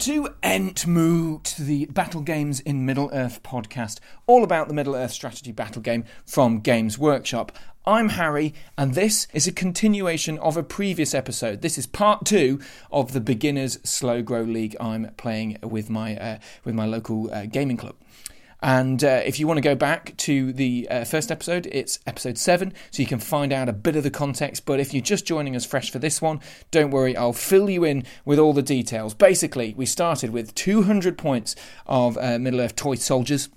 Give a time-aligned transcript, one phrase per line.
[0.00, 5.52] to Entmoot, the Battle Games in Middle Earth podcast, all about the Middle Earth strategy
[5.52, 7.52] battle game from Games Workshop.
[7.84, 11.60] I'm Harry, and this is a continuation of a previous episode.
[11.60, 12.60] This is part two
[12.90, 17.44] of the Beginners Slow Grow League I'm playing with my uh, with my local uh,
[17.44, 17.94] gaming club.
[18.62, 22.38] And uh, if you want to go back to the uh, first episode, it's episode
[22.38, 24.66] 7, so you can find out a bit of the context.
[24.66, 27.84] But if you're just joining us fresh for this one, don't worry, I'll fill you
[27.84, 29.14] in with all the details.
[29.14, 31.56] Basically, we started with 200 points
[31.86, 33.48] of uh, Middle Earth toy soldiers.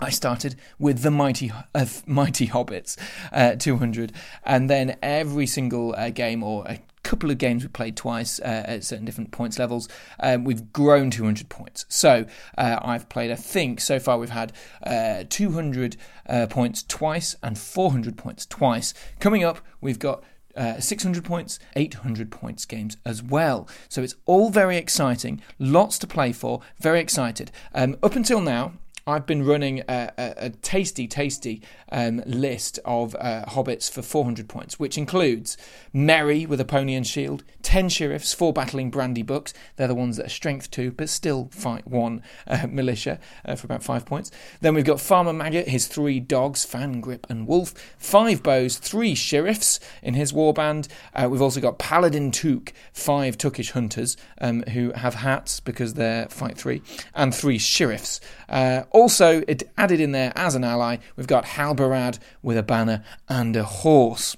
[0.00, 2.96] I started with the mighty, uh, mighty hobbits,
[3.32, 4.12] uh, 200,
[4.44, 8.64] and then every single uh, game or a couple of games we played twice uh,
[8.66, 9.88] at certain different points levels,
[10.20, 11.86] um, we've grown 200 points.
[11.88, 15.96] So uh, I've played, I think, so far we've had uh, 200
[16.28, 18.94] uh, points twice and 400 points twice.
[19.20, 20.22] Coming up, we've got
[20.56, 23.68] uh, 600 points, 800 points games as well.
[23.88, 27.52] So it's all very exciting, lots to play for, very excited.
[27.74, 28.72] Um, up until now,
[29.08, 34.50] I've been running a, a, a tasty, tasty um, list of uh, hobbits for 400
[34.50, 35.56] points, which includes
[35.94, 39.54] Merry with a pony and shield, 10 sheriffs, 4 battling Brandybucks.
[39.76, 43.66] They're the ones that are strength 2, but still fight 1 uh, militia uh, for
[43.66, 44.30] about 5 points.
[44.60, 49.14] Then we've got Farmer Maggot, his 3 dogs, Fan, Grip, and Wolf, 5 bows, 3
[49.14, 50.86] sheriffs in his warband.
[51.14, 56.28] Uh, we've also got Paladin Took, 5 Tookish hunters um, who have hats because they're
[56.28, 56.82] fight 3,
[57.14, 58.20] and 3 sheriffs.
[58.50, 63.04] Uh, also, it added in there as an ally, we've got Halbarad with a banner
[63.28, 64.36] and a horse.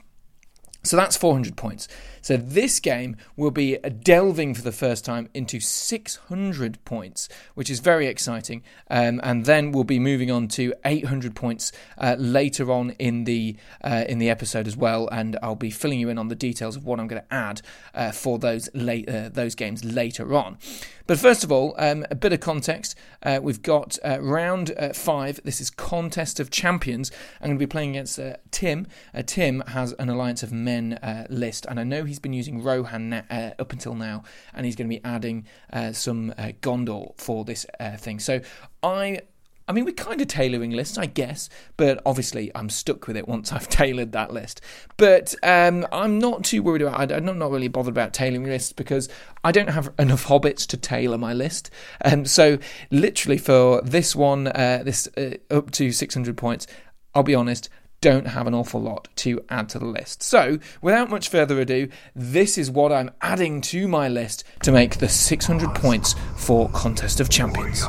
[0.82, 1.88] So that's 400 points.
[2.22, 7.80] So this game will be delving for the first time into 600 points, which is
[7.80, 8.62] very exciting.
[8.90, 13.56] Um, and then we'll be moving on to 800 points uh, later on in the
[13.82, 15.08] uh, in the episode as well.
[15.08, 17.62] And I'll be filling you in on the details of what I'm going to add
[17.94, 20.58] uh, for those late uh, those games later on.
[21.06, 22.96] But first of all, um, a bit of context.
[23.22, 25.40] Uh, we've got uh, round five.
[25.42, 27.10] This is Contest of Champions.
[27.40, 28.20] I'm going to be playing against
[28.52, 28.86] Tim.
[29.26, 33.54] Tim has an Alliance of Men list, and I know he's been using Rohan uh,
[33.58, 37.64] up until now, and he's going to be adding uh, some uh, Gondor for this
[37.78, 38.18] uh, thing.
[38.18, 38.40] So
[38.82, 39.20] I.
[39.68, 43.28] I mean, we're kind of tailoring lists, I guess, but obviously I'm stuck with it
[43.28, 44.60] once I've tailored that list.
[44.96, 47.12] But um, I'm not too worried about.
[47.12, 49.08] I'm not really bothered about tailoring lists because
[49.44, 51.70] I don't have enough hobbits to tailor my list.
[52.00, 52.58] And um, so,
[52.90, 56.66] literally, for this one, uh, this uh, up to 600 points,
[57.14, 57.68] I'll be honest,
[58.00, 60.22] don't have an awful lot to add to the list.
[60.22, 64.98] So, without much further ado, this is what I'm adding to my list to make
[64.98, 67.84] the 600 points for Contest of Champions.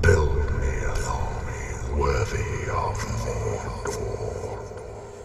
[0.00, 2.96] Build me a throne worthy of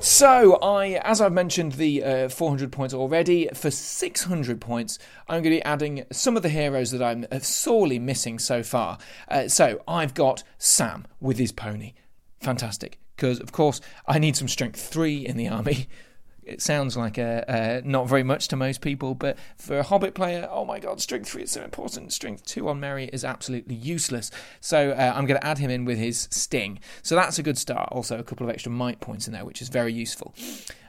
[0.01, 3.50] So, I, as I've mentioned, the uh, 400 points already.
[3.56, 7.39] For 600 points, I'm going to be adding some of the heroes that I'm uh,
[7.39, 9.00] sorely missing so far.
[9.27, 11.94] Uh, so, I've got Sam with his pony.
[12.39, 15.88] Fantastic because of course I need some strength three in the army.
[16.41, 20.16] It sounds like a, a, not very much to most people, but for a Hobbit
[20.16, 22.12] player, oh my god, strength three is so important.
[22.12, 24.31] Strength two on Merry is absolutely useless.
[24.59, 26.80] So uh, I'm going to add him in with his sting.
[27.03, 27.90] So that's a good start.
[27.91, 30.34] Also, a couple of extra might points in there, which is very useful.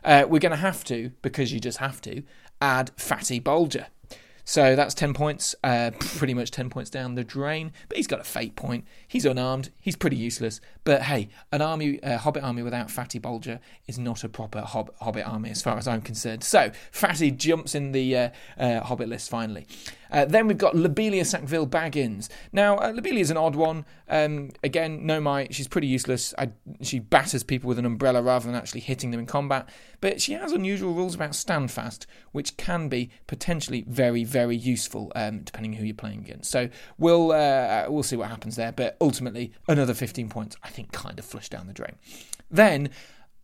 [0.03, 2.23] Uh, we're going to have to, because you just have to,
[2.63, 3.87] add Fatty Bolger.
[4.51, 7.71] So that's 10 points, uh, pretty much 10 points down the drain.
[7.87, 8.85] But he's got a fate point.
[9.07, 9.71] He's unarmed.
[9.81, 10.61] He's pretty useless.
[10.83, 14.93] But hey, an army, uh, Hobbit army without Fatty Bolger is not a proper Hob-
[15.01, 16.43] Hobbit army as far as I'm concerned.
[16.43, 19.69] So Fatty jumps in the uh, uh Hobbit list finally.
[20.11, 22.29] Uh, then we've got Lobelia Sackville Baggins.
[22.53, 23.85] Now, uh, Lobelia is an odd one.
[24.09, 26.35] Um, again, no my She's pretty useless.
[26.39, 26.51] I,
[26.83, 29.69] she batters people with an umbrella rather than actually hitting them in combat.
[30.01, 35.41] But she has unusual rules about standfast, which can be potentially very, very useful um,
[35.41, 36.51] depending who you're playing against.
[36.51, 36.69] So
[36.99, 38.73] we'll uh, we'll see what happens there.
[38.73, 41.97] But ultimately, another 15 points, I think, kind of flushed down the drain.
[42.51, 42.91] Then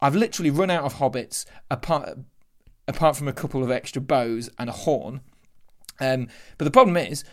[0.01, 2.19] I've literally run out of hobbits apart
[2.89, 5.21] apart from a couple of extra bows and a horn.
[6.01, 6.29] Um,
[6.59, 7.25] but the problem is,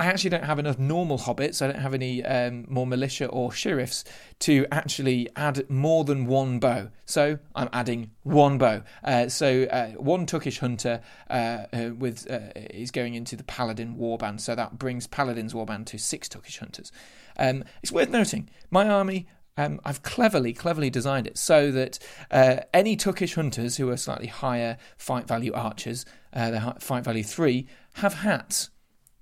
[0.00, 1.60] I actually don't have enough normal hobbits.
[1.60, 4.04] I don't have any um, more militia or sheriffs
[4.40, 6.90] to actually add more than one bow.
[7.04, 8.82] So I'm adding one bow.
[9.02, 13.96] Uh, so uh, one Tookish hunter uh, uh with uh, is going into the paladin
[13.96, 14.40] warband.
[14.40, 16.92] So that brings paladin's warband to six Tookish hunters.
[17.36, 19.26] Um, it's worth noting my army
[19.58, 21.98] um, I've cleverly, cleverly designed it so that
[22.30, 27.22] uh, any Tookish hunters who are slightly higher fight value archers, uh, the fight value
[27.24, 28.70] three, have hats.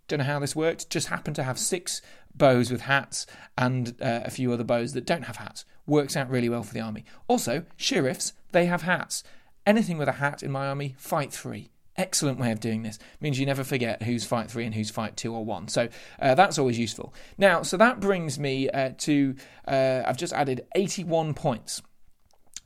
[0.09, 0.91] Don't know how this worked.
[0.91, 2.01] Just happen to have six
[2.35, 3.27] bows with hats
[3.57, 5.65] and uh, a few other bows that don't have hats.
[5.87, 7.05] Works out really well for the army.
[7.29, 9.25] Also, sheriffs, they have hats.
[9.65, 11.71] Anything with a hat in my army, fight three.
[11.99, 12.99] excellent way of doing this.
[13.21, 15.67] means you never forget who's fight three and who's fight two or one.
[15.69, 15.89] So
[16.21, 17.15] uh, that's always useful.
[17.39, 19.35] Now, so that brings me uh, to
[19.67, 21.83] uh, I've just added 81 points.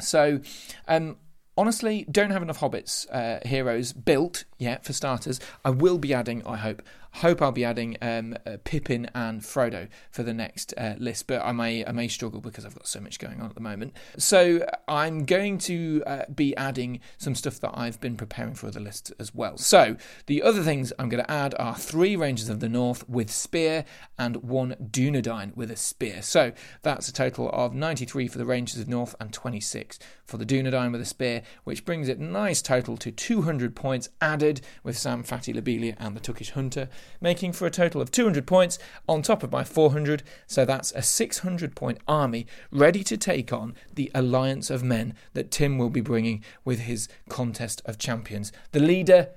[0.00, 0.40] So,
[0.88, 1.16] um,
[1.56, 5.40] honestly, don't have enough hobbits uh, heroes built yet for starters.
[5.64, 6.82] I will be adding, I hope,
[7.14, 11.42] hope I'll be adding um, uh, Pippin and Frodo for the next uh, list, but
[11.44, 13.94] I may I may struggle because I've got so much going on at the moment.
[14.16, 18.80] So I'm going to uh, be adding some stuff that I've been preparing for the
[18.80, 19.56] list as well.
[19.58, 19.96] So
[20.26, 23.84] the other things I'm going to add are three Rangers of the North with spear
[24.18, 26.22] and one Dunedain with a spear.
[26.22, 26.52] So
[26.82, 30.92] that's a total of 93 for the Rangers of North and 26 for the Dunedain
[30.92, 34.49] with a spear, which brings it nice total to 200 points added
[34.82, 36.88] with Sam Fatty Lobelia and the Tookish Hunter
[37.20, 40.22] making for a total of 200 points on top of my 400.
[40.46, 45.50] So that's a 600 point army ready to take on the alliance of men that
[45.50, 48.50] Tim will be bringing with his contest of champions.
[48.72, 49.28] The leader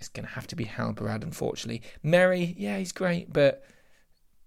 [0.00, 1.82] is going to have to be Halbarad, unfortunately.
[2.02, 3.64] Merry, yeah, he's great, but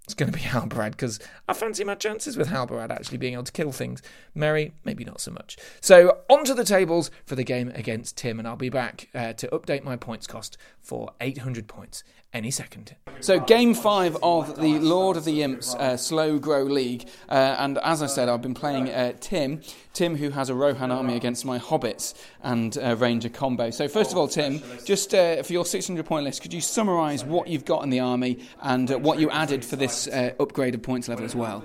[0.09, 3.43] it's going to be Halbarad because I fancy my chances with Halbarad actually being able
[3.43, 4.01] to kill things.
[4.33, 5.55] Merry, maybe not so much.
[5.81, 9.47] So, onto the tables for the game against Tim, and I'll be back uh, to
[9.49, 10.57] update my points cost
[10.89, 12.03] for 800 points
[12.33, 12.95] any second.
[13.19, 17.07] So, game five of the Lord of the Imps uh, Slow Grow League.
[17.27, 19.61] Uh, and as I said, I've been playing uh, Tim.
[19.93, 23.69] Tim, who has a Rohan army against my Hobbits and uh, Ranger combo.
[23.69, 27.23] So, first of all, Tim, just uh, for your 600 point list, could you summarise
[27.23, 31.07] what you've got in the army and uh, what you added for this upgraded points
[31.07, 31.63] level as well?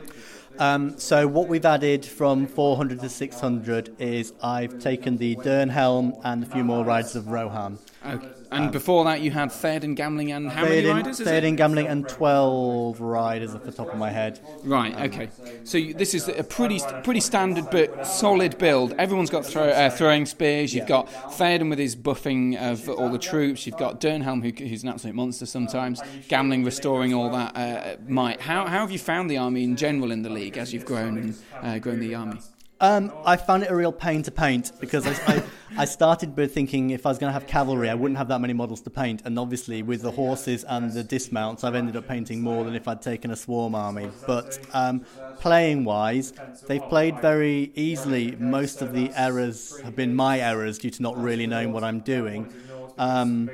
[0.59, 6.45] Um, so what we've added from 400 to 600 is I've taken the Dernhelm and
[6.45, 7.79] a few more rides of Rohan.
[8.07, 8.29] Okay.
[8.55, 11.19] And um, before that, you had Theoden Gamling and how many riders?
[11.19, 14.39] Theoden Gamling and 12 riders off the top of my head.
[14.63, 15.29] Right, okay.
[15.65, 18.93] So you, this is a pretty pretty standard but solid build.
[18.93, 20.73] Everyone's got throw, uh, throwing spears.
[20.73, 21.03] You've yeah.
[21.03, 23.67] got Theoden with his buffing of all the troops.
[23.67, 26.01] You've got Dernhelm, who, who's an absolute monster sometimes.
[26.29, 28.41] Gamling restoring all that uh, might.
[28.41, 31.19] How, how have you found the army in general in the league as you've grown
[31.19, 32.39] and uh, grown the army?
[32.85, 35.43] Um, I found it a real pain to paint because I, I,
[35.79, 38.43] I started by thinking if I was going to have cavalry, I wouldn't have that
[38.43, 39.23] many models to paint.
[39.25, 42.87] And obviously, with the horses and the dismounts, I've ended up painting more than if
[42.87, 44.11] I'd taken a swarm army.
[44.27, 45.07] But um,
[45.41, 46.35] playing wise,
[46.67, 48.37] they've played very easily.
[48.37, 52.01] Most of the errors have been my errors due to not really knowing what I'm
[52.01, 52.53] doing.
[52.99, 53.51] Um,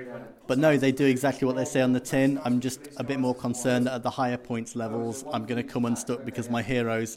[0.48, 2.40] but no, they do exactly what they say on the tin.
[2.44, 5.72] I'm just a bit more concerned that at the higher points levels, I'm going to
[5.72, 7.16] come unstuck because my heroes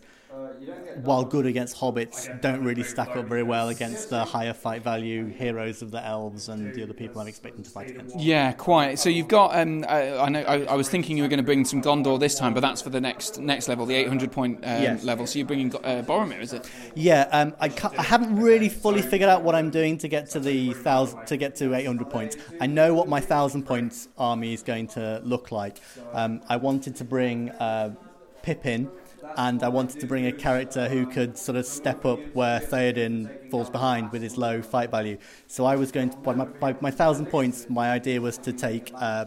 [1.04, 5.28] while good against hobbits, don't really stack up very well against the higher fight value
[5.28, 8.20] heroes of the elves and the other people I'm expecting to fight against.
[8.20, 9.00] Yeah, quite.
[9.00, 9.56] So you've got.
[9.56, 10.42] Um, I, I know.
[10.42, 12.82] I, I, was thinking you were going to bring some Gondor this time, but that's
[12.82, 15.04] for the next next level, the 800 point um, yes.
[15.04, 15.28] level.
[15.28, 16.70] So you're bringing uh, Boromir, is it?
[16.96, 17.28] Yeah.
[17.32, 20.74] Um, I, I haven't really fully figured out what I'm doing to get to the
[20.74, 22.38] thousand to get to 800 points.
[22.60, 25.80] I know what my thousand points army is going to look like.
[26.14, 27.96] Um, I wanted to bring uh,
[28.42, 28.90] Pippin
[29.38, 33.50] and I wanted to bring a character who could sort of step up where Theoden
[33.50, 35.18] falls behind with his low fight value.
[35.48, 38.54] So I was going to, by my, by my thousand points, my idea was to
[38.54, 39.26] take uh,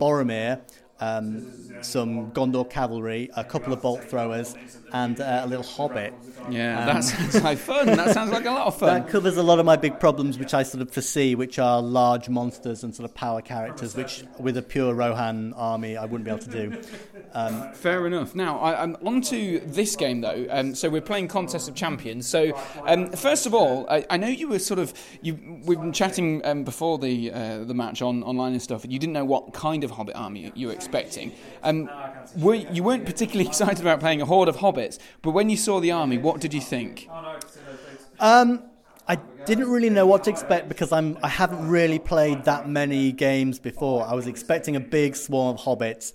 [0.00, 0.60] Boromir,
[1.00, 4.54] um, some Gondor cavalry, a couple of bolt throwers,
[4.92, 6.14] and uh, a little hobbit.
[6.50, 7.86] Yeah, um, that sounds like fun.
[7.86, 9.02] That sounds like a lot of fun.
[9.02, 11.80] That covers a lot of my big problems, which I sort of foresee, which are
[11.80, 16.24] large monsters and sort of power characters, which with a pure Rohan army I wouldn't
[16.24, 16.82] be able to do.
[17.34, 18.34] Um, Fair enough.
[18.34, 20.46] Now, I, am on to this game though.
[20.50, 22.28] Um, so we're playing Contest of Champions.
[22.28, 22.52] So
[22.86, 25.38] um, first of all, I, I, know you were sort of you.
[25.64, 28.98] We've been chatting um, before the uh, the match on online and stuff, and you
[28.98, 31.32] didn't know what kind of Hobbit army you were expecting.
[32.36, 35.80] Were, you weren't particularly excited about playing a horde of hobbits, but when you saw
[35.80, 37.08] the army, what did you think?
[38.20, 38.62] Um,
[39.08, 43.12] I didn't really know what to expect because I'm I haven't really played that many
[43.12, 44.06] games before.
[44.06, 46.12] I was expecting a big swarm of hobbits.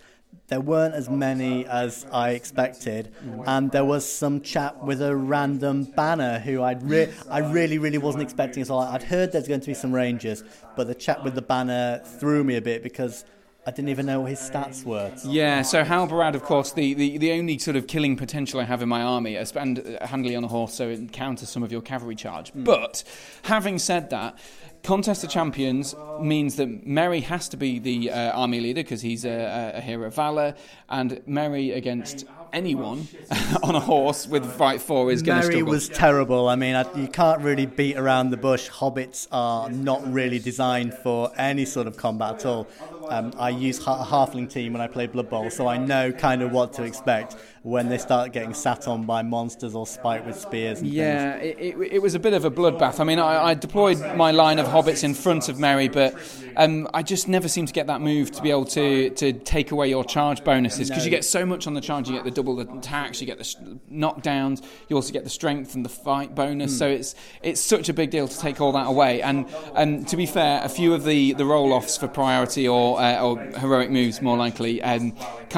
[0.48, 3.14] There weren't as many as I expected,
[3.46, 7.98] and there was some chap with a random banner who I'd re- I really really
[7.98, 8.80] wasn't expecting as well.
[8.80, 10.44] I'd heard there's going to be some rangers,
[10.78, 13.26] but the chap with the banner threw me a bit because
[13.68, 15.12] I didn't even know what his stats were.
[15.26, 18.82] Yeah, so Halbarad, of course, the, the, the only sort of killing potential I have
[18.82, 22.16] in my army, and handily on a horse, so it counters some of your cavalry
[22.16, 22.54] charge.
[22.54, 22.64] Mm.
[22.64, 23.04] But
[23.44, 24.40] having said that,
[24.84, 29.26] Contest of Champions means that Merry has to be the uh, army leader because he's
[29.26, 30.56] a, a, hero of valor,
[30.88, 33.08] and Merry against anyone
[33.64, 35.66] on a horse with fight four is going to struggle.
[35.66, 36.48] Merry was terrible.
[36.48, 38.70] I mean, I, you can't really beat around the bush.
[38.70, 42.68] Hobbits are not really designed for any sort of combat at all.
[43.10, 46.12] Um, I use ha- a halfling team when I play Blood Bowl, so I know
[46.12, 47.36] kind of what to expect
[47.68, 50.80] when they start getting sat on by monsters or spiked with spears.
[50.80, 50.96] And things.
[50.96, 53.02] yeah, it, it, it, was a bit of a bloodbath.
[53.02, 56.16] I mean, I, I, deployed my line of hobbits in front of Merry, but
[56.56, 59.72] um, I just never seem to get that move to be able to, to take
[59.72, 61.06] away your charge bonuses because no.
[61.06, 62.08] you get so much on the charge.
[62.08, 65.84] You get the double attacks, you get the knockdowns, you also get the strength and
[65.84, 66.74] the fight bonus.
[66.74, 66.80] Mm.
[66.80, 69.22] So it's it's such a big deal to take all that away.
[69.22, 72.98] And um, to be fair, a few of the, the roll offs for priority or
[73.02, 75.14] uh, or heroic moves, more likely, um,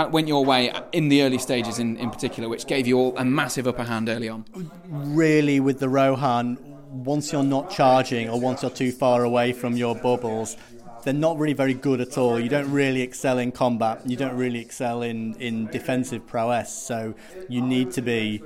[0.09, 3.25] went your way in the early stages in in particular, which gave you all a
[3.25, 4.45] massive upper hand early on.
[4.87, 6.57] Really, with the Rohan,
[6.91, 10.57] once you're not charging or once you're too far away from your bubbles,
[11.03, 12.39] they're not really very good at all.
[12.39, 14.01] You don't really excel in combat.
[14.05, 16.73] You don't really excel in, in defensive prowess.
[16.73, 17.13] So
[17.47, 18.41] you need to be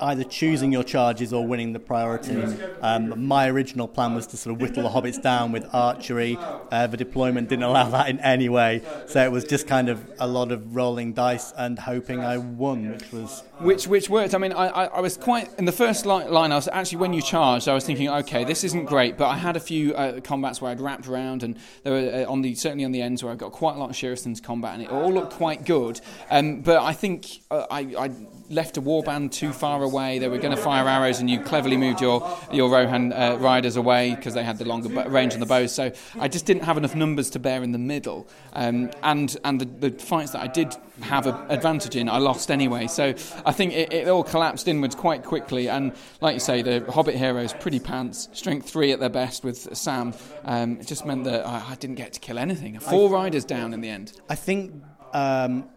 [0.00, 2.42] either choosing your charges or winning the priority.
[2.80, 6.36] Um, my original plan was to sort of whittle the hobbits down with archery.
[6.70, 10.08] Uh, the deployment didn't allow that in any way, so it was just kind of
[10.18, 14.34] a lot of rolling dice and hoping I won, which was which which worked.
[14.34, 16.52] I mean, I, I, I was quite in the first line.
[16.52, 19.36] I was actually when you charged, I was thinking, okay, this isn't great, but I
[19.36, 22.54] had a few uh, combats where I'd wrapped around, and there were uh, on the
[22.54, 24.90] certainly on the ends where I got quite a lot of Sheristans combat, and it
[24.90, 26.00] all looked quite good.
[26.30, 28.10] Um, but I think uh, I, I
[28.50, 30.18] left a warband too far away.
[30.18, 33.76] They were going to fire arrows, and you cleverly moved your your Rohan uh, riders
[33.76, 35.74] away because they had the longer range on the bows.
[35.74, 39.60] So I just didn't have enough numbers to bear in the middle, um, and and
[39.60, 42.86] the, the, fights that I did have an advantage in, I lost anyway.
[42.86, 45.68] So I think it, it, all collapsed inwards quite quickly.
[45.68, 49.76] And like you say, the Hobbit heroes, pretty pants, strength three at their best with
[49.76, 50.14] Sam.
[50.44, 52.78] Um, it just meant that I, I, didn't get to kill anything.
[52.78, 54.12] Four riders down in the end.
[54.28, 54.82] I think.
[55.12, 55.70] Um,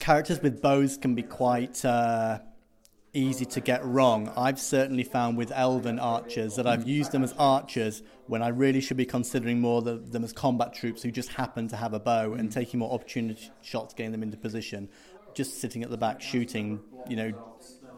[0.00, 2.40] characters with bows can be quite uh,
[3.12, 4.32] easy to get wrong.
[4.36, 8.80] I've certainly found with elven archers that I've used them as archers when I really
[8.80, 12.00] should be considering more the, them as combat troops who just happen to have a
[12.00, 14.88] bow and taking more opportunity shots, getting them into position.
[15.34, 17.49] Just sitting at the back shooting, you know,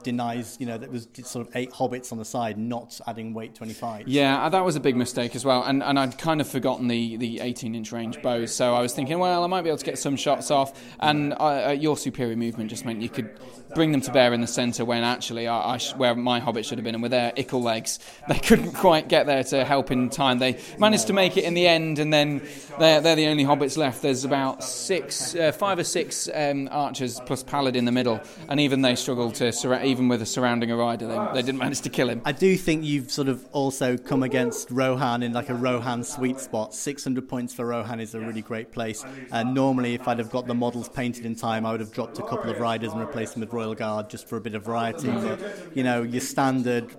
[0.02, 3.54] denies, you know, that was sort of eight hobbits on the side, not adding weight
[3.54, 4.08] 25.
[4.08, 5.62] Yeah, uh, that was a big mistake as well.
[5.62, 8.54] And, and I'd kind of forgotten the, the 18 inch range bows.
[8.54, 10.80] So I was thinking, well, I might be able to get some shots off.
[11.00, 13.30] And uh, your superior movement just meant you could
[13.74, 16.64] bring them to bear in the centre when actually I, I sh- where my hobbit
[16.64, 16.94] should have been.
[16.94, 20.38] And with their ickle legs, they couldn't quite get there to help in time.
[20.38, 22.42] They managed to make it in the end, and then
[22.78, 24.02] they're, they're the only hobbits left.
[24.02, 28.60] There's about six, uh, five or six um, archers plus paladin in the middle, and
[28.60, 31.82] even they struggled to surround even with a surrounding a rider, they, they, didn't manage
[31.82, 32.22] to kill him.
[32.24, 36.40] I do think you've sort of also come against Rohan in like a Rohan sweet
[36.40, 36.74] spot.
[36.74, 39.04] 600 points for Rohan is a really great place.
[39.30, 42.18] And normally, if I'd have got the models painted in time, I would have dropped
[42.18, 44.64] a couple of riders and replaced them with Royal Guard just for a bit of
[44.64, 45.08] variety.
[45.08, 45.40] But,
[45.74, 46.94] you know, your standard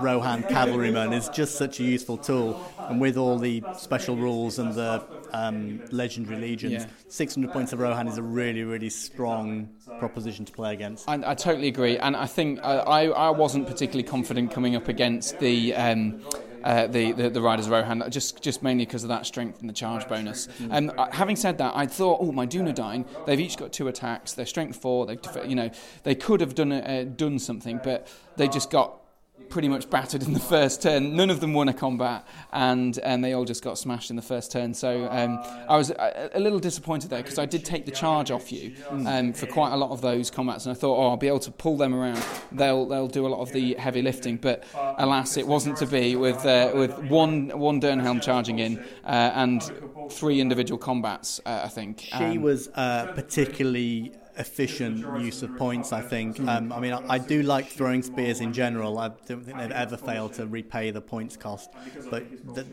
[0.00, 2.62] Rohan cavalryman is just such a useful tool.
[2.78, 6.90] And with all the special rules and the um, legendary legions, yeah.
[7.08, 11.08] 600 points of Rohan is a really, really strong proposition to play against.
[11.08, 14.88] I, I totally agree, and I think uh, I, I wasn't particularly confident coming up
[14.88, 15.74] against the.
[15.74, 16.22] Um,
[16.64, 19.74] uh, the, the, the riders Rohan, just just mainly because of that strength and the
[19.74, 20.48] charge bonus.
[20.70, 24.32] Um, having said that, I thought, oh, my Dunedain, they've each got two attacks.
[24.32, 25.04] They're strength four.
[25.04, 25.70] They, you know,
[26.04, 29.03] they could have done uh, done something, but they just got
[29.48, 31.16] pretty much battered in the first turn.
[31.16, 34.22] None of them won a combat, and and they all just got smashed in the
[34.22, 34.74] first turn.
[34.74, 38.30] So um, I was a, a, little disappointed there because I did take the charge
[38.30, 41.16] off you um, for quite a lot of those combats, and I thought, oh, I'll
[41.16, 42.24] be able to pull them around.
[42.52, 46.16] They'll they'll do a lot of the heavy lifting, but alas, it wasn't to be.
[46.16, 49.62] With uh, with one one Dernhelm charging in uh, and
[50.10, 55.92] three individual combats, uh, I think she um, was uh, particularly efficient use of points.
[55.92, 56.40] I think.
[56.40, 58.98] Um, I mean, I, I, do like throwing spears in general.
[58.98, 61.70] I don't think they've ever failed to repay the points cost,
[62.10, 62.24] but
[62.54, 62.66] the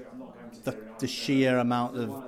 [0.64, 2.24] the, the sheer amount of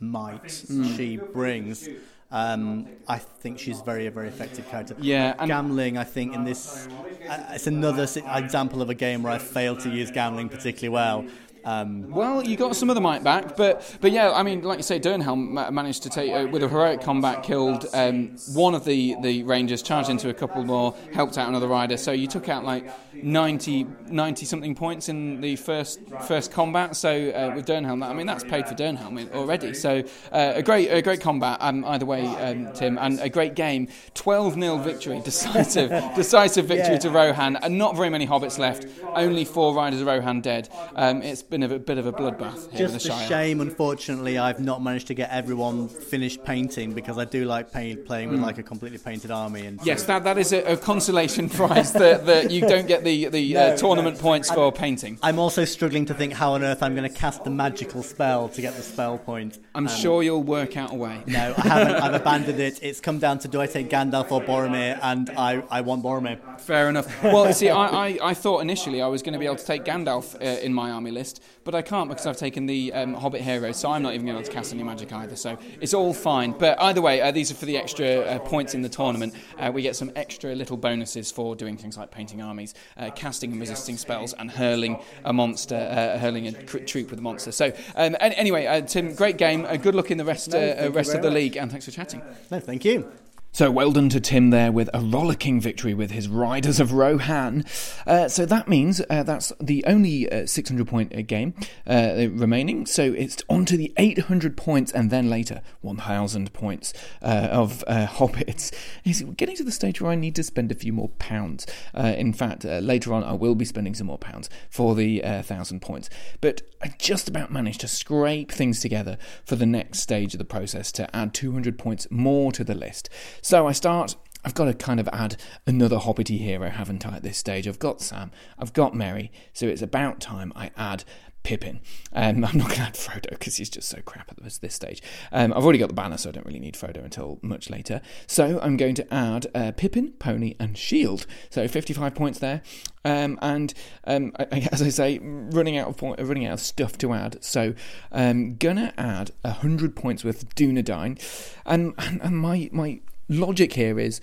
[0.00, 0.96] might mm.
[0.96, 1.88] she brings.
[2.30, 4.96] Um, I think she's very, very effective character.
[4.98, 5.96] Yeah, Gamling.
[5.96, 6.88] I think in this,
[7.28, 11.24] uh, it's another example of a game where I failed to use Gamling particularly well.
[11.64, 14.78] Um, well, you got some of the might back, but but yeah, I mean, like
[14.78, 18.84] you say, Dernhelm managed to take uh, with a heroic combat, killed um, one of
[18.84, 21.96] the, the rangers, charged into a couple more, helped out another rider.
[21.96, 26.96] So you took out like 90, 90 something points in the first first combat.
[26.96, 29.72] So uh, with Dernhelm, I mean, that's paid for Dernhelm already.
[29.74, 30.02] So
[30.32, 33.88] uh, a great a great combat um, either way, um, Tim, and a great game.
[34.12, 37.00] Twelve 0 victory, decisive decisive victory yeah.
[37.00, 38.86] to Rohan, and not very many hobbits left.
[39.14, 40.68] Only four riders of Rohan dead.
[40.94, 44.38] Um, it's been a bit of a bloodbath here Just with the a shame, unfortunately,
[44.38, 48.40] I've not managed to get everyone finished painting because I do like paint, playing with
[48.40, 49.66] like a completely painted army.
[49.66, 49.86] And Hmm.
[49.86, 53.56] Yes, that, that is a, a consolation prize that, that you don't get the, the
[53.56, 54.22] uh, tournament no.
[54.22, 55.16] points for painting.
[55.22, 58.48] I'm also struggling to think how on earth I'm going to cast the magical spell
[58.48, 59.60] to get the spell point.
[59.76, 61.22] I'm Um, sure you'll work out a way.
[61.28, 61.94] No, I haven't.
[61.94, 62.80] I've abandoned it.
[62.82, 66.60] It's come down to do I take Gandalf or Boromir, and I, I want Boromir.
[66.60, 67.22] Fair enough.
[67.22, 69.84] Well, see, I, I, I thought initially I was going to be able to take
[69.84, 73.40] Gandalf uh, in my army list, but I can't because I've taken the um, Hobbit
[73.40, 75.36] hero, so I'm not even going to cast any magic either.
[75.36, 76.52] So it's all fine.
[76.52, 79.34] But either way, uh, these are for the extra uh, points in the tournament.
[79.58, 83.52] Uh, we get some extra little bonuses for doing things like painting armies, uh, casting
[83.52, 87.52] and resisting spells, and hurling a monster, uh, hurling a cr- troop with a monster.
[87.52, 89.64] So um, anyway, uh, Tim, great game.
[89.64, 91.90] Uh, good luck in the rest, uh, uh, rest of the league, and thanks for
[91.90, 92.22] chatting.
[92.50, 93.10] No, thank you.
[93.54, 97.64] So well done to Tim there with a rollicking victory with his Riders of Rohan.
[98.04, 101.54] Uh, so that means uh, that's the only uh, 600 point uh, game
[101.86, 102.84] uh, remaining.
[102.84, 106.92] So it's on to the 800 points and then later 1000 points
[107.22, 108.74] uh, of Hobbits.
[109.04, 111.64] It's getting to the stage where I need to spend a few more pounds.
[111.94, 115.80] In fact, later on I will be spending some more pounds for the uh, 1000
[115.80, 116.10] points.
[116.40, 120.44] But I just about managed to scrape things together for the next stage of the
[120.44, 123.08] process to add 200 points more to the list.
[123.44, 124.16] So I start.
[124.42, 125.36] I've got to kind of add
[125.66, 127.68] another Hobbity hero, haven't I, at this stage?
[127.68, 131.04] I've got Sam, I've got Merry, so it's about time I add
[131.42, 131.80] Pippin.
[132.14, 135.02] Um, I'm not going to add Frodo because he's just so crap at this, stage.
[135.30, 138.00] Um, I've already got the banner, so I don't really need Frodo until much later.
[138.26, 141.26] So I'm going to add uh, Pippin, Pony, and Shield.
[141.50, 142.62] So 55 points there.
[143.04, 143.74] Um, and
[144.04, 147.44] um, I, as I say, running out of point, running out of stuff to add.
[147.44, 147.74] So
[148.10, 151.22] um, gonna add 100 points worth of Dunedain.
[151.66, 154.20] And, and, and my my logic here is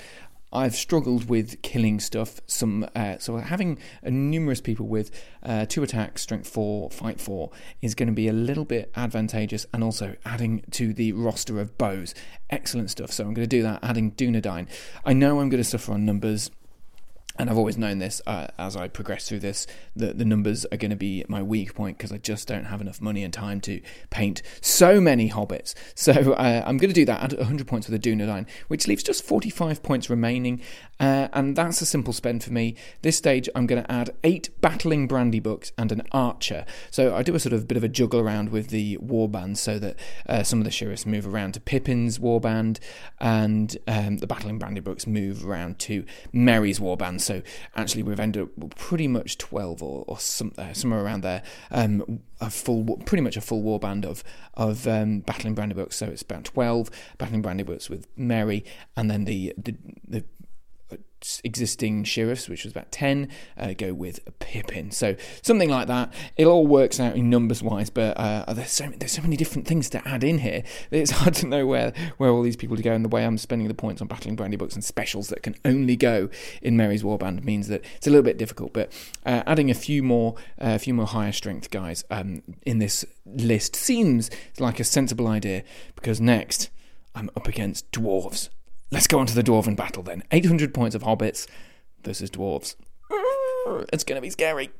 [0.53, 2.41] I've struggled with killing stuff.
[2.45, 5.11] Some uh, so having uh, numerous people with
[5.43, 9.65] uh, two attacks, strength four, fight four is going to be a little bit advantageous,
[9.73, 12.13] and also adding to the roster of bows.
[12.49, 13.11] Excellent stuff.
[13.11, 14.67] So I'm going to do that, adding Dunedain.
[15.05, 16.51] I know I'm going to suffer on numbers
[17.41, 20.77] and I've always known this uh, as I progress through this that the numbers are
[20.77, 23.59] going to be my weak point because I just don't have enough money and time
[23.61, 25.73] to paint so many hobbits.
[26.01, 29.03] So uh, I'm going to do that at 100 points with a Dunedain, which leaves
[29.03, 30.61] just 45 points remaining,
[30.99, 32.75] uh, and that's a simple spend for me.
[33.01, 36.65] This stage, I'm going to add eight battling Brandybucks and an archer.
[36.89, 39.77] So I do a sort of bit of a juggle around with the warband so
[39.79, 39.95] that
[40.27, 42.79] uh, some of the sheriffs move around to Pippin's warband,
[43.19, 47.21] and um, the battling Brandybucks move around to Merry's warband.
[47.21, 47.30] So
[47.75, 51.43] actually, we've ended up pretty much 12 or, or some, uh, somewhere around there.
[51.69, 54.23] Um, a full, pretty much a full warband of
[54.55, 55.93] of um, battling Brandybucks.
[55.93, 58.65] So it's about 12 battling Brandybucks with Merry,
[58.95, 59.75] and then the the,
[60.07, 60.23] the
[61.43, 64.91] existing sheriffs, which was about 10, uh, go with a Pippin.
[64.91, 66.13] So something like that.
[66.37, 69.67] It all works out in numbers wise, but uh, there's, so, there's so many different
[69.67, 70.63] things to add in here.
[70.89, 73.37] It's hard to know where, where all these people to go, and the way I'm
[73.37, 76.29] spending the points on Battling Brandybucks and specials that can only go
[76.61, 78.73] in Merry's Warband means that it's a little bit difficult.
[78.73, 78.91] But
[79.25, 83.05] uh, adding a few more, uh, a few more higher strength guys um, in this
[83.25, 84.29] list seems
[84.59, 85.63] like a sensible idea
[85.95, 86.69] because next
[87.13, 88.49] I'm up against dwarves.
[88.91, 90.21] Let's go on to the dwarven battle then.
[90.31, 91.47] 800 points of hobbits
[92.03, 92.75] versus dwarves.
[93.93, 94.71] It's going to be scary.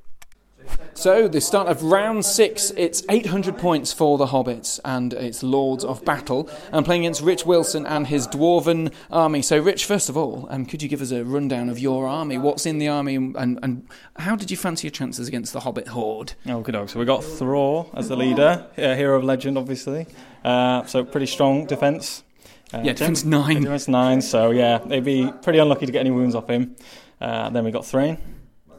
[0.93, 5.85] So, the start of round six, it's 800 points for the Hobbits and it's Lords
[5.85, 6.49] of Battle.
[6.73, 9.41] I'm playing against Rich Wilson and his Dwarven army.
[9.41, 12.37] So, Rich, first of all, um, could you give us a rundown of your army?
[12.37, 15.61] What's in the army and, and, and how did you fancy your chances against the
[15.61, 16.33] Hobbit Horde?
[16.47, 16.89] Oh, good dog.
[16.89, 20.07] So we got Thror as the leader, uh, hero of legend, obviously.
[20.43, 22.23] Uh, so pretty strong defense.
[22.73, 23.61] Uh, Yeah, defense nine.
[23.61, 24.21] Defense nine.
[24.21, 26.75] So yeah, they'd be pretty unlucky to get any wounds off him.
[27.19, 28.17] Uh, then we got Thrain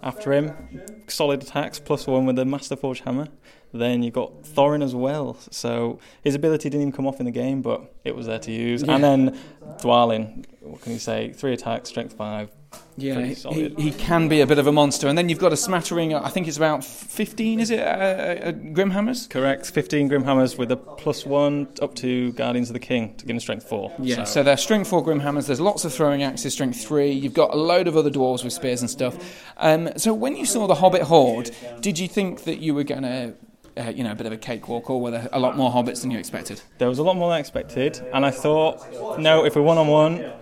[0.03, 0.53] after him,
[1.07, 3.29] solid attacks plus one with the Master Forge hammer.
[3.73, 5.37] Then you got Thorin as well.
[5.51, 8.51] So his ability didn't even come off in the game, but it was there to
[8.51, 8.83] use.
[8.83, 8.95] Yeah.
[8.97, 9.39] And then
[9.79, 11.33] Dwalin, what can you say?
[11.33, 12.51] Three attacks, strength five.
[12.97, 15.09] Yeah, he, he can be a bit of a monster.
[15.09, 18.53] And then you've got a smattering, I think it's about 15, is it, uh, uh,
[18.53, 19.31] Grimhammers?
[19.31, 19.71] Correct.
[19.71, 23.41] 15 Grimhammers with a plus one up to Guardians of the King to give him
[23.41, 23.93] strength four.
[23.99, 25.47] Yeah, so, they're strength four Grimhammers.
[25.47, 27.11] There's lots of throwing axes, strength three.
[27.11, 29.17] You've got a load of other dwarves with spears and stuff.
[29.57, 33.03] Um, so when you saw the Hobbit Horde, did you think that you were going
[33.03, 33.35] to,
[33.79, 36.03] uh, you know, a bit of a cakewalk, or were there a lot more hobbits
[36.03, 36.61] than you expected?
[36.77, 39.79] There was a lot more than I expected, and I thought, no, if we're one
[39.79, 40.33] on one,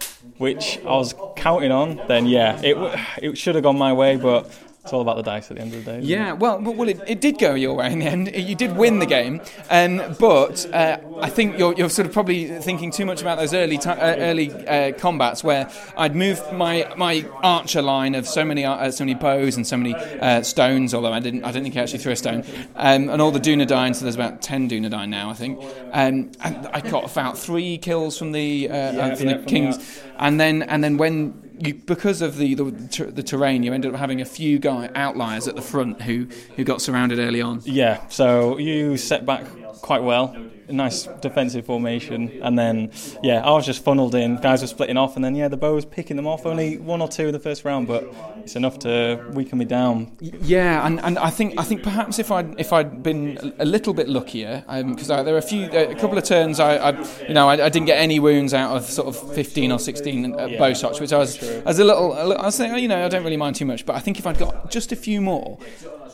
[0.41, 2.75] which I was counting on, then yeah, it
[3.23, 4.17] it should have gone my way.
[4.17, 4.51] But
[4.83, 5.99] it's all about the dice at the end of the day.
[5.99, 8.35] isn't Yeah, well, well, it, it did go your way in the end.
[8.35, 12.47] You did win the game, um, but uh, I think you're, you're sort of probably
[12.61, 16.91] thinking too much about those early ti uh, early uh, combats where I'd moved my
[16.97, 20.95] my archer line of so many uh, so many bows and so many uh, stones.
[20.95, 22.43] Although I didn't I didn't think I actually threw a stone,
[22.77, 23.95] um, and all the Dunedain.
[23.95, 25.61] So there's about ten Dunedain now, I think.
[25.93, 29.47] Um, and I got about three kills from the uh, uh, from yeah, the from
[29.47, 29.85] kings, the-
[30.19, 33.93] and then and then when you, because of the, the ter- the terrain, you ended
[33.93, 37.61] up having a few guy outliers at the front who who got surrounded early on.
[37.65, 39.45] Yeah, so you set back
[39.81, 40.37] quite well.
[40.69, 42.93] A nice defensive formation, and then
[43.25, 44.37] yeah, I was just funneled in.
[44.37, 46.47] Guys were splitting off, and then yeah, the bow was picking them off.
[46.47, 50.17] Only one or two in the first round, but it's enough to weaken me down.
[50.21, 53.93] Yeah, and, and I think I think perhaps if I'd if I'd been a little
[53.93, 57.49] bit luckier, because there were a few a couple of turns I, I you know
[57.49, 60.73] I, I didn't get any wounds out of sort of fifteen or sixteen uh, bow
[60.75, 63.05] shots, which I was I was a little, a little I was saying you know
[63.05, 65.21] I don't really mind too much, but I think if I'd got just a few
[65.21, 65.59] more,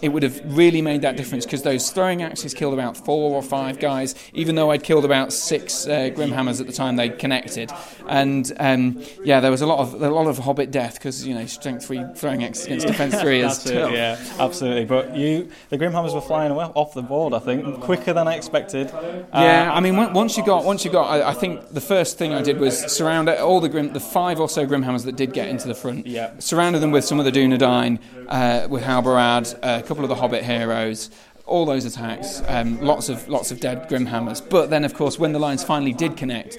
[0.02, 3.42] it would have really made that difference because those throwing axes killed about four or
[3.42, 7.70] five guys, even though I'd killed about six uh, Grimhammers at the time they connected,
[8.08, 11.34] and um, yeah, there was a lot of a lot of Hobbit death because you
[11.34, 13.92] know strength three throwing axes against defense three is tough.
[13.92, 14.84] yeah, absolutely.
[14.84, 17.32] But you, the Grimhammers were flying well off the board.
[17.34, 18.90] I think quicker than I expected.
[18.92, 21.80] Yeah, Uh, I mean, on- once you got, once you got, I, I think the
[21.80, 25.16] first thing I did was surround all the grim, the five or so Grimhammers that
[25.16, 26.06] did get into the front.
[26.06, 26.38] Yeah.
[26.38, 30.44] Surrounded them with some of the Dunedain, uh, with Halbarad, uh, couple of the Hobbit
[30.44, 31.10] heroes.
[31.46, 34.46] All those attacks, um, lots of lots of dead Grimhammers.
[34.48, 36.58] But then, of course, when the lines finally did connect,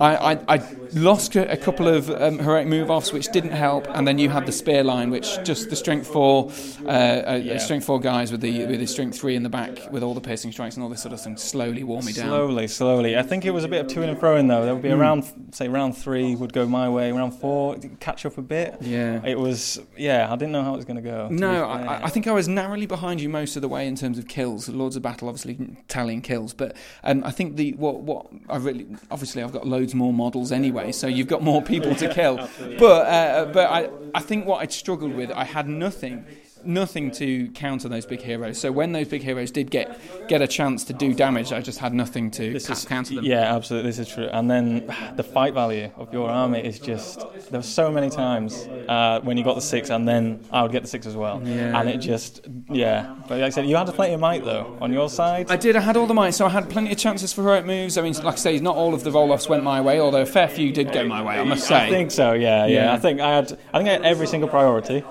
[0.00, 0.62] I, I, I
[0.94, 4.46] lost a couple of um, heroic move offs, which didn't help, and then you had
[4.46, 6.50] the spear line, which just the strength four,
[6.86, 7.58] uh, uh, Yeah.
[7.58, 10.20] strength four guys with the with the strength three in the back, with all the
[10.22, 12.28] piercing strikes and all this sort of thing, slowly wore me down.
[12.28, 13.18] Slowly, slowly.
[13.18, 14.64] I think it was a bit of to and fro in though.
[14.64, 15.00] There would be Hmm.
[15.00, 17.12] around, say, round three would go my way.
[17.12, 18.78] Round four, catch up a bit.
[18.80, 19.20] Yeah.
[19.26, 20.32] It was, yeah.
[20.32, 21.28] I didn't know how it was going to go.
[21.30, 21.64] No.
[21.66, 24.26] I, I think I was narrowly behind you most of the way in terms of
[24.26, 24.68] kills.
[24.70, 28.86] Lords of Battle obviously tallying kills, but um, I think the what what I really
[29.10, 32.36] obviously I've got loads more models anyway, so you've got more people to kill.
[32.78, 36.24] But uh, but I I think what I'd struggled with, I had nothing.
[36.64, 38.58] Nothing to counter those big heroes.
[38.58, 41.78] So when those big heroes did get get a chance to do damage, I just
[41.78, 43.24] had nothing to ca- is, counter them.
[43.24, 43.90] Yeah, absolutely.
[43.90, 44.26] This is true.
[44.26, 47.20] And then the fight value of your army is just.
[47.50, 50.72] There were so many times uh, when you got the six, and then I would
[50.72, 51.40] get the six as well.
[51.44, 51.78] Yeah.
[51.78, 53.14] And it just, yeah.
[53.28, 55.50] But like I said, you had plenty of might though on your side.
[55.50, 55.76] I did.
[55.76, 57.98] I had all the might, so I had plenty of chances for heroic moves.
[57.98, 60.26] I mean, like I say, not all of the roll-offs went my way, although a
[60.26, 61.38] fair few did go my way.
[61.38, 61.86] I must say.
[61.86, 62.32] I think so.
[62.32, 62.92] Yeah, yeah, Yeah.
[62.94, 63.52] I think I had.
[63.72, 65.02] I think I had every single priority.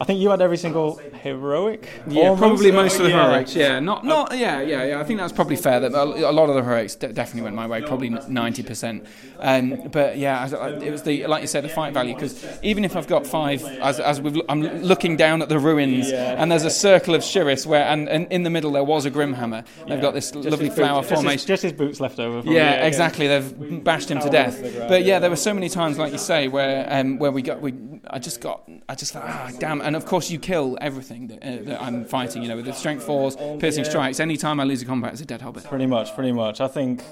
[0.00, 1.88] I think you had every single heroic.
[2.06, 2.40] Yeah, almost.
[2.40, 3.24] probably most of the Yeah.
[3.30, 3.54] heroics.
[3.54, 5.00] Yeah, not not yeah, yeah, yeah.
[5.00, 5.80] I think that's probably fair.
[5.80, 9.04] That a lot of the heroics de- definitely went my way, probably ninety percent.
[9.38, 12.14] Um, but yeah, I- it was the like you said, the fight value.
[12.14, 16.10] Because even if I've got five, as, as we've, I'm looking down at the ruins,
[16.10, 19.10] and there's a circle of Shirris where, and, and in the middle there was a
[19.10, 19.64] Grimhammer.
[19.88, 21.46] They've got this Just lovely flower his- formation.
[21.46, 22.50] Just his, boots left over.
[22.50, 23.26] Yeah, exactly.
[23.28, 24.60] They've bashed him to death.
[24.88, 27.60] But yeah, there were so many times, like you say, where um, where we got
[27.60, 27.74] we.
[28.08, 28.68] I just got.
[28.88, 29.80] I just thought, ah, damn.
[29.80, 32.42] And of course, you kill everything that, uh, that I'm fighting.
[32.42, 34.20] You know, with the strength fours, piercing strikes.
[34.20, 35.64] Any time I lose a combat, it's a dead hobbit.
[35.64, 36.60] Pretty much, pretty much.
[36.60, 37.02] I think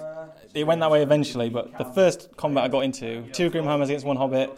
[0.54, 4.06] it went that way eventually, but the first combat I got into, two Grimhammers against
[4.06, 4.50] one Hobbit,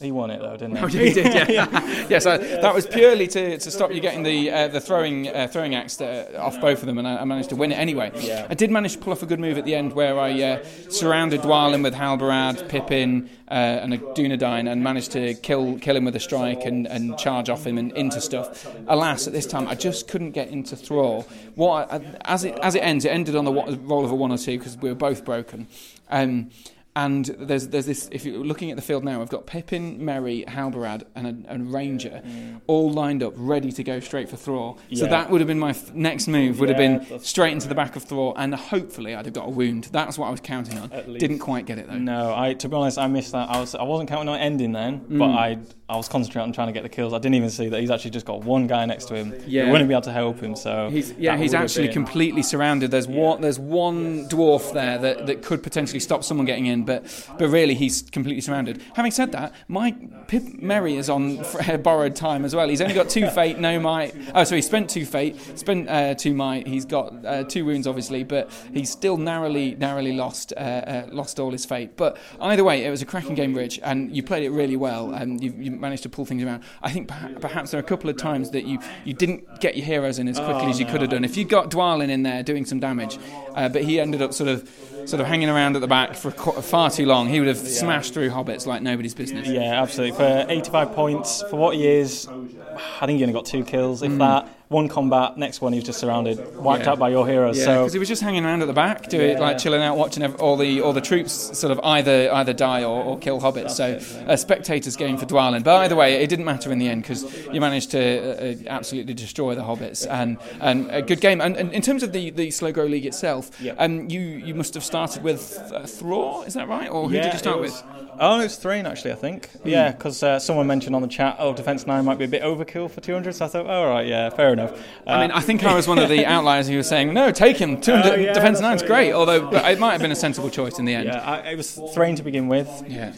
[0.00, 0.82] he won it though, didn't he?
[0.82, 2.06] Oh, you did, yeah.
[2.08, 5.48] yes, I, that was purely to, to stop you getting the uh, the throwing uh,
[5.48, 8.12] throwing axe uh, off both of them, and I, I managed to win it anyway.
[8.16, 8.46] Yeah.
[8.48, 10.64] I did manage to pull off a good move at the end where I uh,
[10.90, 16.04] surrounded Dwalin with Halbarad, Pippin, uh, and a Dunedain, and managed to kill kill him
[16.04, 18.66] with a strike and, and charge off him and into stuff.
[18.86, 21.24] Alas, at this time I just couldn't get into Thror.
[21.54, 24.30] What I, as it as it ends, it ended on the roll of a one
[24.30, 25.66] or two because we were both broken.
[26.10, 26.50] Um,
[26.96, 28.08] and there's there's this.
[28.10, 31.72] If you're looking at the field now, I've got Pippin, Merry, Halbarad, and a, and
[31.72, 32.22] Ranger,
[32.66, 34.76] all lined up, ready to go straight for Thror.
[34.96, 36.58] So that would have been my f- next move.
[36.58, 39.50] Would have been straight into the back of Thror, and hopefully I'd have got a
[39.50, 39.84] wound.
[39.92, 40.88] That's what I was counting on.
[41.18, 41.98] Didn't quite get it though.
[41.98, 43.48] No, I to be honest, I missed that.
[43.48, 45.36] I was I wasn't counting on ending then, but Mm.
[45.36, 45.58] I
[45.90, 47.14] I was concentrating on trying to get the kills.
[47.14, 49.34] I didn't even see that he's actually just got one guy next to him.
[49.46, 49.64] Yeah.
[49.64, 50.54] He wouldn't be able to help him.
[50.54, 52.90] So He's, yeah, he's actually completely surrounded.
[52.90, 57.04] There's one, there's one dwarf there that, that could potentially stop someone getting in, but
[57.38, 58.82] but really he's completely surrounded.
[58.94, 59.96] Having said that, my
[60.26, 61.42] Pip Merry is on
[61.82, 62.68] borrowed time as well.
[62.68, 64.14] He's only got two fate, no might.
[64.34, 66.66] Oh, so he spent two fate, spent uh, two might.
[66.66, 71.40] He's got uh, two wounds, obviously, but he's still narrowly narrowly lost uh, uh, lost
[71.40, 71.96] all his fate.
[71.96, 75.12] But either way, it was a cracking game, Rich, and you played it really well,
[75.12, 76.62] and you, you managed to pull things around.
[76.82, 79.76] I think perha- perhaps there are a couple of times that you, you didn't get
[79.76, 80.92] your heroes in as quickly Oh, as you no.
[80.92, 81.24] could have done.
[81.24, 83.18] If you got Dwalin in there doing some damage,
[83.54, 84.68] uh, but he ended up sort of
[85.06, 87.28] sort of hanging around at the back for qu- far too long.
[87.28, 89.48] He would have smashed through hobbits like nobody's business.
[89.48, 90.16] Yeah, absolutely.
[90.18, 94.16] For 85 points, for what he is, I think he only got two kills, if
[94.18, 94.48] that.
[94.68, 96.90] One combat, next one he was just surrounded, wiped Yeah.
[96.92, 97.56] out by your heroes.
[97.58, 99.38] Yeah, so because he was just hanging around at the back, doing Yeah.
[99.40, 103.02] like chilling out, watching all the all the troops sort of either either die or,
[103.02, 103.70] or kill hobbits.
[103.70, 105.64] So a spectator's game for Dwalin.
[105.64, 108.54] But either way, it didn't matter in the end because you managed to uh, uh,
[108.68, 111.40] absolutely destroy the hobbits and and a good game.
[111.40, 114.74] And, and in terms of the the Slow Grow League itself, um, you you must
[114.74, 116.90] have started with uh, Thror, is that right?
[116.90, 117.82] Or who did you start it with?
[118.20, 119.48] Oh, it was Thrain actually, I think.
[119.64, 122.42] Yeah, because uh, someone mentioned on the chat, oh, Defense 9 might be a bit
[122.42, 124.57] overkill for 200, so I thought, oh, right, yeah, fair enough.
[124.64, 127.30] Uh, I mean, I think I was one of the outliers who was saying, no,
[127.30, 127.80] take him.
[127.80, 129.14] 200 Oh, yeah, defense nine's right, great, yeah.
[129.14, 131.06] although but it might have been a sensible choice in the end.
[131.06, 132.68] yeah, I, it was Thrain to begin with.
[132.86, 133.10] Yeah.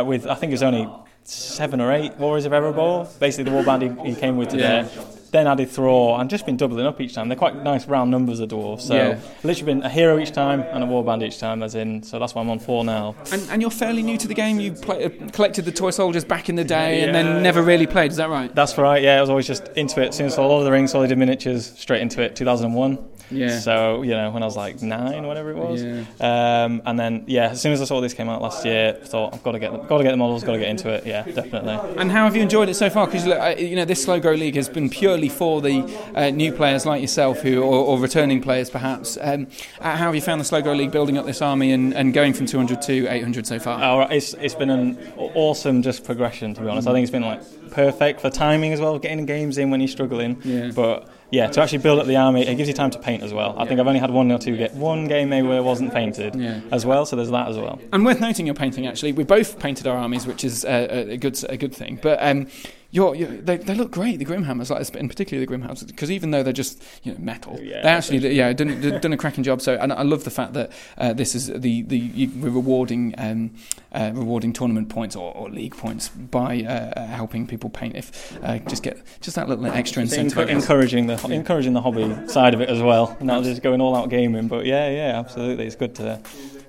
[0.00, 0.88] Uh, with, I think it was only
[1.24, 4.86] seven or eight Warriors of Erebor, basically the warband he, he came with today.
[5.34, 7.28] Then added Thror, and just been doubling up each time.
[7.28, 8.82] They're quite nice round numbers of dwarves.
[8.82, 9.18] So Yeah.
[9.42, 12.04] literally been a hero each time and a warband each time, as in.
[12.04, 13.16] So that's why I'm on four now.
[13.32, 14.60] And, and you're fairly new to the game.
[14.60, 17.88] You play, uh, collected the toy soldiers back in the day, and then never really
[17.88, 18.12] played.
[18.12, 18.54] Is that right?
[18.54, 19.02] That's right.
[19.02, 20.10] Yeah, I was always just into it.
[20.10, 22.36] As soon as I saw Lord of the Rings, Solid Miniatures, straight into it.
[22.36, 22.98] 2001.
[23.30, 23.58] Yeah.
[23.58, 25.82] So you know, when I was like nine, whatever it was.
[25.82, 26.02] Yeah.
[26.20, 29.06] Um, and then yeah, as soon as I saw this came out last year, I
[29.06, 30.90] thought I've got to get, the, got to get the models, got to get into
[30.90, 31.06] it.
[31.06, 31.78] Yeah, definitely.
[31.98, 33.06] And how have you enjoyed it so far?
[33.06, 33.26] Because
[33.58, 35.82] you know this Slow Grow League has been purely for the
[36.14, 39.16] uh, new players like yourself, who or, or returning players perhaps.
[39.20, 39.46] Um,
[39.80, 42.12] uh, how have you found the Slow Grow League building up this army and, and
[42.14, 43.82] going from 200 to 800 so far?
[43.82, 46.88] Oh, it's it's been an awesome just progression to be honest.
[46.88, 49.88] I think it's been like perfect for timing as well, getting games in when you're
[49.88, 50.40] struggling.
[50.44, 50.70] Yeah.
[50.74, 53.32] But yeah, to actually build up the army, it gives you time to paint as
[53.32, 53.56] well.
[53.58, 55.92] I think I've only had one or two get one game maybe where it wasn't
[55.92, 56.60] painted Yeah.
[56.70, 57.06] as well.
[57.06, 57.80] So there's that as well.
[57.92, 59.12] And worth noting your painting actually.
[59.12, 61.98] We both painted our armies, which is uh, a, a good a good thing.
[62.00, 62.46] But um,
[62.94, 64.20] you're, you're, they, they look great.
[64.20, 67.58] The Grimhammers, like in particular the Grimhammers, because even though they're just you know metal,
[67.60, 67.82] Yeah.
[67.82, 69.60] they actually yeah done, done a cracking job.
[69.60, 73.50] So and I love the fact that uh, this is the the we're rewarding um,
[73.90, 77.96] uh, rewarding tournament points or, or league points by uh, uh, helping people paint.
[77.96, 80.38] If uh, just get just that little extra incentive.
[80.38, 80.50] Guess.
[80.50, 84.08] encouraging the encouraging the hobby side of it as well, not just going all out
[84.08, 84.46] gaming.
[84.46, 86.20] But yeah, yeah, absolutely, it's good to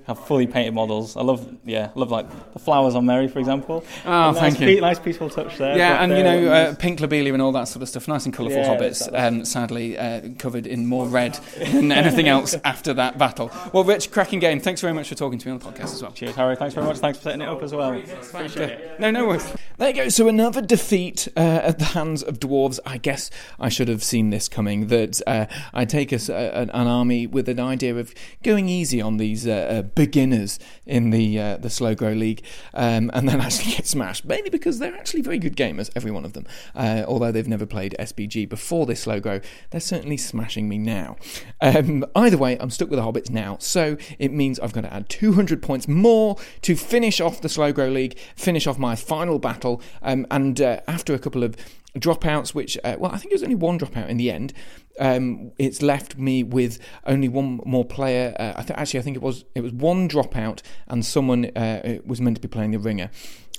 [0.08, 1.15] have fully painted models.
[1.18, 3.84] I love, yeah, love like the flowers on Merry, for example.
[4.06, 4.68] Oh, nice, thank you.
[4.68, 5.78] pe- nice peaceful touch there.
[5.78, 8.08] Yeah, and you know, uh, pink lobelia and all that sort of stuff.
[8.08, 9.10] Nice and colourful Yeah, hobbits.
[9.13, 13.52] Um, sadly, uh, covered in more red than anything else after that battle.
[13.74, 14.60] Well, Rich, cracking game.
[14.60, 16.12] Thanks very much for talking to me on the podcast as well.
[16.12, 16.56] cheers, Harry.
[16.56, 16.98] Thanks very much.
[16.98, 17.94] Thanks for setting it up as well.
[17.94, 19.00] Appreciate it.
[19.00, 19.52] No, no worries.
[19.78, 20.10] There you go.
[20.10, 22.80] So another defeat uh, at the hands of dwarves.
[22.86, 24.88] I guess I should have seen this coming.
[24.88, 28.13] That uh, I take us an, an army with an idea of
[28.44, 33.10] going easy on these uh, uh, beginners in the uh, the slow grow league, um,
[33.13, 34.25] and then actually get smashed.
[34.25, 36.45] Mainly because they're actually very good gamers, every one of them.
[36.75, 39.39] Uh, although they've never played SBG before this slow grow,
[39.71, 41.15] they're certainly smashing me now.
[41.62, 44.93] Um, either way, I'm stuck with the hobbits now, so it means I've got to
[44.93, 49.39] add 200 points more to finish off the slow grow league, finish off my final
[49.39, 51.55] battle, um, and uh, after a couple of
[51.95, 54.53] dropouts, which uh, well, I think it was only one dropout in the end.
[54.99, 58.36] Um, it's left me with only one more player.
[58.39, 61.99] Uh, I th- actually, I think it was it was one dropout, and someone uh,
[62.05, 63.10] was meant to be playing the ringer.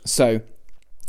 [0.04, 0.40] So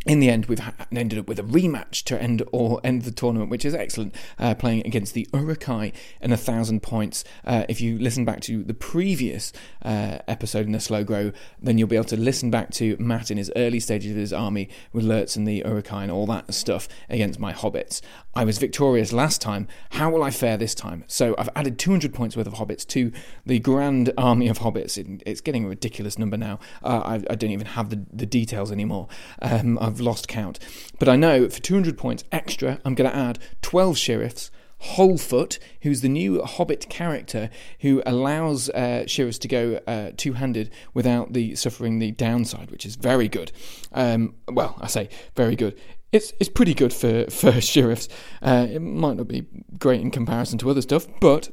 [0.08, 3.52] in the end, we've ended up with a rematch to end or end the tournament,
[3.52, 4.16] which is excellent.
[4.40, 5.92] Uh, playing against the Uruk-hai
[6.22, 7.26] in a thousand points.
[7.44, 9.52] Uh, if you listen back to the previous
[9.84, 13.30] uh, episode in the slow grow, then you'll be able to listen back to Matt
[13.30, 16.54] in his early stages of his army with Lurtz and the Uruk-hai and all that
[16.54, 18.02] stuff against my hobbits.
[18.34, 19.68] I was victorious last time.
[19.92, 21.04] How will I fare this time?
[21.08, 23.12] So I've added 200 points worth of hobbits to
[23.46, 24.98] the grand army of hobbits.
[24.98, 26.60] It, it's getting a ridiculous number now.
[26.82, 29.08] Uh, I, I don't even have the, the details anymore.
[29.42, 30.60] Um, I've lost count.
[31.00, 34.52] But I know for 200 points extra, I'm going to add 12 sheriffs.
[34.80, 41.34] Holfoot, who's the new Hobbit character who allows uh, sheriffs to go uh, two-handed without
[41.34, 43.52] the suffering the downside, which is very good.
[43.92, 45.80] Um, well, I say very good.
[46.12, 48.08] It's it's pretty good for for sheriffs.
[48.42, 49.48] Uh, it might not be
[49.80, 51.50] great in comparison to other stuff, but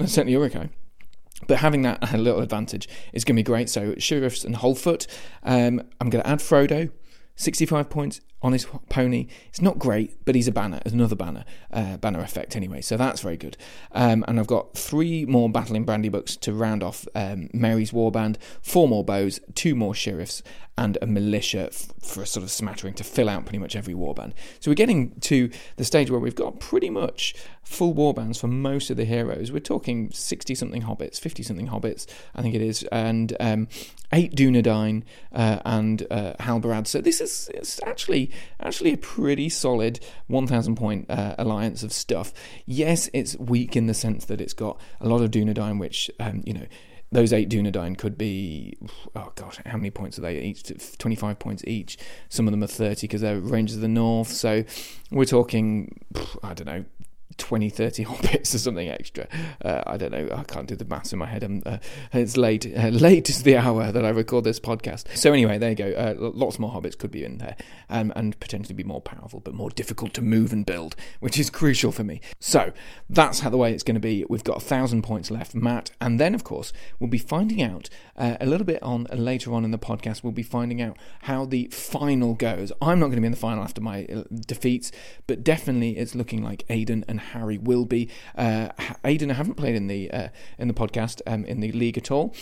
[0.00, 0.68] certainly Uruk-hai.
[1.46, 3.68] But having that a little advantage is going to be great.
[3.70, 5.06] So sheriffs and Holfoot.
[5.42, 6.90] Um, I'm going to add Frodo.
[7.36, 9.26] 65 points on his pony.
[9.48, 10.80] It's not great, but he's a banner.
[10.84, 12.82] Another banner, uh, banner effect anyway.
[12.82, 13.56] So that's very good.
[13.92, 18.86] Um, and I've got three more battling Brandybucks to round off um, Merry's warband, four
[18.86, 20.42] more bows, two more sheriffs,
[20.76, 23.94] and a militia f- for a sort of smattering to fill out pretty much every
[23.94, 24.32] warband.
[24.60, 28.90] So we're getting to the stage where we've got pretty much full warbands for most
[28.90, 29.52] of the heroes.
[29.52, 33.68] We're talking 60 something hobbits, 50 something hobbits, I think it is, and um,
[34.12, 36.86] eight Dunedain uh, and uh, Halbarad.
[36.86, 42.32] So this it's actually actually a pretty solid 1,000 point uh, alliance of stuff.
[42.66, 46.42] Yes, it's weak in the sense that it's got a lot of Dunedain, which um,
[46.44, 46.66] you know
[47.14, 48.76] those eight Dunedain could be,
[49.14, 50.64] oh gosh, how many points are they each?
[50.98, 51.96] 25 points each.
[52.28, 54.28] Some of them are 30 because they're Rangers of the North.
[54.28, 54.64] So
[55.12, 56.00] we're talking,
[56.42, 56.84] I don't know,
[57.38, 59.26] 20, 30 hobbits or something extra.
[59.64, 60.28] Uh, I don't know.
[60.34, 61.44] I can't do the maths in my head.
[61.66, 61.78] Uh,
[62.12, 62.66] it's late.
[62.66, 65.16] Uh, late is the hour that I record this podcast.
[65.16, 65.92] So anyway, there you go.
[65.92, 67.56] Uh, lots more hobbits could be in there,
[67.90, 71.50] um, and potentially be more powerful, but more difficult to move and build, which is
[71.50, 72.20] crucial for me.
[72.40, 72.72] So
[73.08, 74.24] that's how the way it's going to be.
[74.28, 77.88] We've got a thousand points left, Matt, and then of course we'll be finding out
[78.16, 80.22] uh, a little bit on uh, later on in the podcast.
[80.22, 82.72] We'll be finding out how the final goes.
[82.80, 84.06] I'm not going to be in the final after my
[84.46, 84.92] defeats,
[85.26, 88.10] but definitely it's looking like Aidan and Harry will be.
[88.36, 88.68] Uh,
[89.04, 92.10] Aidan, I haven't played in the uh, in the podcast um, in the league at
[92.10, 92.34] all.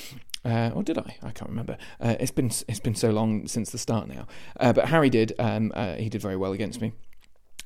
[0.44, 1.16] Uh, or did I?
[1.22, 1.76] I can't remember.
[2.00, 4.26] Uh, it's been it's been so long since the start now.
[4.58, 5.32] Uh, but Harry did.
[5.38, 6.92] Um, uh, he did very well against me.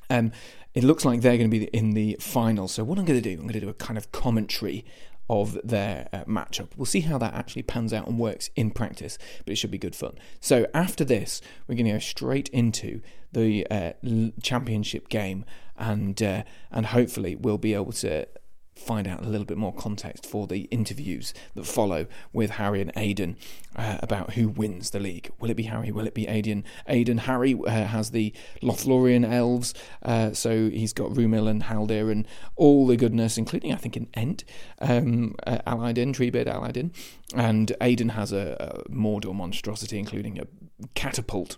[0.09, 0.31] Um,
[0.73, 2.67] it looks like they're going to be in the final.
[2.67, 4.85] So what I'm going to do, I'm going to do a kind of commentary
[5.29, 6.69] of their uh, matchup.
[6.77, 9.77] We'll see how that actually pans out and works in practice, but it should be
[9.77, 10.17] good fun.
[10.39, 13.01] So after this, we're going to go straight into
[13.37, 13.93] the uh,
[14.41, 15.45] championship game,
[15.77, 18.27] and uh, and hopefully we'll be able to
[18.75, 22.91] find out a little bit more context for the interviews that follow with Harry and
[22.95, 23.35] Aidan
[23.75, 25.31] uh, about who wins the league.
[25.39, 25.91] Will it be Harry?
[25.91, 26.63] Will it be Aidan?
[26.87, 29.73] Aidan Harry uh, has the Lothlorien elves,
[30.03, 34.07] uh, so he's got Rumil and Haldir and all the goodness, including I think an
[34.13, 34.43] Ent
[34.79, 36.91] um, uh, allied in, Treebeard allied in,
[37.35, 40.47] and Aidan has a, a Mordor monstrosity, including a
[40.93, 41.57] catapult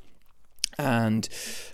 [0.80, 1.28] and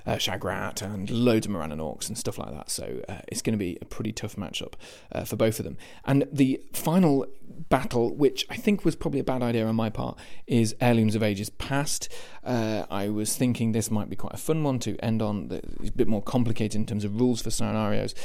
[0.06, 2.70] uh, Shagrat and loads of Morannon Orcs and stuff like that.
[2.72, 4.74] So uh, it's going to be a pretty tough matchup
[5.12, 5.78] uh, for both of them.
[6.06, 7.28] And the final
[7.70, 11.22] battle, which I think was probably a bad idea on my part, is Heirlooms of
[11.22, 12.10] Ages Past.
[12.44, 15.50] Uh, I was thinking this might be quite a fun one to end on.
[15.80, 18.15] It's a bit more complicated in terms of rules for scenarios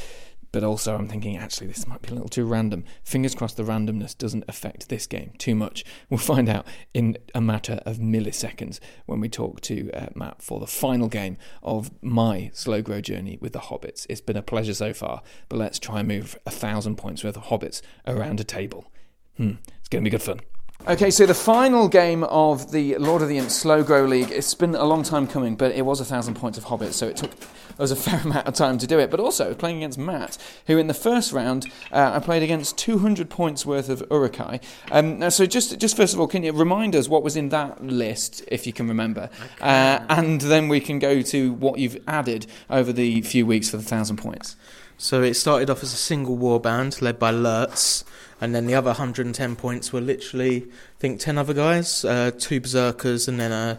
[0.53, 2.85] but also I'm thinking actually this might be a little too random.
[3.05, 5.85] Fingers crossed the randomness doesn't affect this game too much.
[6.09, 10.61] We'll find out in a matter of milliseconds when we talk to uh, Matt for
[10.61, 14.07] the final game of my slow grow journey with the Hobbits.
[14.09, 17.37] It's been a pleasure so far, but let's try and move a thousand points worth
[17.37, 18.93] of Hobbits around a table.
[19.37, 20.41] Hmm, it's going to be good fun.
[20.89, 24.55] Okay, so the final game of the Lord of the Imps Slow Grow League, it's
[24.55, 27.19] been a long time coming, but it was a thousand points of Hobbit, so it
[27.19, 27.33] took
[27.79, 29.11] us a fair amount of time to do it.
[29.11, 30.39] But also, playing against Matt,
[30.69, 34.61] who in the first round, uh, I played against 200 points worth of Uruk-hai.
[34.91, 37.85] Um, so just, just first of all, can you remind us what was in that
[37.85, 39.29] list, if you can remember?
[39.61, 43.77] Uh, and then we can go to what you've added over the few weeks for
[43.77, 44.57] the thousand points.
[44.97, 48.05] So it started off as a single warband led by Lurtz
[48.41, 52.61] and then the other 110 points were literally, I think, 10 other guys, uh, two
[52.61, 53.79] berserkers, and then a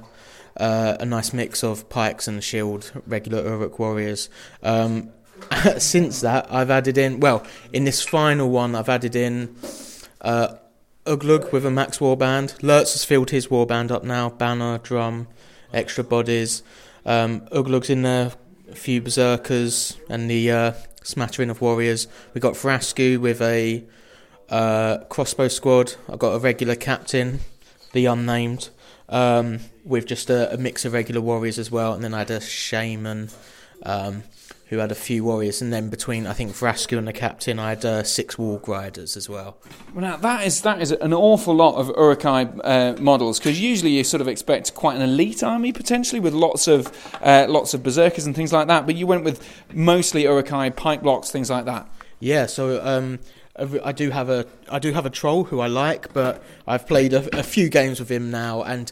[0.58, 4.30] uh, a nice mix of pikes and shield, regular Uruk warriors.
[4.64, 5.12] Um,
[5.78, 9.56] since that, I've added in, well, in this final one, I've added in
[10.22, 10.56] uh,
[11.06, 12.62] Uglug with a max warband.
[12.62, 15.28] Lurtz has filled his warband up now, banner, drum,
[15.74, 16.64] extra bodies.
[17.06, 18.34] Um, Uglug's in there,
[18.70, 22.08] a few berserkers, and the uh, smattering of warriors.
[22.34, 23.84] We got Vrasku with a
[24.52, 25.96] uh, crossbow squad.
[26.12, 27.40] I got a regular captain,
[27.94, 28.70] the unnamed,
[29.10, 32.32] um, with just a, a, mix of regular warriors as well, and then I had
[32.32, 33.30] a shaman.
[33.84, 34.24] Um,
[34.72, 37.70] who had a few warriors, and then between I think Vrasku and the captain, I
[37.72, 39.58] had uh, six warg riders as well.
[39.94, 43.92] Well, now that is that is an awful lot of Uruk-hai uh, models because usually
[43.92, 46.88] you sort of expect quite an elite army potentially with lots of
[47.22, 51.02] uh, lots of berserkers and things like that, but you went with mostly Uruk-hai pike
[51.02, 51.90] blocks, things like that.
[52.22, 53.20] Yeah, so um,
[53.56, 57.14] I do have a I do have a troll who I like, but I've played
[57.14, 58.92] a, a few games with him now, and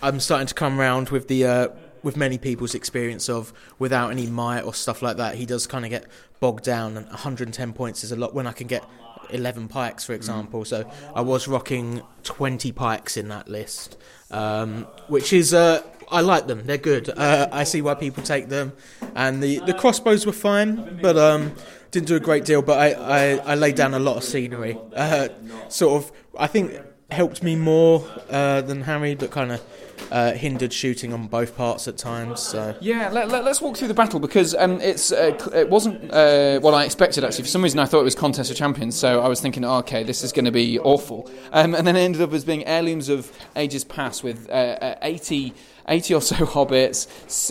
[0.00, 1.68] I'm starting to come around with the uh,
[2.02, 5.34] with many people's experience of without any might or stuff like that.
[5.34, 6.06] He does kind of get
[6.40, 8.84] bogged down, and 110 points is a lot when I can get
[9.30, 10.64] 11 pikes, for example.
[10.64, 13.96] So I was rocking 20 pikes in that list,
[14.30, 15.52] um, which is.
[15.52, 16.64] Uh, I like them.
[16.64, 17.10] They're good.
[17.10, 18.72] Uh, I see why people take them,
[19.14, 21.54] and the, the crossbows were fine, but um,
[21.90, 24.76] didn't do a great deal, but I, I, I laid down a lot of scenery.
[24.94, 25.28] Uh,
[25.68, 29.62] sort of, I think helped me more uh, than Harry, but kind of
[30.10, 32.40] uh, hindered shooting on both parts at times.
[32.40, 32.74] So.
[32.80, 36.60] Yeah, let, us let, walk through the battle because um, it's uh, it wasn't uh,
[36.60, 37.44] what I expected actually.
[37.44, 39.78] For some reason, I thought it was contest of champions, so I was thinking, oh,
[39.78, 42.64] okay, this is going to be awful, um, and then it ended up as being
[42.66, 45.54] heirlooms of ages past with uh, uh, eighty
[45.88, 47.06] 80 or so hobbits.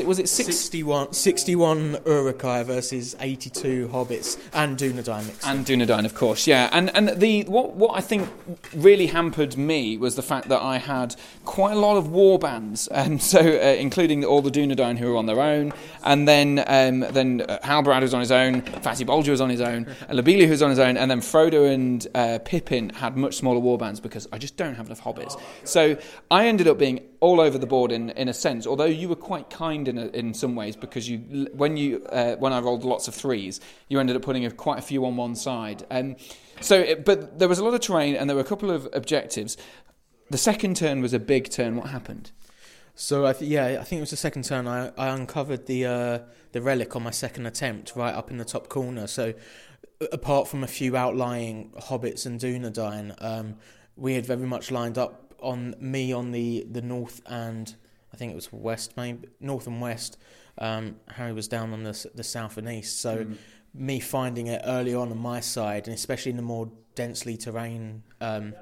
[0.06, 0.48] Was it six?
[0.48, 5.26] 61, 61 Uruk-hai versus 82 Hobbits and Dunedain.
[5.46, 6.70] And Dunedain, of course, yeah.
[6.72, 8.30] And and the what what I think
[8.74, 12.88] really hampered me was the fact that I had quite a lot of war bands,
[13.02, 17.00] and so uh, including all the Dunedain who were on their own, and then um,
[17.12, 20.46] then uh, Halbarad was on his own, Fatty Bolger was on his own, and Lobelia
[20.46, 23.78] who was on his own, and then Frodo and uh, Pippin had much smaller war
[23.78, 25.40] bands because I just don't have enough hobbits.
[25.64, 25.98] So
[26.32, 28.68] I ended up being all over the board in, in a sense.
[28.68, 32.36] Although you were quite kind in a, in some ways because you when you uh,
[32.36, 33.60] when I rolled lots of threes,
[33.90, 35.86] you ended up putting a, quite a few on one side.
[35.90, 36.16] Um,
[36.62, 38.88] so, it, but there was a lot of terrain and there were a couple of
[38.94, 39.58] objectives.
[40.30, 41.76] The second turn was a big turn.
[41.76, 42.32] What happened?
[42.96, 44.68] So I th- yeah, I think it was the second turn.
[44.68, 46.20] I, I uncovered the uh,
[46.52, 49.08] the relic on my second attempt, right up in the top corner.
[49.08, 49.34] So
[50.12, 53.56] apart from a few outlying hobbits and Dunedain, um,
[53.96, 57.76] we had very much lined up on me on the, the north and
[58.14, 60.18] I think it was west, maybe north and west.
[60.58, 63.00] Um, Harry was down on the the south and east.
[63.00, 63.28] So
[63.74, 68.02] me finding it early on on my side, and especially in the more densely terrain
[68.22, 68.56] um,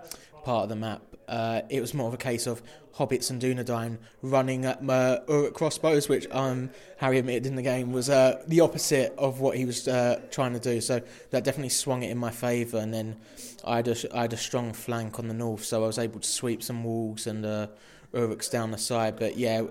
[0.46, 2.62] part of the map, uh, it was more of a case of
[2.96, 7.92] hobbits and Dunedain running at my Uruk crossbows, which um, Harry admitted in the game
[7.92, 10.80] was uh, the opposite of what he was uh, trying to do.
[10.80, 12.78] So that definitely swung it in my favour.
[12.78, 13.18] And then
[13.66, 16.20] I had, a, I had a strong flank on the north, so I was able
[16.20, 17.68] to sweep some walls and uh,
[18.14, 19.18] Uruks down the side.
[19.20, 19.64] But yeah,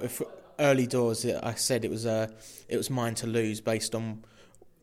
[0.58, 2.28] early doors, I said it was uh,
[2.68, 4.24] it was mine to lose based on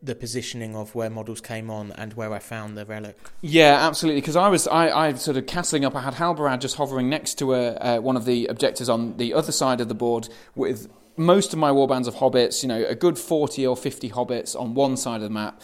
[0.04, 3.18] the positioning of where models came on and where I found the relic.
[3.42, 4.22] Yeah, absolutely.
[4.22, 5.96] Because I was, I, I sort of castling up.
[5.96, 9.34] I had Halbarad just hovering next to a, uh, one of the objectives on the
[9.34, 12.64] other side of the board with most of my warbands of hobbits.
[12.64, 15.62] You know, a good forty or fifty hobbits on one side of the map.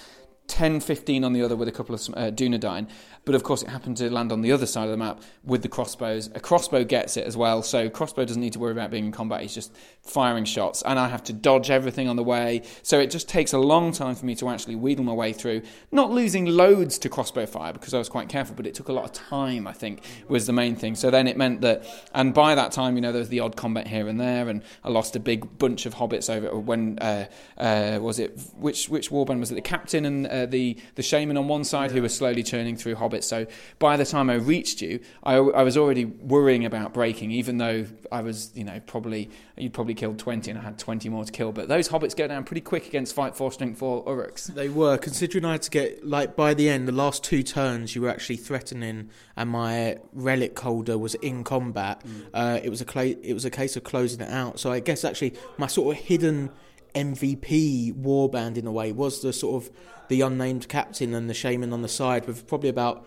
[0.47, 2.88] 10, 15 on the other with a couple of uh, Dunedain.
[3.28, 5.61] But of course, it happened to land on the other side of the map with
[5.61, 6.30] the crossbows.
[6.34, 9.11] A crossbow gets it as well, so crossbow doesn't need to worry about being in
[9.11, 9.41] combat.
[9.41, 12.61] He's just firing shots, and I have to dodge everything on the way.
[12.84, 15.63] So it just takes a long time for me to actually wheedle my way through.
[15.91, 18.93] Not losing loads to crossbow fire because I was quite careful, but it took a
[18.93, 19.67] lot of time.
[19.67, 20.95] I think was the main thing.
[20.95, 23.57] So then it meant that, and by that time, you know, there was the odd
[23.57, 27.25] combat here and there, and I lost a big bunch of hobbits over when uh,
[27.57, 29.55] uh, was it which which warband was it?
[29.55, 32.95] The captain and uh, the the shaman on one side who were slowly churning through
[32.95, 33.16] hobbits.
[33.24, 33.47] So
[33.80, 37.86] by the time I reached you, I, I was already worrying about breaking, even though
[38.11, 41.32] I was, you know, probably you'd probably killed twenty and I had twenty more to
[41.32, 41.51] kill.
[41.51, 44.47] But those hobbits go down pretty quick against fight four strength four uruks.
[44.53, 47.95] They were, considering I had to get, like, by the end, the last two turns,
[47.95, 52.01] you were actually threatening, and my relic holder was in combat.
[52.34, 54.59] Uh, it was a cla- it was a case of closing it out.
[54.59, 56.51] So I guess actually my sort of hidden
[56.93, 58.91] MVP warband in a way.
[58.91, 59.71] Was the sort of
[60.07, 63.05] the unnamed captain and the shaman on the side with probably about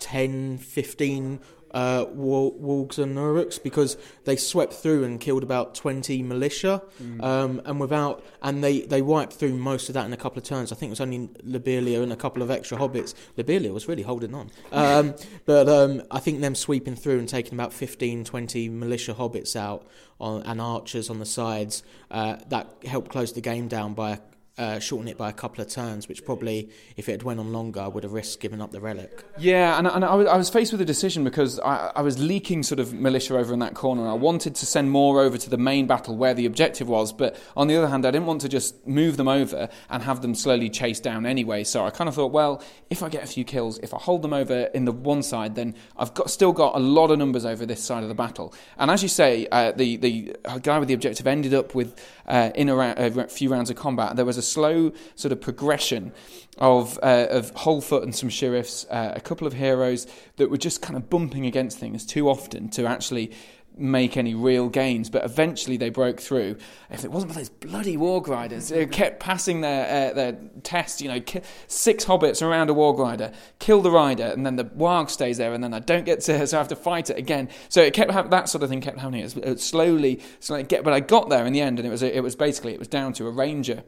[0.00, 1.40] 10, 15
[1.72, 6.82] uh, Wargs and Uruks because they swept through and killed about 20 militia
[7.20, 10.44] um, and without and they, they wiped through most of that in a couple of
[10.44, 10.72] turns.
[10.72, 13.14] I think it was only Lobelia and a couple of extra hobbits.
[13.36, 14.50] Lobelia was really holding on.
[14.80, 15.14] Um,
[15.44, 19.86] but um, I think them sweeping through and taking about 15, 20 militia hobbits out
[20.18, 24.20] on, and archers on the sides, uh, that helped close the game down by
[24.60, 27.52] uh, shorten it by a couple of turns, which probably, if it had went on
[27.52, 29.24] longer, I would have risked giving up the relic.
[29.38, 32.18] Yeah, and, and I, was, I was faced with a decision because I, I was
[32.18, 34.02] leaking sort of militia over in that corner.
[34.02, 37.12] And I wanted to send more over to the main battle where the objective was,
[37.12, 40.20] but on the other hand, I didn't want to just move them over and have
[40.20, 41.64] them slowly chased down anyway.
[41.64, 44.20] So I kind of thought, well, if I get a few kills, if I hold
[44.22, 47.44] them over in the one side, then I've got still got a lot of numbers
[47.44, 48.52] over this side of the battle.
[48.76, 52.50] And as you say, uh, the the guy with the objective ended up with uh,
[52.54, 54.16] in a, ra- a few rounds of combat.
[54.16, 56.12] There was a slow sort of progression
[56.58, 60.82] of uh, of Holfoot and some sheriffs, uh, a couple of heroes that were just
[60.82, 63.32] kind of bumping against things too often to actually
[63.76, 65.08] make any real gains.
[65.10, 66.56] But eventually they broke through.
[66.90, 71.00] If it wasn't for those bloody Warg Riders, who kept passing their uh, their test,
[71.00, 74.64] you know, ki- six hobbits around a Warg Rider, kill the rider, and then the
[74.64, 77.16] Warg stays there, and then I don't get to, so I have to fight it
[77.16, 77.48] again.
[77.68, 79.20] So it kept hap- that sort of thing kept happening.
[79.20, 81.90] It, was, it slowly, slowly get, but I got there in the end, and it
[81.90, 83.82] was it was basically it was down to a ranger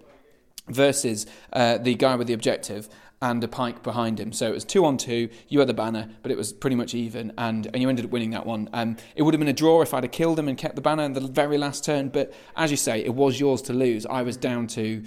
[0.68, 2.88] versus uh, the guy with the objective
[3.20, 4.32] and a pike behind him.
[4.32, 5.28] So it was two on two.
[5.48, 8.10] You had the banner, but it was pretty much even, and, and you ended up
[8.10, 8.68] winning that one.
[8.72, 10.82] Um, it would have been a draw if I'd have killed him and kept the
[10.82, 14.04] banner in the very last turn, but as you say, it was yours to lose.
[14.06, 15.04] I was down to.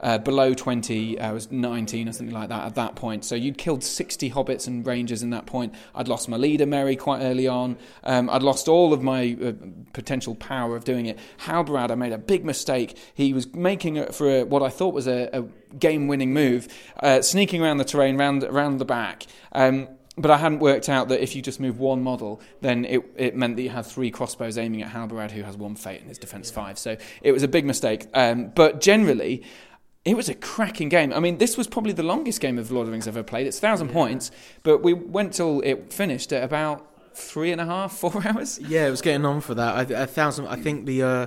[0.00, 3.24] Uh, below 20, I was 19 or something like that at that point.
[3.24, 5.74] So you'd killed 60 hobbits and rangers in that point.
[5.94, 7.76] I'd lost my leader, Merry, quite early on.
[8.04, 9.52] Um, I'd lost all of my uh,
[9.92, 11.18] potential power of doing it.
[11.40, 12.98] Halbarad, I made a big mistake.
[13.14, 15.42] He was making it for a, what I thought was a, a
[15.76, 16.68] game winning move,
[17.00, 19.26] uh, sneaking around the terrain, round, around the back.
[19.52, 19.88] Um,
[20.18, 23.36] but I hadn't worked out that if you just move one model, then it, it
[23.36, 26.18] meant that you had three crossbows aiming at Halbarad, who has one fate and his
[26.18, 26.78] defense five.
[26.78, 28.06] So it was a big mistake.
[28.14, 29.42] Um, but generally,
[30.06, 31.12] it was a cracking game.
[31.12, 33.24] I mean, this was probably the longest game of Lord of the Rings I've ever
[33.24, 33.46] played.
[33.46, 34.30] It's thousand points,
[34.62, 38.58] but we went till it finished at about three and a half, four hours.
[38.60, 39.90] Yeah, it was getting on for that.
[39.90, 40.46] A, a thousand.
[40.46, 41.26] I think the uh,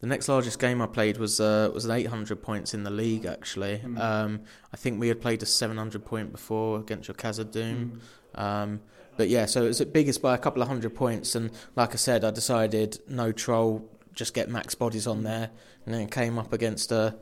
[0.00, 3.24] the next largest game I played was uh, was at 800 points in the league.
[3.26, 3.98] Actually, Mm.
[4.00, 4.40] um,
[4.72, 8.00] I think we had played a 700 point before against your Khazad Doom.
[8.36, 8.40] Mm.
[8.40, 8.80] Um,
[9.16, 11.92] but yeah, so it was at biggest by a couple of hundred points, and like
[11.92, 15.50] I said, I decided no troll, just get max bodies on there,
[15.84, 17.16] and then came up against a what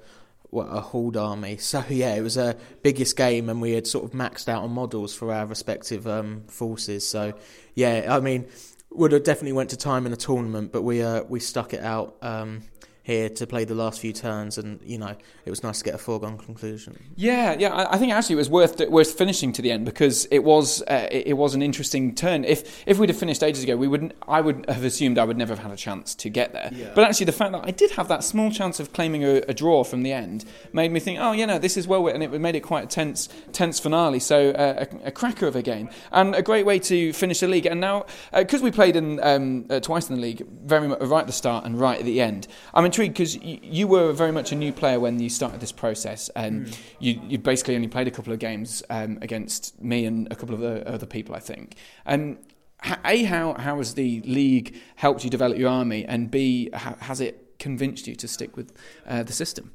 [0.52, 1.58] a hauled army.
[1.70, 4.72] So yeah, it was a biggest game, and we had sort of maxed out on
[4.72, 7.06] models for our respective um, forces.
[7.06, 7.34] So
[7.74, 8.46] yeah, I mean,
[8.90, 11.82] would have definitely went to time in a tournament, but we uh, we stuck it
[11.82, 12.62] out um,
[13.10, 15.94] here to play the last few turns, and you know, it was nice to get
[15.94, 16.98] a foregone conclusion.
[17.16, 17.74] Yeah, yeah.
[17.74, 20.82] I, I think actually it was worth worth finishing to the end because it was
[20.82, 22.44] uh, it, it was an interesting turn.
[22.44, 24.12] If if we'd have finished ages ago, we wouldn't.
[24.28, 26.70] I would have assumed I would never have had a chance to get there.
[26.94, 29.54] But actually, the fact that I did have that small chance of claiming a, a
[29.54, 32.30] draw from the end made me think, oh, you know, this is well, and it
[32.40, 34.20] made it quite a tense tense finale.
[34.20, 37.48] So uh, a, a cracker of a game and a great way to finish the
[37.48, 37.66] league.
[37.66, 41.20] And now because we played in um, uh, twice in the league, very much right
[41.20, 44.32] at the start and right at the end, I'm intrigued because y- you were very
[44.32, 48.08] much a new player when you started this process, and you, you basically only played
[48.08, 51.40] a couple of games um, against me and a couple of other, other people, I
[51.40, 51.76] think.
[52.06, 52.38] Um,
[52.84, 56.96] h- a, how, how has the league helped you develop your army, and B, how,
[57.00, 58.72] has it convinced you to stick with
[59.06, 59.72] uh, the system?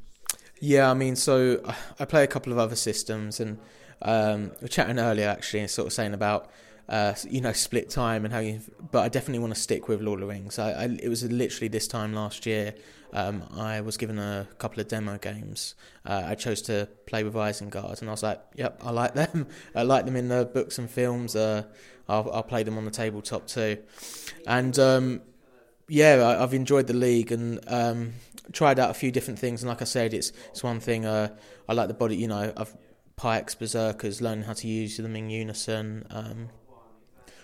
[0.59, 1.61] Yeah, I mean, so
[1.99, 3.59] I play a couple of other systems, and
[4.01, 6.49] um, we were chatting earlier actually, and sort of saying about
[6.87, 8.61] uh, you know split time and how you.
[8.91, 10.57] But I definitely want to stick with Lord of the Rings.
[10.57, 12.73] I, I, it was literally this time last year.
[13.15, 15.75] Um, I was given a couple of demo games.
[16.05, 19.47] Uh, I chose to play with Isengard, and I was like, "Yep, I like them.
[19.73, 21.35] I like them in the books and films.
[21.35, 21.63] Uh,
[22.09, 23.77] I'll, I'll play them on the tabletop too."
[24.45, 25.21] And um,
[25.87, 28.13] yeah, I, I've enjoyed the league and um,
[28.51, 29.63] tried out a few different things.
[29.63, 31.05] And like I said, it's it's one thing.
[31.05, 31.29] Uh,
[31.69, 32.17] I like the body.
[32.17, 32.75] You know, I've
[33.15, 36.05] pikes, berserkers, learning how to use them in unison.
[36.09, 36.49] Um,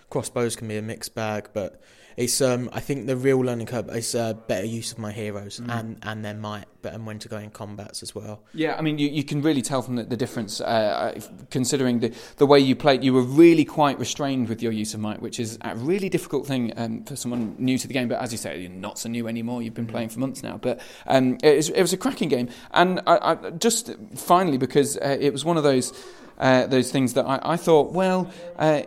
[0.09, 1.82] crossbows can be a mixed bag, but
[2.18, 5.59] it's um, I think the real learning curve is uh, better use of my heroes
[5.59, 8.41] and, and their might, but and when to go in combats as well.
[8.53, 12.14] Yeah, I mean, you, you can really tell from the, the difference, uh, considering the,
[12.38, 13.03] the way you played.
[13.03, 16.45] You were really quite restrained with your use of might, which is a really difficult
[16.45, 18.07] thing um, for someone new to the game.
[18.07, 19.62] But as you say, you're not so new anymore.
[19.62, 20.57] You've been playing for months now.
[20.57, 22.49] But um, it, was, it was a cracking game.
[22.72, 25.93] And I, I, just finally, because uh, it was one of those
[26.38, 28.32] uh, those things that I, I thought, well.
[28.57, 28.84] Uh,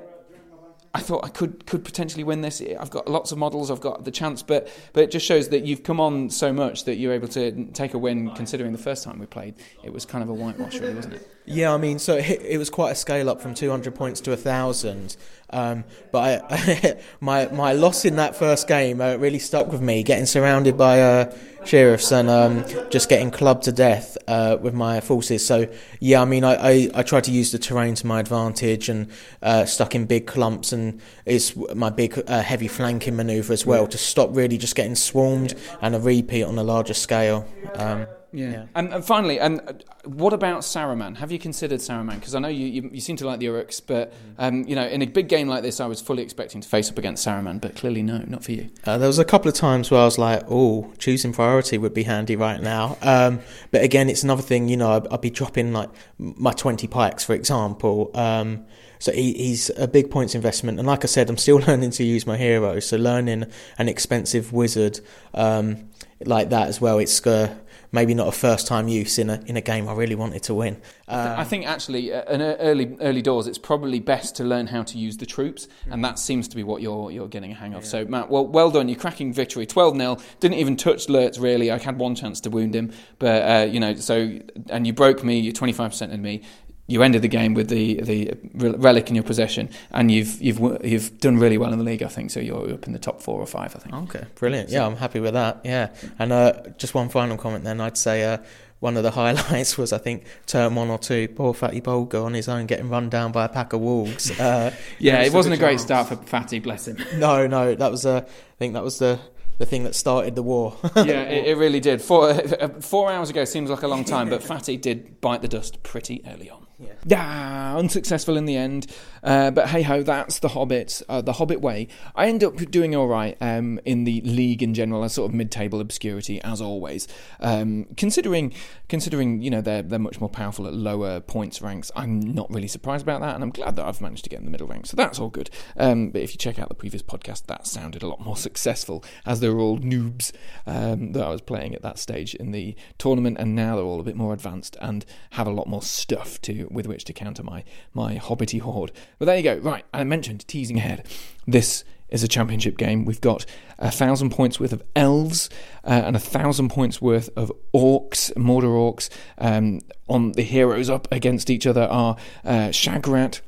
[0.95, 2.63] I thought I could could potentially win this.
[2.63, 3.71] I've got lots of models.
[3.71, 6.85] I've got the chance, but but it just shows that you've come on so much
[6.85, 8.31] that you're able to take a win.
[8.35, 11.29] Considering the first time we played, it was kind of a whitewash, really, wasn't it?
[11.47, 14.31] Yeah, I mean, so it, it was quite a scale up from 200 points to
[14.31, 15.17] 1,000.
[15.51, 20.03] Um, but I, my my loss in that first game uh, really stuck with me,
[20.03, 25.01] getting surrounded by uh, sheriffs and um, just getting clubbed to death uh, with my
[25.01, 25.47] forces.
[25.47, 25.69] So,
[26.01, 29.11] yeah, I mean, I, I, I tried to use the terrain to my advantage and
[29.43, 33.87] uh, stuck in big clumps, and it's my big uh, heavy flanking maneuver as well
[33.87, 37.47] to stop really just getting swarmed and a repeat on a larger scale.
[37.75, 38.51] Um, Yeah.
[38.51, 38.67] Yeah.
[38.75, 39.73] And, and finally, and uh,
[40.05, 41.17] what about Saruman?
[41.19, 42.17] Have you considered Saruman?
[42.17, 44.87] Because I know you, you, you seem to like the Uruks, but um, you know,
[44.87, 47.61] in a big game like this, I was fully expecting to face up against Saruman,
[47.61, 48.71] but clearly no, not for you.
[48.85, 51.95] Uh, there was a couple of times where I was like, "Oh, choosing priority would
[51.95, 54.69] be handy right now." Um, but again, it's another thing.
[54.69, 58.11] You know, I'd, I'd be dropping like my twenty pikes, for example.
[58.15, 58.67] Um,
[58.99, 62.05] so he, he's a big points investment, and like I said, I'm still learning to
[62.05, 62.81] use my hero.
[62.81, 63.45] So learning
[63.79, 65.01] an expensive wizard
[65.35, 65.91] um,
[66.25, 66.99] like that as well.
[66.99, 67.55] It's uh,
[67.95, 70.55] maybe not a first time use in a in a game I really wanted to
[70.55, 70.77] win.
[71.07, 74.67] Uh, I think actually, uh, in uh, early early doors, it's probably best to learn
[74.67, 77.55] how to use the troops, and that seems to be what you're you're getting a
[77.55, 77.87] hang of.
[77.87, 81.71] So Matt, well well done, You're cracking victory, twelve 0 Didn't even touch Lurtz really.
[81.71, 84.39] I had one chance to wound him, but uh, you know, so
[84.69, 85.39] and you broke me.
[85.39, 86.43] You're twenty five percent in me.
[86.87, 88.35] You ended the game with the the
[88.77, 92.03] relic in your possession, and you've you've you've done really well in the league.
[92.03, 92.41] I think so.
[92.41, 93.75] You're up in the top four or five.
[93.75, 93.95] I think.
[93.95, 94.69] Okay, brilliant.
[94.69, 95.63] Yeah, I'm happy with that.
[95.65, 97.81] Yeah, and uh, just one final comment then.
[97.81, 98.39] I'd say uh,
[98.81, 101.27] one of the highlights was I think turn one or two.
[101.29, 104.31] Poor Fatty Bolger on his own getting run down by a pack of wolves.
[104.39, 106.99] Uh, Yeah, it wasn't a great start for Fatty, bless him.
[107.17, 109.19] No, no, that was uh, I think that was the
[109.57, 110.77] the thing that started the war.
[110.97, 112.03] yeah, it, it really did.
[112.03, 115.49] Four, uh, four hours ago seems like a long time, but Fatty did bite the
[115.49, 116.64] dust pretty early on.
[117.07, 118.87] Yeah, unsuccessful in the end.
[119.25, 121.89] Uh, but hey ho, that's the Hobbit, uh, the Hobbit way.
[122.15, 125.35] I end up doing all right um, in the league in general, a sort of
[125.35, 127.09] mid-table obscurity as always.
[127.41, 128.53] Um, considering,
[128.89, 132.69] considering you know they're they're much more powerful at lower points ranks, I'm not really
[132.69, 134.91] surprised about that, and I'm glad that I've managed to get in the middle ranks.
[134.91, 135.49] So that's all good.
[135.77, 139.03] Um, but if you check out the previous podcast, that sounded a lot more successful,
[139.25, 140.33] as they were all noobs
[140.67, 144.01] um, that I was playing at that stage in the tournament, and now they're all
[144.01, 147.43] a bit more advanced and have a lot more stuff to with which to counter
[147.43, 147.65] my
[147.95, 148.93] my hobbity horde.
[149.19, 149.57] But there you go.
[149.57, 151.07] Right, I mentioned teasing ahead.
[151.47, 153.05] This is a championship game.
[153.05, 153.45] We've got
[153.79, 155.51] a thousand points worth of elves
[155.85, 159.11] uh, and a thousand points worth of orcs, Mordor orcs.
[159.39, 163.41] Um, on the heroes up against each other are uh, Shagrat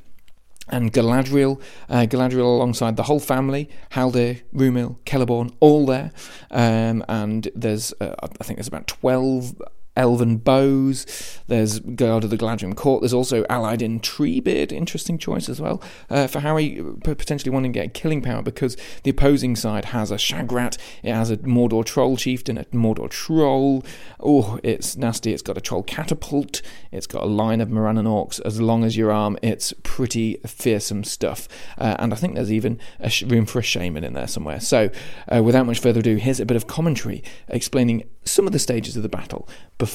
[0.69, 6.11] and Galadriel, uh, Galadriel alongside the whole family, Haldir, Rumil, Celeborn, all there.
[6.51, 9.61] Um, and there's, uh, I think there's about 12
[9.97, 11.05] elven bows.
[11.47, 13.01] There's Guard of the Galadriel Court.
[13.01, 14.71] There's also allied in Treebeard.
[14.71, 19.09] Interesting choice as well uh, for Harry potentially wanting to get killing power because the
[19.09, 20.77] opposing side has a Shagrat.
[21.03, 23.83] It has a Mordor troll chieftain, a Mordor troll.
[24.19, 25.33] Oh, it's nasty.
[25.33, 26.61] It's got a troll catapult.
[26.91, 29.37] It's got a line of Morannon orcs as long as your arm.
[29.41, 31.47] It's pretty fearsome stuff.
[31.77, 34.59] Uh, and I think there's even a sh- room for a shaman in there somewhere.
[34.59, 34.89] So,
[35.27, 38.95] uh, without much further ado, here's a bit of commentary explaining some of the stages
[38.95, 39.86] of the battle before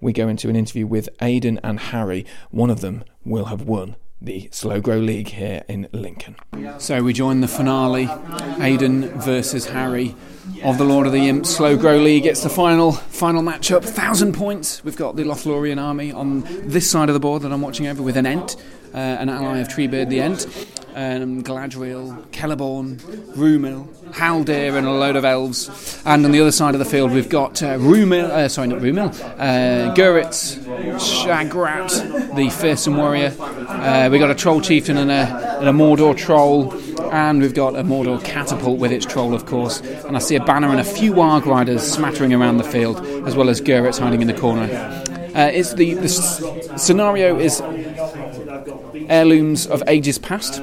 [0.00, 2.24] we go into an interview with Aidan and Harry.
[2.50, 6.36] One of them will have won the Slow Grow League here in Lincoln.
[6.78, 8.08] So we join the finale,
[8.60, 10.14] Aidan versus Harry
[10.64, 12.24] of the Lord of the Imps Slow Grow League.
[12.26, 14.84] It's the final final matchup, thousand points.
[14.84, 18.02] We've got the Lothlorien army on this side of the board that I'm watching over
[18.02, 18.56] with an Ent,
[18.94, 20.46] an ally of Treebeard the Ent,
[20.94, 22.96] um, Galadriel, Celeborn,
[23.34, 26.02] Rumil, Haldir, and a load of elves.
[26.04, 28.80] And on the other side of the field, we've got uh, Rumil, uh, sorry, not
[28.80, 29.94] Rumil, uh,
[30.98, 33.34] Shagrat, the fearsome warrior.
[33.40, 36.72] Uh, we've got a troll chieftain and a, and a Mordor troll.
[37.12, 39.80] And we've got a Mordor catapult with its troll, of course.
[39.80, 43.36] And I see a banner and a few Warg riders smattering around the field, as
[43.36, 44.62] well as Guritz hiding in the corner.
[45.34, 46.42] Uh, it's the, the s-
[46.76, 47.60] scenario is
[49.08, 50.60] heirlooms of ages past,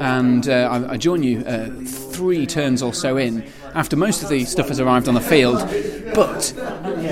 [0.00, 4.28] and uh, I, I join you uh, three turns or so in after most of
[4.28, 5.58] the stuff has arrived on the field,
[6.14, 6.52] but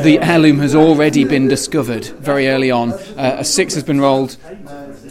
[0.04, 2.92] the heirloom has already been discovered very early on.
[2.92, 4.36] Uh, a six has been rolled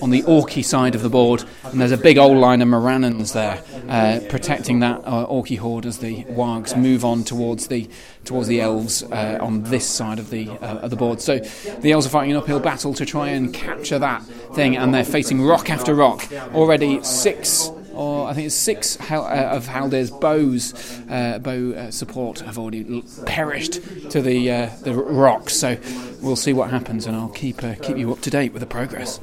[0.01, 3.33] on the Orky side of the board, and there's a big old line of Morannons
[3.33, 7.89] there uh, protecting that uh, Orky horde as the Wargs move on towards the
[8.25, 11.21] towards the elves uh, on this side of the uh, of the board.
[11.21, 14.23] So the elves are fighting an uphill battle to try and capture that
[14.53, 16.31] thing, and they're facing rock after rock.
[16.53, 17.71] Already six.
[17.91, 20.73] Or I think it's six uh, of Haldir's bows,
[21.09, 23.73] uh, bow uh, support have already perished
[24.11, 25.53] to the uh, the rocks.
[25.53, 25.75] So
[26.21, 28.67] we'll see what happens, and I'll keep uh, keep you up to date with the
[28.67, 29.19] progress.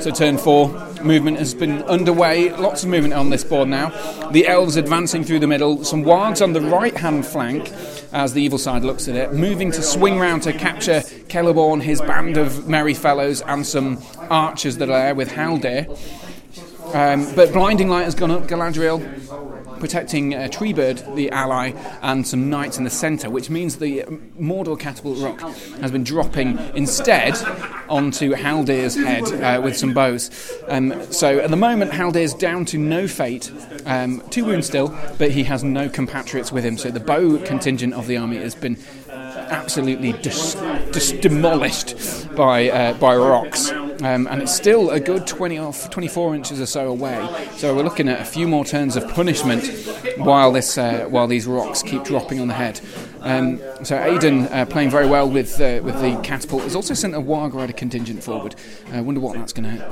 [0.00, 0.68] So turn four,
[1.02, 2.50] movement has been underway.
[2.50, 3.90] Lots of movement on this board now.
[4.30, 5.84] The elves advancing through the middle.
[5.84, 7.72] Some wargs on the right-hand flank
[8.12, 12.00] as the evil side looks at it, moving to swing round to capture Celeborn, his
[12.00, 13.98] band of merry fellows, and some
[14.30, 15.88] archers that are there with Haldir.
[16.94, 18.44] Um, but blinding light has gone up.
[18.44, 19.00] Galadriel
[19.78, 21.72] protecting uh, Treebeard, the ally,
[22.02, 24.02] and some knights in the centre, which means the
[24.38, 25.40] Mordor catapult rock
[25.80, 27.34] has been dropping instead
[27.88, 30.30] onto Haldir's head uh, with some bows.
[30.68, 33.50] Um, so at the moment, Haldir's down to no fate,
[33.86, 36.76] um, two wounds still, but he has no compatriots with him.
[36.76, 38.76] So the bow contingent of the army has been
[39.10, 40.54] absolutely dis-
[40.92, 41.96] dis- demolished
[42.34, 43.70] by uh, by rocks.
[43.70, 47.48] Um, and it's still a good 20 off 24 inches or so away.
[47.56, 49.66] So we're looking at a few more turns of punishment
[50.18, 52.80] while this uh, while these rocks keep dropping on the head.
[53.20, 57.14] Um, so Aidan uh, playing very well with uh, with the catapult has also sent
[57.14, 58.54] a Warg Rider contingent forward.
[58.92, 59.84] I wonder what that's going to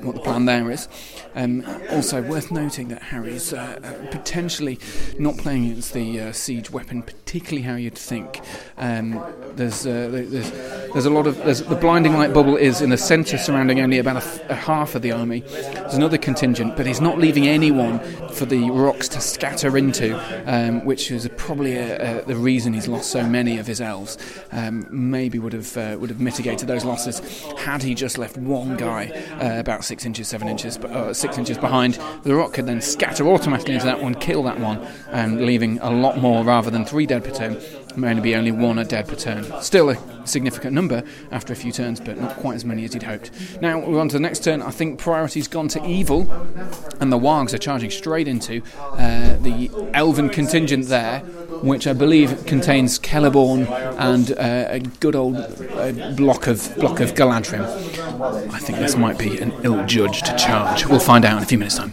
[0.00, 0.88] what the plan there is.
[1.34, 4.78] Um, also worth noting that Harry's uh, uh, potentially
[5.18, 8.40] not playing against the uh, siege weapon, particularly how you'd think.
[8.76, 9.22] Um,
[9.54, 10.50] there's, uh, there's
[10.92, 14.22] there's a lot of the blinding light bubble is in the centre, surrounding only about
[14.48, 15.40] a, half of the army.
[15.40, 20.14] There's another contingent, but he's not leaving anyone for the rocks to scatter into,
[20.46, 24.18] um, which is probably a, a, the reason he's lost so many of his elves.
[24.52, 27.20] Um, maybe would have uh, would have mitigated those losses
[27.58, 29.08] had he just left one guy
[29.40, 31.98] uh, about six inches, seven inches, but, uh, six inches behind.
[32.24, 34.78] The rock could then scatter automatically into that one, kill that one,
[35.10, 37.58] and leaving a lot more rather than three dead per turn.
[37.96, 39.44] May only be only one a dead per turn.
[39.62, 43.02] Still a significant number after a few turns, but not quite as many as he'd
[43.02, 43.30] hoped.
[43.60, 44.62] Now we're on to the next turn.
[44.62, 46.30] I think priority's gone to evil,
[47.00, 48.62] and the Wargs are charging straight into
[48.92, 51.22] uh, the elven contingent there.
[51.62, 53.66] which I believe contains Celeborn
[53.98, 57.62] and uh, a good old uh, block of block of Galadrim.
[58.52, 60.86] I think this might be an ill-judged charge.
[60.86, 61.92] We'll find out in a few minutes' time.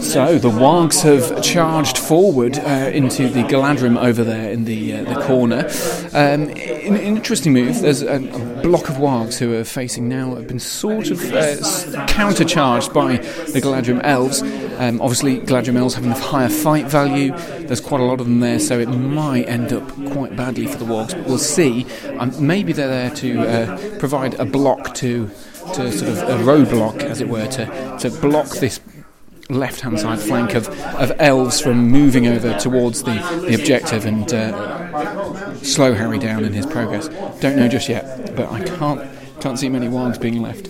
[0.00, 5.14] So the Wargs have charged forward uh, into the Galadrim over there in the uh,
[5.14, 5.68] the corner.
[6.12, 7.80] Um, in, an interesting move.
[7.80, 11.56] There's a, a, block of Wargs who are facing now have been sort of uh,
[12.06, 14.42] countercharged by the Galadrim elves.
[14.42, 17.36] Um, obviously, Galadrim elves have enough higher fight value.
[17.66, 20.78] There's quite a lot of them there, so it might end up quite badly for
[20.78, 21.12] the Wargs.
[21.12, 21.86] But we'll see.
[22.18, 25.30] Um, maybe they're there to uh, provide a block to
[25.74, 28.80] to sort of a roadblock, as it were, to, to block this
[29.52, 33.14] left hand side flank of, of elves from moving over towards the,
[33.46, 37.08] the objective and uh, slow Harry down in his progress.
[37.40, 39.08] Don't know just yet, but I can't
[39.40, 40.68] can't see many wargs being left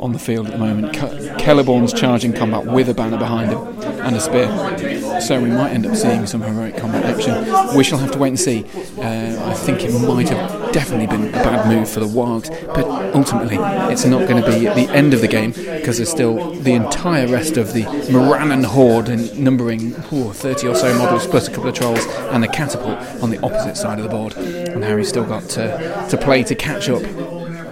[0.00, 0.94] on the field at the moment.
[0.94, 3.58] Ke- Celeborn's charging combat with a banner behind him
[4.00, 4.48] and a spear.
[5.20, 7.76] So we might end up seeing some heroic combat action.
[7.76, 8.64] We shall have to wait and see.
[8.98, 12.84] Uh, I think it might have definitely been a bad move for the Wargs, but
[13.14, 13.56] ultimately
[13.92, 17.28] it's not going to be the end of the game because there's still the entire
[17.28, 21.68] rest of the Morannon horde and numbering ooh, 30 or so models plus a couple
[21.68, 24.36] of trolls and the catapult on the opposite side of the board.
[24.36, 27.02] And Harry's still got to, to play to catch up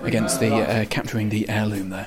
[0.04, 2.06] against the uh, capturing the heirloom there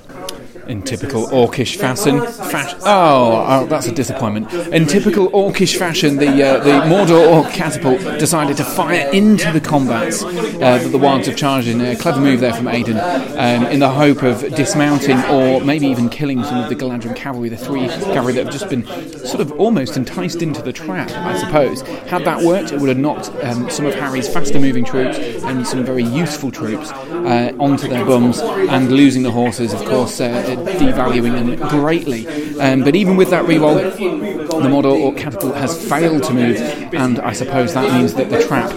[0.68, 2.22] in typical orcish fashion.
[2.22, 4.52] Fash- oh, oh, that's a disappointment.
[4.74, 9.62] In typical orcish fashion, the uh, the Mordor Orc catapult decided to fire into the
[9.62, 10.28] combats uh,
[10.60, 11.82] that the Wilds have charged in.
[11.82, 12.98] A clever move there from Aidan,
[13.38, 17.50] um, in the hope of dismounting or maybe even killing some of the Galadrim cavalry,
[17.50, 18.86] the three cavalry that have just been
[19.26, 21.82] sort of almost enticed into the trap, I suppose.
[22.10, 25.66] Had that worked, it would have knocked um, some of Harry's faster moving troops and
[25.66, 30.20] some very useful troops uh, onto their bums and losing the horses, of course.
[30.20, 32.28] Uh, devaluing them greatly.
[32.60, 36.58] Um, but even with that re-roll, the Mordor catapult has failed to move,
[36.94, 38.70] and I suppose that means that the trap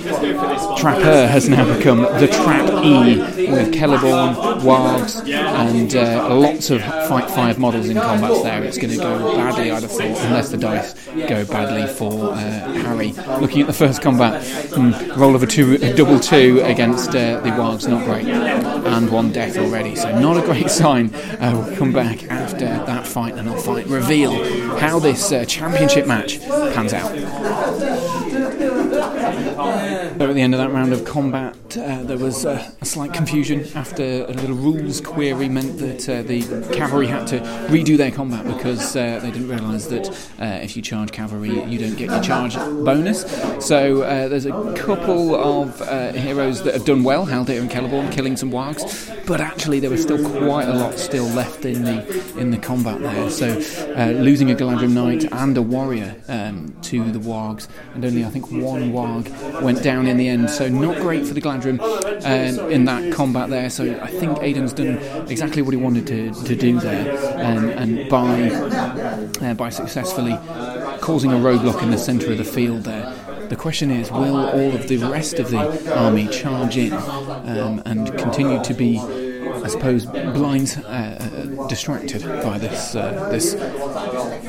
[0.78, 3.18] trapper has now become the trap E
[3.50, 8.62] with Celeborn, Wargs, and uh, lots of fight five models in combats there.
[8.64, 10.94] It's going to go badly, I'd have thought, unless the dice
[11.28, 13.12] go badly for uh, Harry.
[13.40, 17.40] Looking at the first combat, mm, roll of a two, a double two against uh,
[17.40, 19.94] the Wargs, not great, and one death already.
[19.96, 21.10] So not a great sign.
[21.76, 24.32] Come back after that fight, and I'll fight reveal
[24.78, 27.12] how this uh, championship match pans out.
[29.32, 33.12] So at the end of that round of combat, uh, there was uh, a slight
[33.12, 38.10] confusion after a little rules query meant that uh, the cavalry had to redo their
[38.10, 40.08] combat because uh, they didn't realise that
[40.40, 43.22] uh, if you charge cavalry, you don't get your charge bonus.
[43.64, 45.78] So there's a couple of
[46.14, 50.02] heroes that have done well, Haldir and Celeborn, killing some wargs, but actually there was
[50.02, 53.30] still quite a lot still left in the in the combat there.
[53.30, 53.46] So
[54.12, 58.50] losing a Galadrim knight and a warrior um, to the wargs, and only I think
[58.50, 59.17] one warg
[59.62, 60.50] went down in the end.
[60.50, 63.70] So not great for the Galadrim um, in that combat there.
[63.70, 64.98] So I think Aidan's done
[65.28, 67.12] exactly what he wanted to, to do there,
[67.44, 70.36] um, and by uh, by successfully
[71.00, 73.14] causing a roadblock in the centre of the field there.
[73.48, 78.06] The question is, will all of the rest of the army charge in um, and
[78.18, 79.00] continue to be
[79.64, 83.54] I suppose, blind, uh, uh, distracted by this uh, this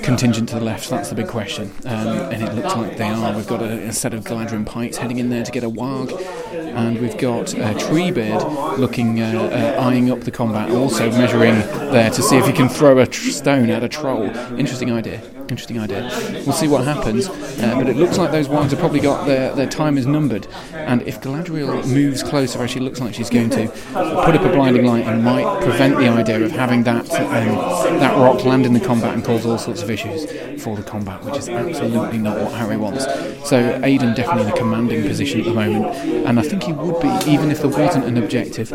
[0.10, 0.89] contingent to the left.
[0.89, 3.36] That's the big question, um, and it looks like they are.
[3.36, 6.20] We've got a, a, set of Galadrim pikes heading in there to get a warg,
[6.51, 11.60] and we've got uh, Treebeard looking, uh, uh, eyeing up the combat, also measuring
[11.93, 14.24] there to see if he can throw a tr- stone at a troll.
[14.57, 15.22] Interesting idea.
[15.50, 16.08] Interesting idea.
[16.45, 19.54] We'll see what happens, uh, but it looks like those wargs have probably got their,
[19.56, 23.50] their time is numbered, and if Galadriel moves closer, as she looks like she's going
[23.50, 28.00] to, put up a blinding light and might prevent the idea of having that um,
[28.00, 30.26] that rock land in the combat and cause all sorts of issues
[30.62, 33.06] for the combat, which is absolutely not what Harry wants.
[33.50, 37.02] So Aidan definitely in a commanding position at the moment, and I think he would
[37.02, 38.70] be even if there wasn't an objective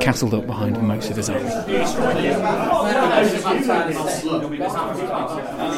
[0.00, 1.50] castled up behind most of his army.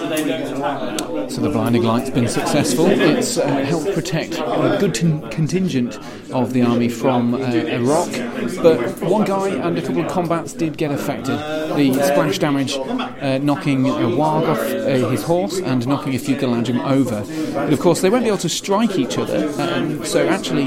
[0.05, 2.87] So the blinding light's been successful.
[2.87, 5.99] It's uh, helped protect a good t- contingent
[6.31, 8.11] of the army from uh, a rock,
[8.63, 11.39] but one guy and a couple of combats did get affected.
[11.77, 16.37] The splash damage uh, knocking a warg off uh, his horse and knocking a few
[16.37, 17.25] Galadrim over.
[17.55, 20.67] But of course, they won't be able to strike each other, um, so actually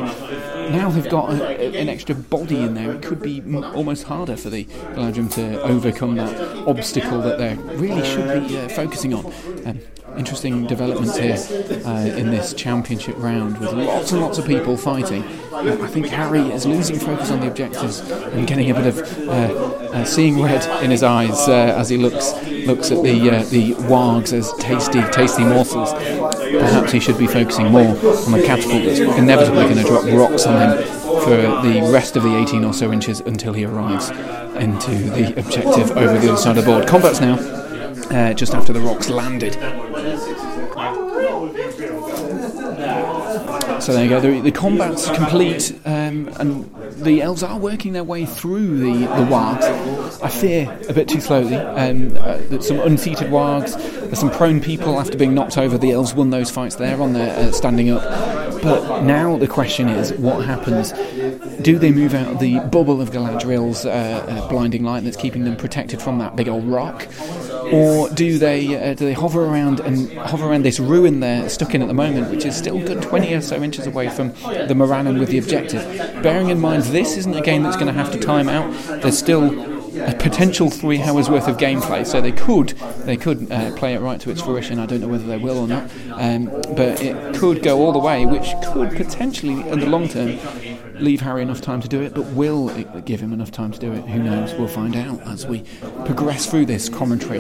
[0.72, 4.36] now they've got a, an extra body in there, it could be m- almost harder
[4.36, 9.26] for the Galadrim to overcome that obstacle that they really should be uh, focusing on.
[9.66, 9.80] Um,
[10.18, 11.38] interesting developments here
[11.86, 15.24] uh, in this championship round with lots and lots of people fighting.
[15.54, 19.32] I think Harry is losing focus on the objectives and getting a bit of uh,
[19.32, 22.34] uh seeing red in his eyes uh, as he looks
[22.66, 25.94] looks at the uh, the wargs as tasty tasty morsels.
[26.52, 30.46] Perhaps he should be focusing more on the catapult that's inevitably going to drop rocks
[30.46, 30.84] on him
[31.22, 31.36] for
[31.68, 36.18] the rest of the 18 or so inches until he arrives into the objective over
[36.20, 36.88] the other side of the board.
[36.88, 37.36] Combat's now
[38.12, 39.58] uh, just after the rocks landed.
[43.88, 44.20] So there you go.
[44.20, 49.24] The, the combat's complete, um, and the elves are working their way through the, the
[49.32, 50.22] wargs.
[50.22, 51.56] I fear a bit too slowly.
[51.56, 53.80] Um, uh, some unseated wargs.
[54.14, 55.78] Some prone people after being knocked over.
[55.78, 58.04] The elves won those fights there on their uh, standing up.
[58.62, 60.92] But now the question is, what happens?
[61.62, 65.56] Do they move out the bubble of Galadriel's uh, uh, blinding light that's keeping them
[65.56, 67.08] protected from that big old rock?
[67.72, 71.74] Or do they uh, do they hover around and hover around this ruin they're stuck
[71.76, 74.30] in at the moment, which is still good 20 or so inches away from
[74.68, 75.82] the Morannon with the objective?
[76.22, 78.72] Bearing in mind this isn't a game that's going to have to time out.
[79.02, 82.70] There's still a potential three hours worth of gameplay, so they could
[83.06, 84.80] they could uh, play it right to its fruition.
[84.80, 86.46] I don't know whether they will or not, um,
[86.76, 90.38] but it could go all the way, which could potentially, in the long term,
[91.00, 93.80] leave Harry enough time to do it, but will it give him enough time to
[93.80, 94.06] do it?
[94.06, 94.54] Who knows?
[94.56, 95.64] We'll find out as we
[96.06, 97.40] progress through this commentary.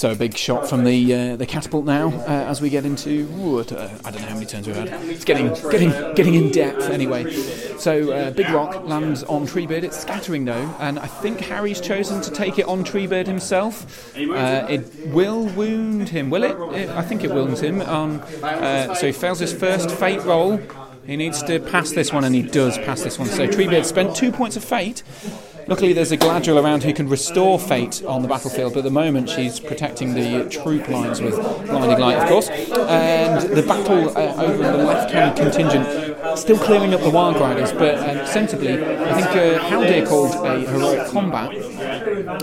[0.00, 3.28] So a big shot from the uh, the catapult now uh, as we get into
[3.38, 4.88] ooh, I don't know how many turns we've had.
[4.88, 7.30] It's getting getting getting in depth anyway.
[7.30, 9.82] So uh, big rock lands on Treebeard.
[9.82, 14.16] It's scattering though, and I think Harry's chosen to take it on Treebeard himself.
[14.16, 16.56] Uh, it will wound him, will it?
[16.74, 16.88] it?
[16.88, 17.82] I think it wounds him.
[17.82, 20.58] On uh, so he fails his first fate roll.
[21.10, 23.26] He needs to pass this one, and he does pass this one.
[23.26, 25.02] So Treebeard spent two points of fate.
[25.66, 28.92] Luckily, there's a Galadriel around who can restore fate on the battlefield, but at the
[28.92, 31.34] moment she's protecting the troop lines with
[31.66, 32.48] blinding light, of course.
[32.48, 37.98] And the battle uh, over the left-hand contingent still clearing up the Wild Riders, but
[37.98, 41.50] um, sensibly, I think uh, Haldir called a heroic combat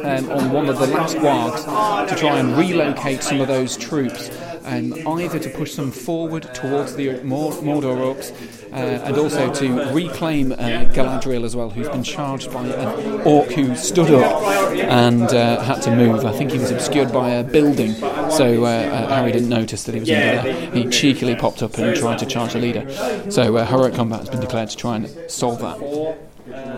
[0.04, 4.30] um, on one of the last wargs to try and relocate some of those troops
[4.68, 8.32] um, either to push them forward towards the Mordor orcs
[8.72, 10.58] uh, and also to reclaim uh,
[10.94, 14.42] Galadriel as well, who's been charged by an orc who stood up
[14.76, 16.26] and uh, had to move.
[16.26, 17.94] I think he was obscured by a building,
[18.30, 20.72] so uh, uh, Harry didn't notice that he was under there.
[20.72, 22.86] He cheekily popped up and tried to charge the leader.
[23.32, 26.27] So uh, heroic combat has been declared to try and solve that.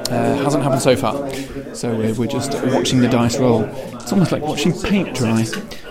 [0.09, 1.13] Uh, hasn't happened so far.
[1.75, 3.63] So we're, we're, just watching the dice roll.
[3.63, 5.45] It's almost like watching paint dry,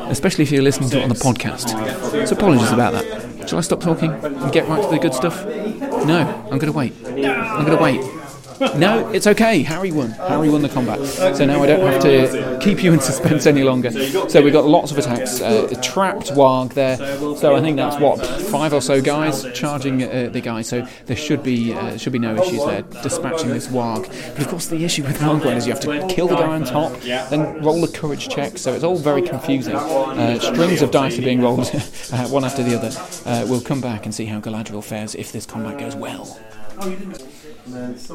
[0.08, 2.26] especially if you're listening to it on the podcast.
[2.26, 3.48] So apologies about that.
[3.48, 5.44] Shall I stop talking and get right to the good stuff?
[5.46, 6.94] No, I'm going to wait.
[7.06, 8.17] I'm going to wait.
[8.78, 9.62] No, it's okay.
[9.62, 10.10] Harry won.
[10.10, 11.04] Harry won the combat.
[11.36, 13.90] So now I don't have to keep you in suspense any longer.
[14.28, 15.40] So we've got lots of attacks.
[15.40, 16.96] Uh, a trapped Warg there.
[17.36, 20.62] So I think that's what five or so guys charging uh, the guy.
[20.62, 24.06] So there should be uh, should be no issues there dispatching this Warg.
[24.34, 26.64] But of course the issue with Warg is you have to kill the guy on
[26.64, 28.58] top, then roll the courage check.
[28.58, 29.74] So it's all very confusing.
[29.76, 31.60] Uh, strings of dice are being rolled
[32.12, 32.90] uh, one after the other.
[33.28, 36.38] Uh, we'll come back and see how Galadriel fares if this combat goes well.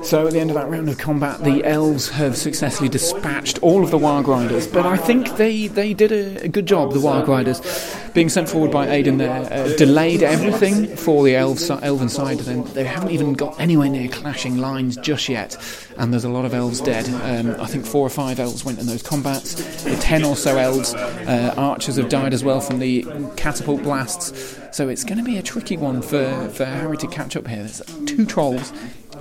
[0.04, 3.84] So at the end of that round of combat, the elves have successfully dispatched all
[3.84, 7.00] of the Warg Riders, but I think they, they did a, a good job, the
[7.00, 7.62] Warg Riders.
[8.14, 12.66] Being sent forward by Aidan there uh, delayed everything for the elves, elven side, and
[12.68, 15.58] they haven't even got anywhere near clashing lines just yet,
[15.98, 17.08] and there's a lot of elves dead.
[17.24, 20.58] Um, I think four or five elves went in those combats, the ten or so
[20.58, 23.04] elves, uh, archers have died as well from the
[23.36, 27.36] catapult blasts, so it's going to be a tricky one for, for Harry to catch
[27.36, 27.64] up here.
[27.64, 28.72] There's two trolls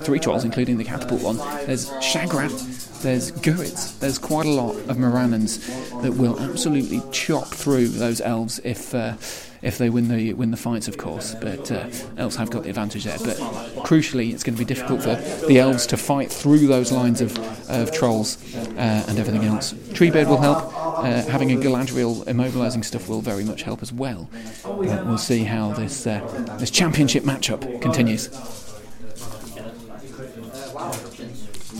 [0.01, 1.37] three trolls, including the catapult one.
[1.65, 5.67] There's Shagrat, there's Guritz, there's quite a lot of Morannons
[6.01, 8.93] that will absolutely chop through those elves if.
[8.93, 9.15] Uh,
[9.63, 12.69] if they win the win the fights, of course, but uh, elves have got the
[12.69, 13.17] advantage there.
[13.19, 13.37] But
[13.85, 15.15] crucially, it's going to be difficult for
[15.47, 17.37] the elves to fight through those lines of,
[17.69, 19.73] of trolls uh, and everything else.
[19.73, 20.57] Treebeard will help.
[20.97, 24.29] Uh, having a Galadriel immobilising stuff will very much help as well.
[24.63, 26.19] But we'll see how this uh,
[26.59, 28.29] this championship matchup continues.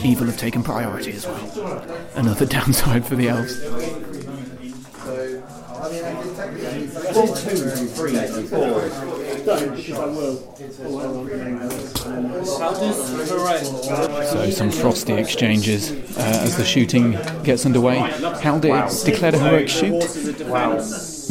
[0.05, 1.85] Evil have taken priority as well.
[2.15, 3.61] Another downside for the elves.
[14.29, 17.11] So some frosty exchanges uh, as the shooting
[17.43, 17.97] gets underway.
[17.97, 19.99] Haldir declared a heroic shoot.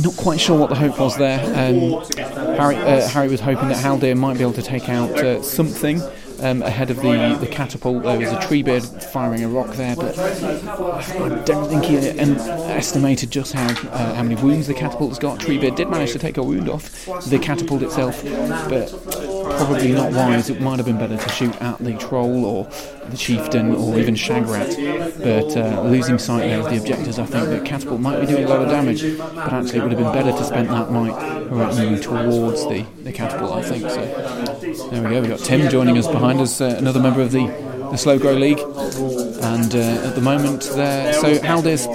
[0.03, 1.41] Not quite sure what the hope was there.
[1.41, 2.03] Um,
[2.57, 6.01] Harry, uh, Harry was hoping that Haldir might be able to take out uh, something
[6.43, 8.03] um, ahead of the, the catapult.
[8.03, 13.31] There was a tree Treebeard firing a rock there, but I don't think he estimated
[13.31, 15.41] just how uh, how many wounds the catapult has got.
[15.41, 18.23] Tree Treebeard did manage to take a wound off the catapult itself,
[18.69, 18.91] but
[19.43, 20.51] probably not wise.
[20.51, 22.65] It might have been better to shoot at the troll or
[23.09, 25.19] the chieftain or even Shagrat.
[25.19, 28.45] But uh, losing sight there of the objectives, I think that catapult might be doing
[28.45, 29.03] a lot of damage.
[29.19, 32.85] But actually, it would have been better to spend that might right moving towards the,
[33.03, 33.53] the catapult.
[33.53, 34.89] I think so.
[34.91, 35.21] There we go.
[35.21, 38.33] We've got Tim joining us behind us, uh, another member of the the Slow Grow
[38.33, 41.87] League, and uh, at the moment there, so Haldir's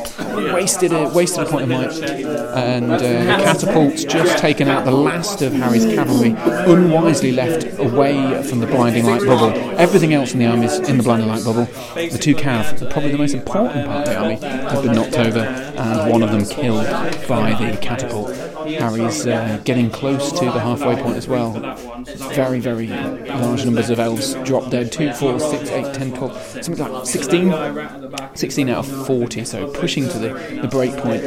[0.54, 1.91] wasted a wasted a point of might,
[2.56, 6.36] and uh, Catapult's just taken out the last of Harry's cavalry,
[6.72, 9.50] unwisely left away from the blinding light bubble.
[9.80, 11.66] Everything else in the army is in the blinding light bubble.
[11.95, 15.39] The two cav, probably the most important part of the army, have been knocked over,
[15.39, 16.86] and one of them killed
[17.28, 18.28] by the catapult.
[18.76, 21.51] Harry's uh, getting close to the halfway point as well.
[22.34, 24.91] Very, very large numbers of elves dropped dead.
[24.91, 27.53] 2, 4, 6, 8, 10, 12, something like 16.
[28.36, 31.24] 16 out of 40, so pushing to the, the break point.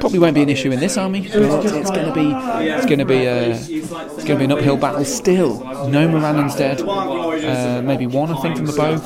[0.00, 2.30] Probably won't be an issue in this army, but it's going to be
[2.66, 5.60] it's going to be a it's going to be an uphill battle still.
[5.88, 6.82] No Morannon's dead.
[6.82, 8.98] Uh, maybe one, I think, from the bow.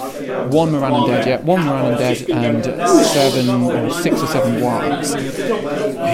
[0.48, 1.40] One Morannon dead, yeah.
[1.40, 2.64] One Morannon dead, and
[3.06, 5.14] seven or six or seven wargs.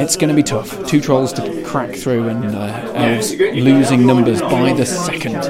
[0.01, 0.87] It's going to be tough.
[0.87, 5.45] Two trolls to crack through, and uh, elves losing numbers by the second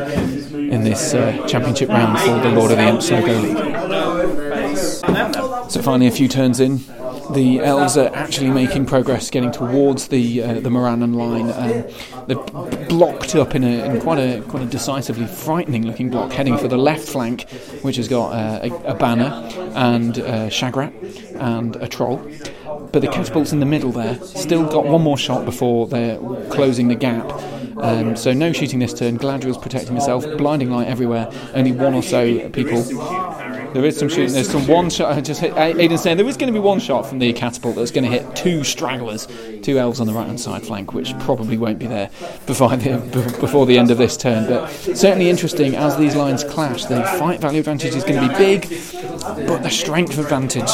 [0.54, 3.58] in this uh, championship round for the Lord of the Imps Go League.
[5.70, 6.80] So finally, a few turns in,
[7.32, 11.50] the elves are actually making progress, getting towards the uh, the Morannon line.
[11.50, 11.84] Um,
[12.26, 16.58] they're blocked up in, a, in quite a quite a decisively frightening looking block, heading
[16.58, 17.48] for the left flank,
[17.82, 20.92] which has got uh, a, a, banner and uh, Shagrat
[21.40, 22.18] and a troll.
[22.92, 26.18] But the catapults in the middle there still got one more shot before they're
[26.50, 27.30] closing the gap.
[27.78, 29.18] Um, so no shooting this turn.
[29.18, 30.24] Galadriel's protecting herself.
[30.36, 31.30] Blinding light everywhere.
[31.54, 32.82] Only one or so people
[33.72, 34.34] there is some shooting.
[34.34, 35.16] There's some one shot.
[35.16, 37.76] I just hit Aidan saying there is going to be one shot from the catapult
[37.76, 39.26] that's going to hit two stragglers,
[39.62, 42.10] two elves on the right hand side flank, which probably won't be there
[42.46, 44.46] before the, before the end of this turn.
[44.48, 46.84] But certainly interesting as these lines clash.
[46.84, 48.62] The fight value advantage is going to be big,
[49.46, 50.70] but the strength advantage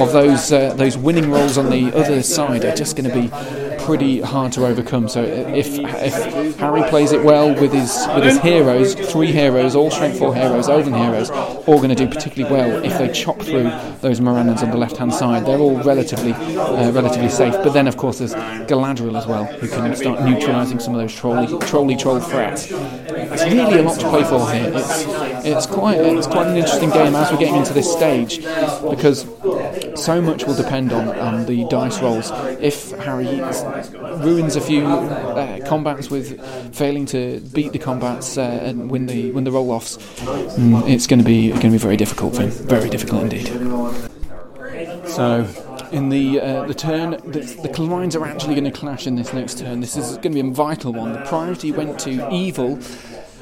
[0.00, 3.28] of those uh, those winning rolls on the other side are just going to be
[3.84, 5.08] pretty hard to overcome.
[5.08, 9.90] So if if Harry plays it well with his with his heroes, three heroes, all
[9.90, 13.70] strength four heroes, elven heroes, all going to do particularly well if they chop through
[14.00, 15.46] those Morannons on the left hand side.
[15.46, 17.54] They're all relatively uh, relatively safe.
[17.54, 21.14] But then of course there's Galadriel as well, who can start neutralising some of those
[21.14, 22.70] trolly trolly troll threats.
[22.70, 24.72] It's really a lot to play for here.
[24.74, 25.04] It's
[25.44, 28.38] it's quite it's quite an interesting game as we're getting into this stage
[28.88, 29.26] because
[29.94, 32.30] so much will depend on, on the dice rolls.
[32.60, 33.40] If Harry
[34.24, 36.40] ruins a few uh, combats with
[36.74, 41.06] failing to beat the combats uh, and win the win the roll offs, mm, it's
[41.06, 42.50] going to be going to be very difficult for him.
[42.50, 43.46] Very difficult indeed.
[45.08, 45.46] So
[45.92, 47.10] in the uh, the turn.
[47.10, 49.80] The, the lines are actually going to clash in this next turn.
[49.80, 51.12] This is going to be a vital one.
[51.12, 52.78] The priority went to evil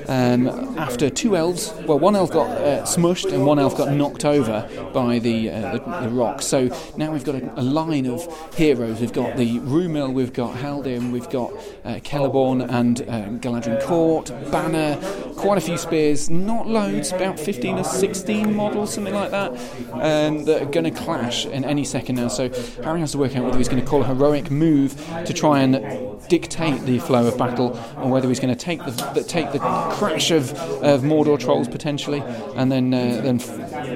[0.09, 0.49] um,
[0.79, 4.69] after two elves, well, one elf got uh, smushed and one elf got knocked over
[4.93, 6.43] by the, uh, the, the, rock.
[6.43, 9.01] So now we've got a, a, line of heroes.
[9.01, 11.53] We've got the Rumil, we've got Haldir, we've got
[11.85, 14.97] uh, Celeborn and uh, Galadhrim Court, Banner,
[15.37, 19.53] quite a few spears, not loads, about 15 or 16 models, something like that,
[19.93, 22.29] um, that are going to clash in any second now.
[22.29, 22.51] So
[22.83, 25.61] Harry has to work out whether he's going to call a heroic move to try
[25.61, 29.53] and dictate the flow of battle, or whether he's going to take the, the take
[29.53, 29.59] the
[29.91, 32.23] crash of, of Mordor trolls potentially,
[32.57, 33.39] and then uh, then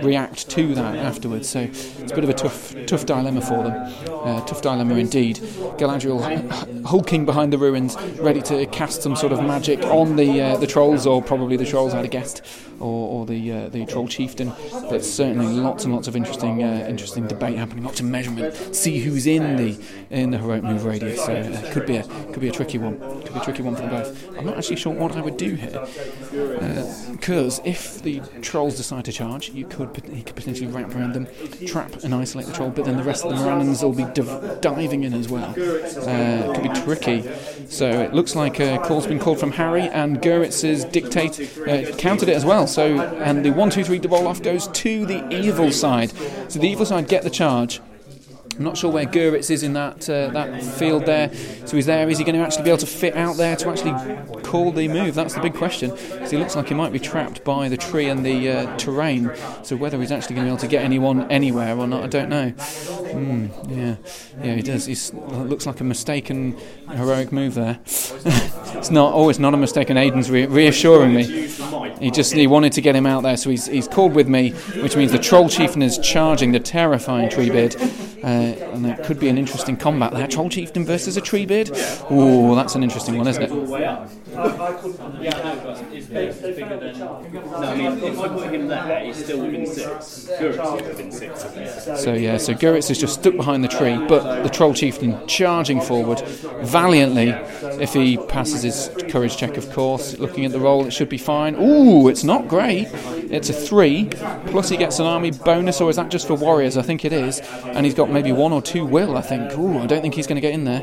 [0.03, 1.49] react to that afterwards.
[1.49, 3.93] So it's a bit of a tough tough dilemma for them.
[4.09, 5.37] Uh, tough dilemma indeed.
[5.79, 10.57] Galadriel hulking behind the ruins, ready to cast some sort of magic on the uh,
[10.57, 12.43] the trolls, or probably the trolls I'd have guessed,
[12.81, 14.53] or, or the uh, the troll chieftain.
[14.73, 18.55] But certainly lots and lots of interesting uh, interesting debate happening, lots of measurement.
[18.75, 19.79] See who's in the
[20.11, 21.25] in the heroic move radius.
[21.25, 22.99] So uh, could be a could be a tricky one.
[23.23, 24.39] Could be a tricky one for them both.
[24.39, 25.85] I'm not actually sure what I would do here.
[27.11, 31.15] Because uh, if the trolls decide to charge, you could he could potentially wrap around
[31.15, 31.27] them,
[31.67, 34.61] trap and isolate the troll, but then the rest of the Morannons will be div-
[34.61, 35.51] diving in as well.
[35.51, 37.23] Uh, it could be tricky.
[37.69, 42.29] So it looks like a call's been called from Harry, and Guritz's dictate uh, countered
[42.29, 42.67] it as well.
[42.67, 46.13] So and the one two three double off goes to the evil side.
[46.49, 47.81] So the evil side get the charge.
[48.57, 51.35] I'm not sure where Guritz is in that uh, that field there.
[51.67, 52.09] So he's there.
[52.09, 53.93] Is he going to actually be able to fit out there to actually
[54.43, 55.15] call the move?
[55.15, 55.91] That's the big question.
[55.91, 59.31] Because he looks like he might be trapped by the tree and the uh, terrain.
[59.63, 62.07] So whether he's actually going to be able to get anyone anywhere or not, I
[62.07, 62.53] don't know.
[62.53, 63.97] Mm, yeah,
[64.45, 64.87] yeah, he does.
[64.87, 66.57] He looks like a mistaken
[66.91, 67.81] heroic move there.
[67.85, 69.15] it's not.
[69.15, 69.91] Oh, it's not a mistake.
[69.91, 71.49] And Aidan's re- reassuring me.
[71.99, 74.51] He just he wanted to get him out there, so he's he's called with me,
[74.83, 77.75] which means the troll chieftain is charging the terrifying Treebeard
[78.25, 80.27] uh, and it could be an interesting combat there.
[80.27, 81.71] Troll Chieftain versus a Treebeard.
[82.11, 83.51] Oh, that's an interesting one, isn't it?
[91.99, 95.81] So yeah, so Guritz is just stuck behind the tree, but the Troll Chieftain charging
[95.81, 96.21] forward
[96.63, 97.31] valiantly.
[97.81, 101.19] If he passes his courage check, of course, looking at the roll, it should be
[101.19, 101.55] fine.
[101.57, 102.89] Ooh, it's not great.
[103.31, 104.09] It's a three,
[104.47, 106.77] plus he gets an army bonus, or is that just for warriors?
[106.77, 107.41] I think it is.
[107.65, 109.53] And he's got maybe one or two will, I think.
[109.59, 110.83] Ooh, I don't think he's going to get in there.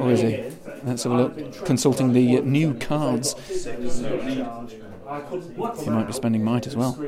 [0.00, 0.44] Or is he?
[0.84, 1.64] Let's have a look.
[1.64, 3.34] Consulting the new cards.
[5.82, 6.98] He might be spending might as well.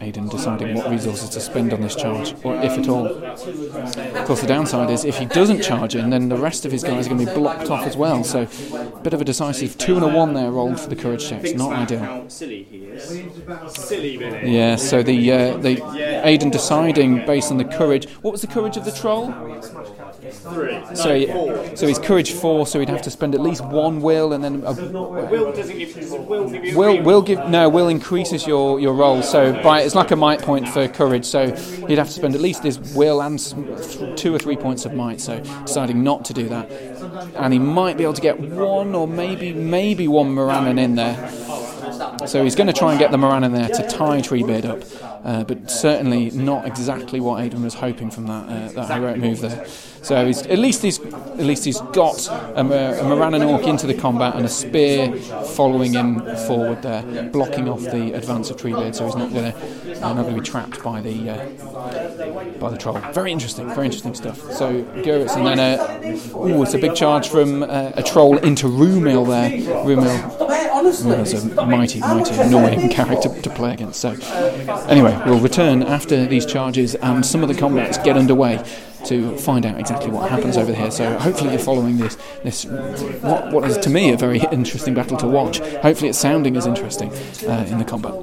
[0.00, 3.06] Aidan deciding what resources to spend on this charge, or if at all.
[3.06, 6.82] Of course, the downside is if he doesn't charge in, then the rest of his
[6.82, 8.24] guys are going to be blocked off as well.
[8.24, 11.28] So, a bit of a decisive two and a one there rolled for the courage
[11.28, 11.52] checks.
[11.52, 12.26] Not ideal.
[14.44, 14.76] Yeah.
[14.76, 18.08] So the uh, the Aidan deciding based on the courage.
[18.22, 19.32] What was the courage of the troll?
[20.42, 24.32] So, he, so he's courage four, so he'd have to spend at least one will,
[24.32, 25.94] and then a, Will doesn't give.
[26.28, 26.76] Will give you?
[26.76, 29.22] will will give no will increases your your roll.
[29.22, 31.24] So by it's like a might point for courage.
[31.24, 31.54] So
[31.86, 33.38] he'd have to spend at least his will and
[34.16, 35.20] two or three points of might.
[35.20, 36.70] So deciding not to do that,
[37.36, 41.30] and he might be able to get one or maybe maybe one Morannon in there.
[42.26, 44.82] So he's going to try and get the Moran in there to tie Treebeard up,
[45.24, 49.40] uh, but certainly not exactly what Aidan was hoping from that uh, that heroic move
[49.40, 49.66] there.
[50.02, 53.94] So he's, at least he's at least he's got a, a Moran Orc into the
[53.94, 58.94] combat and a spear following him forward there, blocking off the advance of Treebeard.
[58.94, 62.70] So he's not going to uh, not going to be trapped by the uh, by
[62.70, 62.98] the troll.
[63.12, 64.40] Very interesting, very interesting stuff.
[64.52, 65.78] So Guritz and then a
[66.34, 69.50] oh, it's a big charge from uh, a troll into Rumil there.
[69.84, 70.38] Rumil
[70.82, 74.00] Rumil's a mighty, mighty annoying character to play against.
[74.00, 74.10] So
[74.88, 78.62] anyway, we'll return after these charges and some of the combats get underway
[79.06, 80.90] to find out exactly what happens over here.
[80.90, 85.16] So hopefully you're following this this what what is to me a very interesting battle
[85.18, 85.58] to watch.
[85.58, 87.10] Hopefully it's sounding as interesting
[87.48, 88.14] uh, in the combat.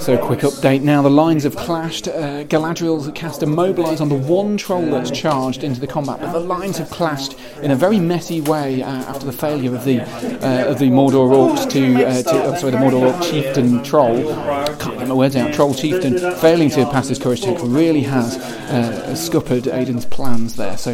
[0.00, 1.02] So, quick update now.
[1.02, 2.08] The lines have clashed.
[2.08, 6.32] Uh, Galadriel cast a mobilise on the one troll that's charged into the combat, but
[6.32, 10.00] the lines have clashed in a very messy way uh, after the failure of the
[10.00, 14.24] uh, of the Mordor orcs to, uh, to oh, sorry, the Mordor orc chieftain troll.
[14.78, 15.52] Can't get my words out.
[15.52, 20.76] Troll chieftain failing to pass his courage check really has uh, scuppered Aidan's plans there.
[20.76, 20.92] So,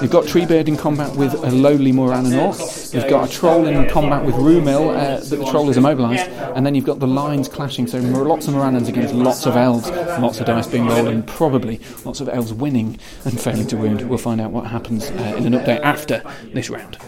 [0.00, 2.58] you've got Treebeard in combat with a lowly Morannon orc.
[2.92, 6.74] You've got a troll in combat with Rumil, uh, the troll is immobilised, and then
[6.74, 7.86] you've got the lines clashing.
[7.86, 11.80] So lots of Morannons against lots of elves, lots of dice being rolled, and probably
[12.04, 14.08] lots of elves winning and failing to wound.
[14.08, 16.22] We'll find out what happens uh, in an update after
[16.52, 16.98] this round.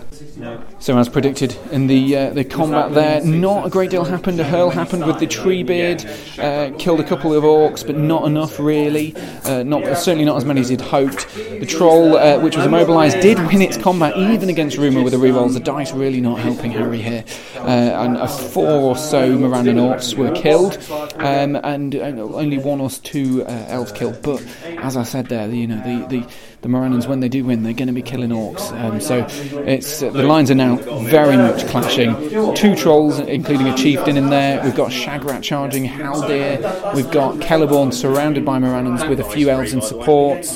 [0.79, 4.41] So, as predicted in the uh, the combat there, not a great deal happened.
[4.41, 6.05] A hurl happened with the Treebeard,
[6.39, 9.15] uh, killed a couple of orcs, but not enough really.
[9.45, 11.33] Uh, not certainly not as many as he'd hoped.
[11.35, 15.19] The troll, uh, which was immobilised, did win its combat even against Rumil with the
[15.19, 15.55] rerolls.
[15.55, 17.25] The dice really not helping Harry here,
[17.57, 20.79] uh, and a four or so Morannon orcs were killed,
[21.21, 24.21] um, and, only one or two uh, elves killed.
[24.23, 24.45] But
[24.79, 26.27] as I said there, you know the the
[26.63, 28.73] the Morannons, when they do win, they're going to be killing orcs.
[28.81, 29.27] Um, so
[29.67, 32.15] it's uh, the lines are now very much clashing.
[32.55, 34.63] Two trolls, including a chieftain in there.
[34.63, 36.95] We've got Shagrat charging Haldir.
[36.95, 40.49] We've got Celeborn surrounded by Morannons with a few elves in support,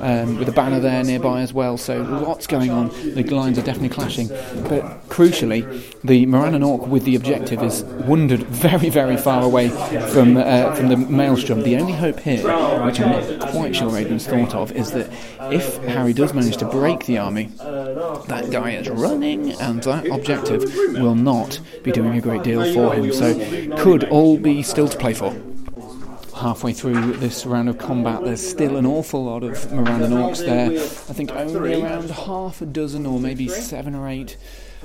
[0.00, 1.76] um, with a banner there nearby as well.
[1.76, 2.88] So lots going on.
[3.14, 4.28] The lines are definitely clashing.
[4.28, 5.62] But crucially,
[6.02, 10.88] the Morannon orc with the objective is wounded very, very far away from uh, from
[10.88, 11.62] the maelstrom.
[11.64, 12.42] The only hope here,
[12.86, 15.10] which I'm not quite sure Aidan's thought of, is that
[15.52, 20.62] if Harry does manage to break the army, that guy is running, and that objective
[20.94, 23.12] will not be doing a great deal for him.
[23.12, 25.34] So, could all be still to play for.
[26.36, 30.70] Halfway through this round of combat, there's still an awful lot of Morannon orcs there.
[30.70, 34.38] I think only around half a dozen, or maybe seven or eight,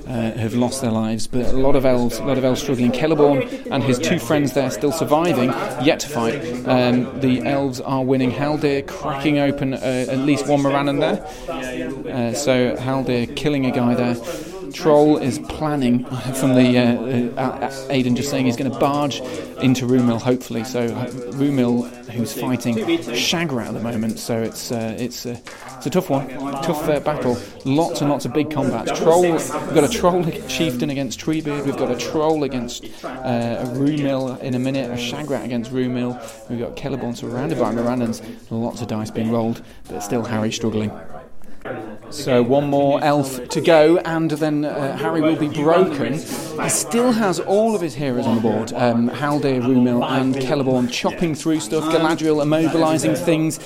[0.06, 2.92] uh, have lost their lives, but a lot of elves, a lot of elves struggling.
[2.92, 5.50] Celeborn and his two friends there still surviving,
[5.84, 6.34] yet to fight.
[6.66, 8.30] Um, the elves are winning.
[8.30, 11.24] Haldir cracking open uh, at least one Morannon there.
[11.48, 14.16] Uh, so Haldir killing a guy there.
[14.72, 16.04] Troll is planning
[16.34, 19.20] from the uh, uh, Aidan just saying he's going to barge
[19.62, 20.64] into Rumil hopefully.
[20.64, 24.18] So uh, Rumil who's fighting Shagrat at the moment.
[24.18, 25.38] So it's uh, it's uh,
[25.76, 26.28] it's a tough one,
[26.62, 27.38] tough uh, battle.
[27.64, 28.98] Lots and lots of big combats.
[28.98, 31.64] Troll, we've got a troll chieftain against Treebeard.
[31.64, 34.90] We've got a troll against uh, a Rumil in a minute.
[34.90, 36.16] A Shagrat against Rumil.
[36.48, 38.22] We've got Celeborn surrounded by Morannons.
[38.50, 40.90] Lots of dice being rolled, but still Harry struggling.
[42.10, 46.14] So one more elf to go, and then uh, Harry will be broken.
[46.14, 50.90] He still has all of his heroes on the board: um, Haldir, Rumil, and Celeborn
[50.90, 51.84] chopping through stuff.
[51.84, 53.58] Galadriel immobilising things.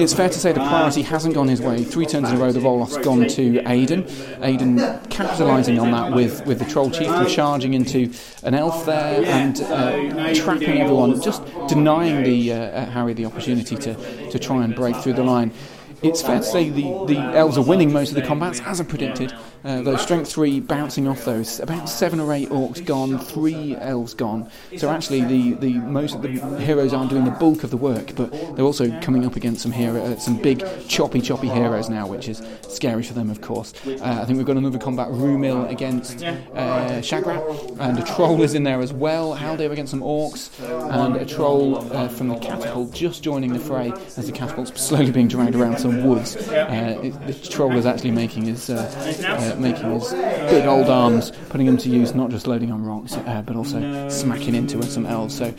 [0.00, 1.82] It's fair to say the priority hasn't gone his way.
[1.82, 4.06] Three turns in a row, the Roloff's gone to Aidan.
[4.40, 4.78] Aidan
[5.08, 8.12] capitalising on that with, with the Troll Chieftain charging into
[8.44, 14.30] an elf there and uh, trapping everyone, just denying the uh, Harry the opportunity to,
[14.30, 15.52] to try and break through the line
[16.02, 18.84] it's fair to say the, the elves are winning most of the combats, as I
[18.84, 19.32] predicted.
[19.64, 21.58] Uh, strength three bouncing off those.
[21.60, 24.48] About seven or eight orcs gone, three elves gone.
[24.76, 26.28] So actually, the, the most of the
[26.60, 29.72] heroes aren't doing the bulk of the work, but they're also coming up against some
[29.72, 33.74] hero, uh, some big choppy choppy heroes now, which is scary for them, of course.
[33.86, 38.54] Uh, I think we've got another combat: Rumil against uh, Shagrat, and a troll is
[38.54, 39.36] in there as well.
[39.36, 40.50] Haldir against some orcs,
[40.94, 45.10] and a troll uh, from the catapult just joining the fray as the catapult's slowly
[45.10, 46.36] being dragged around some woods.
[46.36, 51.66] Uh, it, the troll is actually making his uh, making his big old arms, putting
[51.66, 55.36] them to use, not just loading on rocks, uh, but also smacking into some elves.
[55.36, 55.54] So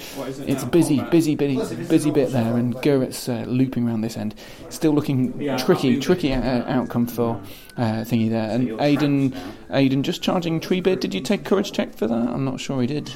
[0.46, 4.36] it's a busy, busy, busy, busy bit there, and Guritz's uh, looping around this end.
[4.70, 7.42] Still looking tricky, tricky uh, outcome for
[7.78, 8.50] uh, thingy there.
[8.50, 9.38] And Aiden,
[9.72, 11.00] Aidan just charging Treebeard.
[11.00, 12.28] Did you take courage check for that?
[12.30, 13.12] I'm not sure he did.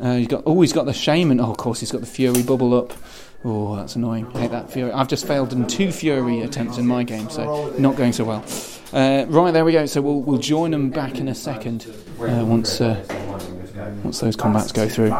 [0.00, 1.40] Uh, he's got oh, he's got the shaman.
[1.40, 2.92] Oh, of course, he's got the fury bubble up.
[3.46, 4.26] Oh, that's annoying.
[4.34, 4.90] I hate that fury.
[4.90, 8.44] I've just failed in two fury attempts in my game, so not going so well.
[8.92, 9.84] Uh, right, there we go.
[9.86, 11.86] So we'll, we'll join them back in a second
[12.20, 13.04] uh, once uh,
[14.02, 15.12] once those combats go through.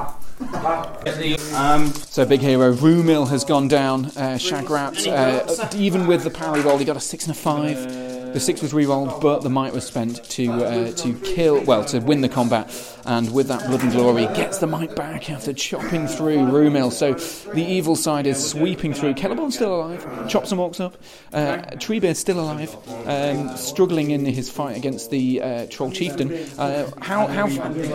[1.55, 4.07] Um, so big hero Rumil has gone down.
[4.07, 8.24] Uh, Shagrat, uh, even with the parry roll, he got a six and a five.
[8.35, 12.01] The six was re-rolled, but the might was spent to uh, to kill, well, to
[12.01, 12.69] win the combat.
[13.07, 16.91] And with that blood and glory, gets the might back after chopping through Rumil.
[16.91, 17.13] So
[17.53, 19.15] the evil side is sweeping through.
[19.15, 20.97] Celeborn's still alive, chops some orcs up.
[21.33, 22.75] Uh, Treebeard's still alive,
[23.07, 26.33] um, struggling in his fight against the uh, Troll Chieftain.
[26.59, 27.47] Uh, how how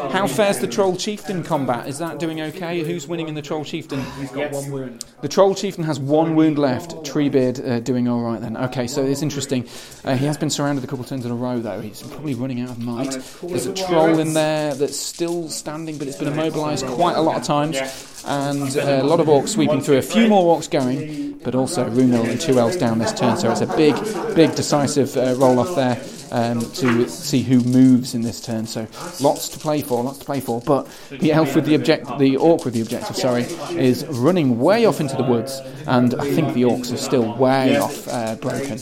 [0.10, 1.90] how fares the Troll Chieftain combat?
[1.90, 2.82] Is that doing okay?
[2.84, 4.02] Who's winning in the Troll Chieftain?
[4.20, 5.06] He's got one wound.
[5.22, 6.92] The Troll Chieftain has one wound left.
[7.04, 8.56] Treebeard uh, doing all right then.
[8.56, 9.68] Okay, so it's interesting.
[10.06, 11.82] Uh, he has been surrounded a couple of turns in a row, though.
[11.82, 13.18] He's probably running out of might.
[13.42, 17.36] There's a troll in there that's still standing, but it's been immobilised quite a lot
[17.36, 17.78] of times.
[18.26, 19.98] And uh, a lot of orcs sweeping through.
[19.98, 23.38] A few more orcs going, but also Rumil and two elves down this turn.
[23.38, 23.96] So it's a big,
[24.36, 26.02] big decisive uh, roll off there.
[26.32, 28.68] Um, to see who moves in this turn.
[28.68, 28.86] So
[29.20, 30.62] lots to play for, lots to play for.
[30.62, 34.86] But the elf with the object, the orc with the objective, sorry, is running way
[34.86, 38.78] off into the woods, and I think the orcs are still way off uh, broken.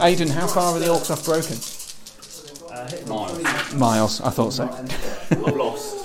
[0.00, 1.56] Aidan, how far are the orcs off broken?
[3.08, 3.74] Miles.
[3.74, 4.68] Miles, I thought so.
[5.30, 6.00] I'm lost.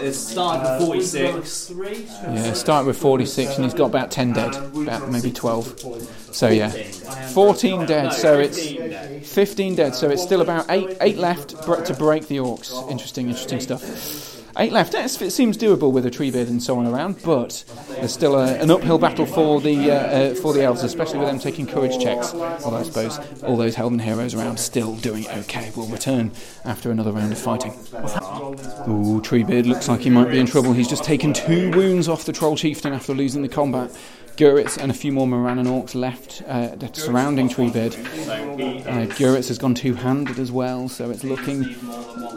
[0.00, 1.72] It started with 46.
[1.72, 5.80] Yeah, started with 46 and he's got about 10 dead, about maybe 12.
[6.32, 8.12] So yeah, 14 dead.
[8.12, 9.94] So it's 15 dead.
[9.96, 12.88] So it's still about eight eight left to break the orcs.
[12.90, 14.43] Interesting, interesting stuff.
[14.56, 14.94] Eight left.
[14.94, 18.70] It seems doable with a Treebeard and so on around, but there's still a, an
[18.70, 22.32] uphill battle for the uh, uh, for the elves, especially with them taking courage checks.
[22.34, 25.72] Although I suppose all those Helven heroes around still doing okay.
[25.74, 26.30] We'll return
[26.64, 27.72] after another round of fighting.
[27.72, 30.72] Ooh, Treebeard looks like he might be in trouble.
[30.72, 33.90] He's just taken two wounds off the Troll Chieftain after losing the combat.
[34.36, 37.94] Guritz and a few more Morannon orcs left uh, surrounding Treebeard.
[38.86, 41.64] Uh, Guritz has gone two-handed as well, so it's looking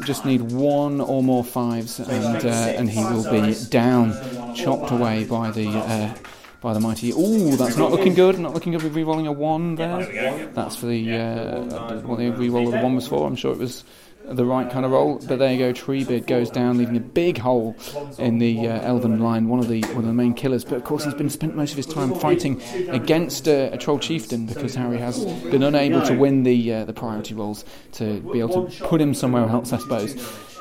[0.06, 4.14] just need one or more fives, and uh, and he will be down,
[4.56, 5.68] chopped away by the.
[5.68, 6.16] Uh,
[6.60, 7.12] by the mighty.
[7.12, 8.40] Ooh, that's not looking good.
[8.40, 10.48] Not looking good with re-rolling a one there.
[10.54, 13.28] That's for the uh, what the re-roll of the one was for.
[13.28, 13.84] I'm sure it was
[14.30, 15.20] the right kind of roll.
[15.28, 17.76] But there you go, Treebeard goes down, leaving a big hole
[18.18, 20.64] in the uh, Elven line, one of the one of the main killers.
[20.64, 24.00] But of course, he's been spent most of his time fighting against uh, a Troll
[24.00, 28.40] Chieftain because Harry has been unable to win the uh, the priority rolls to be
[28.40, 30.16] able to put him somewhere else, I suppose.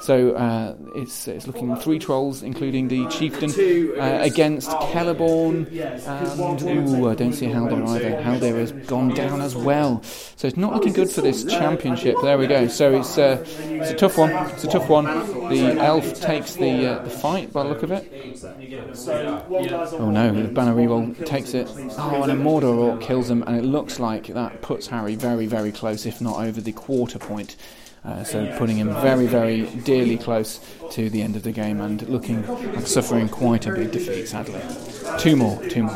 [0.07, 3.51] So uh, it's it's looking three trolls, including the chieftain,
[4.01, 5.67] uh, against Celeborn,
[6.07, 8.11] and ooh, I don't see Haldir either.
[8.23, 12.15] Haldir has gone down as well, so it's not looking good for this championship.
[12.23, 12.69] There we go.
[12.69, 14.31] So it's uh, it's a tough one.
[14.31, 15.07] It's a tough one.
[15.49, 18.09] The elf takes the uh, the fight by the look of it.
[19.99, 21.67] Oh no, the banner reroll takes it.
[21.99, 25.47] Oh, and a Mordor orc kills him, and it looks like that puts Harry very
[25.47, 27.57] very close, if not over the quarter point.
[28.07, 30.61] Uh, so putting him very, very dearly close
[30.93, 34.61] to the end of the game and looking like suffering quite a big defeat, sadly.
[35.19, 35.95] Two more, two more.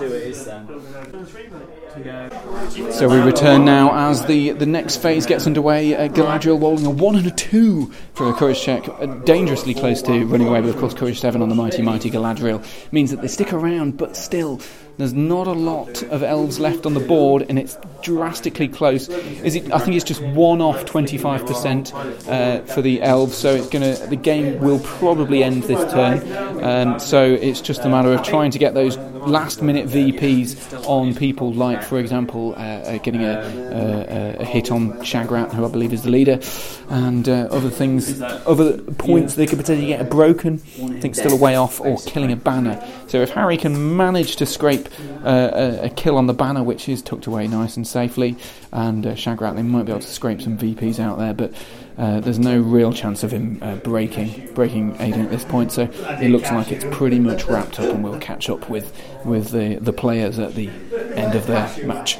[2.92, 5.94] So we return now as the, the next phase gets underway.
[5.94, 10.00] Uh, Galadriel rolling a 1 and a 2 for a courage check, uh, dangerously close
[10.02, 13.22] to running away, but of course, courage 7 on the mighty, mighty Galadriel means that
[13.22, 14.60] they stick around, but still,
[15.00, 19.08] there's not a lot of elves left on the board, and it's drastically close.
[19.08, 19.72] Is it?
[19.72, 23.94] I think it's just one off 25% uh, for the elves, so it's gonna.
[24.08, 26.62] The game will probably end this turn.
[26.62, 31.14] Um, so it's just a matter of trying to get those last minute VPs on
[31.14, 35.68] people, like for example, uh, uh, getting a, a, a hit on Shagrat, who I
[35.68, 36.40] believe is the leader,
[36.88, 40.60] and uh, other things, other points they could potentially get a broken.
[40.82, 42.82] I think still a way off, or killing a banner.
[43.08, 44.88] So if Harry can manage to scrape
[45.24, 48.36] uh, a, a kill on the banner, which is tucked away nice and safely,
[48.72, 51.52] and uh, Shagrat, they might be able to scrape some VPs out there, but.
[52.00, 55.82] Uh, there's no real chance of him uh, breaking breaking Aidan at this point, so
[55.82, 59.74] it looks like it's pretty much wrapped up, and we'll catch up with with the,
[59.76, 60.70] the players at the
[61.14, 62.18] end of their match.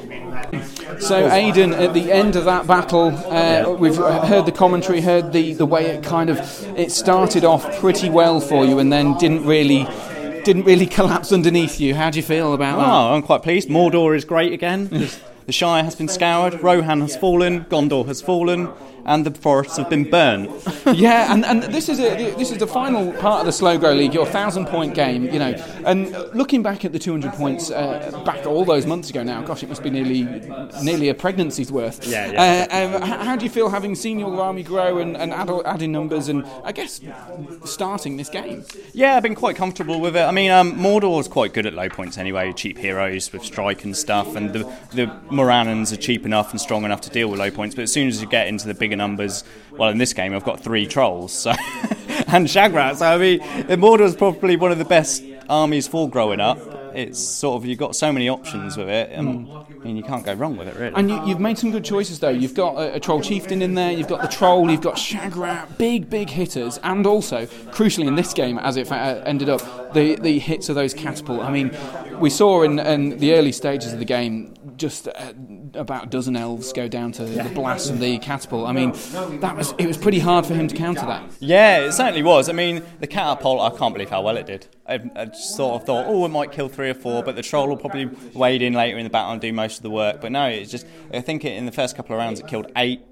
[0.98, 5.54] So, Aidan, at the end of that battle, uh, we've heard the commentary, heard the,
[5.54, 6.38] the way it kind of
[6.76, 9.88] it started off pretty well for you, and then didn't really
[10.44, 11.94] didn't really collapse underneath you.
[11.94, 12.86] How do you feel about that?
[12.86, 13.70] Oh, I'm quite pleased.
[13.70, 14.88] Mordor is great again.
[15.46, 18.68] the Shire has been scoured, Rohan has fallen, Gondor has fallen,
[19.04, 20.50] and the forests have been burnt.
[20.94, 23.92] yeah, and, and this is a, this is the final part of the Slow Grow
[23.92, 25.52] League, your thousand point game, you know.
[25.84, 29.62] And looking back at the 200 points uh, back all those months ago now, gosh,
[29.62, 30.24] it must be nearly
[30.82, 32.06] nearly a pregnancy's worth.
[32.06, 32.66] Yeah, yeah.
[32.70, 35.50] Uh, um, h- how do you feel having seen your army grow and, and add,
[35.64, 37.00] adding numbers and I guess
[37.64, 38.64] starting this game?
[38.92, 40.22] Yeah, I've been quite comfortable with it.
[40.22, 43.96] I mean, um, Mordor's quite good at low points anyway, cheap heroes with strike and
[43.96, 47.50] stuff, and the, the Morannons are cheap enough and strong enough to deal with low
[47.50, 47.74] points.
[47.74, 50.44] But as soon as you get into the bigger numbers, well, in this game, I've
[50.44, 51.50] got three trolls so
[52.26, 52.96] and Shagrat.
[52.96, 53.40] So, I mean,
[53.78, 56.58] Mordor's probably one of the best armies for growing up.
[56.92, 59.16] It's sort of, you've got so many options with it.
[59.84, 60.94] Mean, you can't go wrong with it, really.
[60.94, 62.30] And you, you've made some good choices, though.
[62.30, 65.78] You've got a, a troll chieftain in there, you've got the troll, you've got Shagrat,
[65.78, 69.94] big, big hitters, and also, crucially in this game, as it fa- uh, ended up,
[69.94, 71.40] the, the hits of those catapult.
[71.42, 71.74] I mean,
[72.18, 75.32] we saw in, in the early stages of the game just uh,
[75.74, 78.66] about a dozen elves go down to the blast of the catapult.
[78.66, 78.92] I mean,
[79.40, 81.30] that was it was pretty hard for him to counter that.
[81.38, 82.48] Yeah, it certainly was.
[82.48, 84.66] I mean, the catapult, I can't believe how well it did.
[84.88, 87.42] I, I just sort of thought, oh, it might kill three or four, but the
[87.42, 90.20] troll will probably wade in later in the battle and do most of the work.
[90.20, 92.72] But no, it's just, I think it, in the first couple of rounds it killed
[92.76, 93.02] eight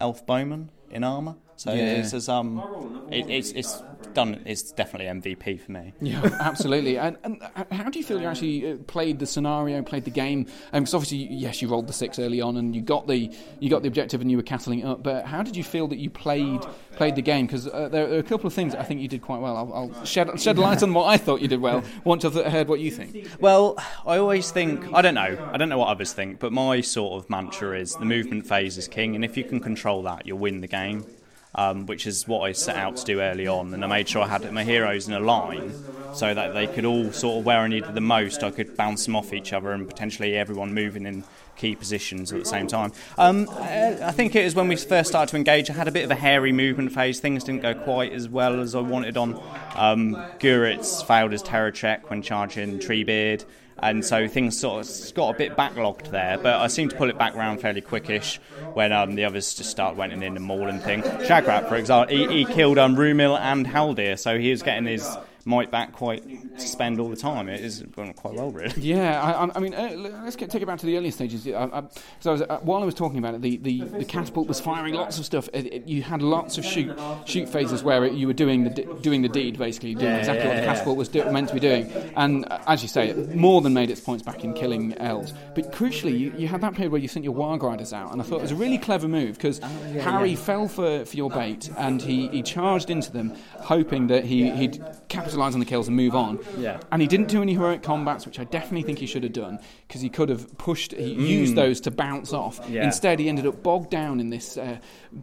[0.00, 1.34] elf bowmen in armour.
[1.56, 1.82] So Yeah.
[2.00, 3.82] it's, it's, um, it, it's, it's
[4.14, 5.92] done, is definitely MVP for me.
[6.00, 6.98] Yeah, absolutely.
[6.98, 10.46] And, and how do you feel you actually uh, played the scenario, played the game?
[10.72, 13.82] Because obviously, yes, you rolled the six early on, and you got the you got
[13.82, 15.02] the objective, and you were castling it up.
[15.02, 16.60] But how did you feel that you played
[16.92, 17.46] played the game?
[17.46, 19.56] Because uh, there are a couple of things I think you did quite well.
[19.56, 21.82] I'll, I'll shed shed light on what I thought you did well.
[22.04, 23.28] Once I've heard what you think.
[23.40, 23.76] Well,
[24.06, 25.50] I always think I don't know.
[25.52, 28.78] I don't know what others think, but my sort of mantra is the movement phase
[28.78, 31.04] is king, and if you can control that, you'll win the game.
[31.52, 34.22] Um, which is what I set out to do early on, and I made sure
[34.22, 35.74] I had my heroes in a line
[36.14, 39.04] so that they could all sort of where I needed the most, I could bounce
[39.04, 41.24] them off each other, and potentially everyone moving in
[41.56, 42.92] key positions at the same time.
[43.18, 45.68] Um, I I think it was when we first started to engage.
[45.70, 47.20] I had a bit of a hairy movement phase.
[47.20, 49.34] Things didn't go quite as well as I wanted on.
[49.74, 53.44] Um, Guritz failed his terror check when charging Treebeard
[53.82, 56.38] and so things sort of got a bit backlogged there.
[56.38, 58.38] But I seemed to pull it back round fairly quickish
[58.74, 61.02] when um, the others just start went in and mauling thing.
[61.02, 65.08] Shagrat, for example, he, he killed um, Rumil and Haldir, so he was getting his
[65.44, 66.22] might back quite
[66.60, 67.48] spend all the time.
[67.48, 68.80] It is going quite well, really.
[68.80, 69.90] Yeah, I, I- I mean, uh,
[70.24, 71.46] let's get, take it back to the earlier stages.
[71.46, 71.82] I, I,
[72.20, 74.60] so I was, uh, while I was talking about it, the, the, the catapult was
[74.60, 75.48] firing lots of stuff.
[75.52, 78.70] It, it, you had lots of shoot shoot phases where it, you were doing the
[79.02, 81.90] doing the deed, basically doing exactly what the catapult was do, meant to be doing.
[82.16, 85.32] And uh, as you say, it more than made its points back in killing elves.
[85.54, 88.20] But crucially, you, you had that period where you sent your Warg Riders out, and
[88.20, 91.70] I thought it was a really clever move because Harry fell for, for your bait
[91.78, 94.82] and he, he charged into them, hoping that he, he'd
[95.30, 96.38] capitalise on the kills and move on.
[96.58, 96.80] Yeah.
[96.92, 99.58] And he didn't do any heroic combats, which I definitely think he should have done
[99.86, 102.60] because he could have pushed, he used those to bounce off.
[102.68, 102.84] Yeah.
[102.84, 104.78] Instead, he ended up bogged down in this uh,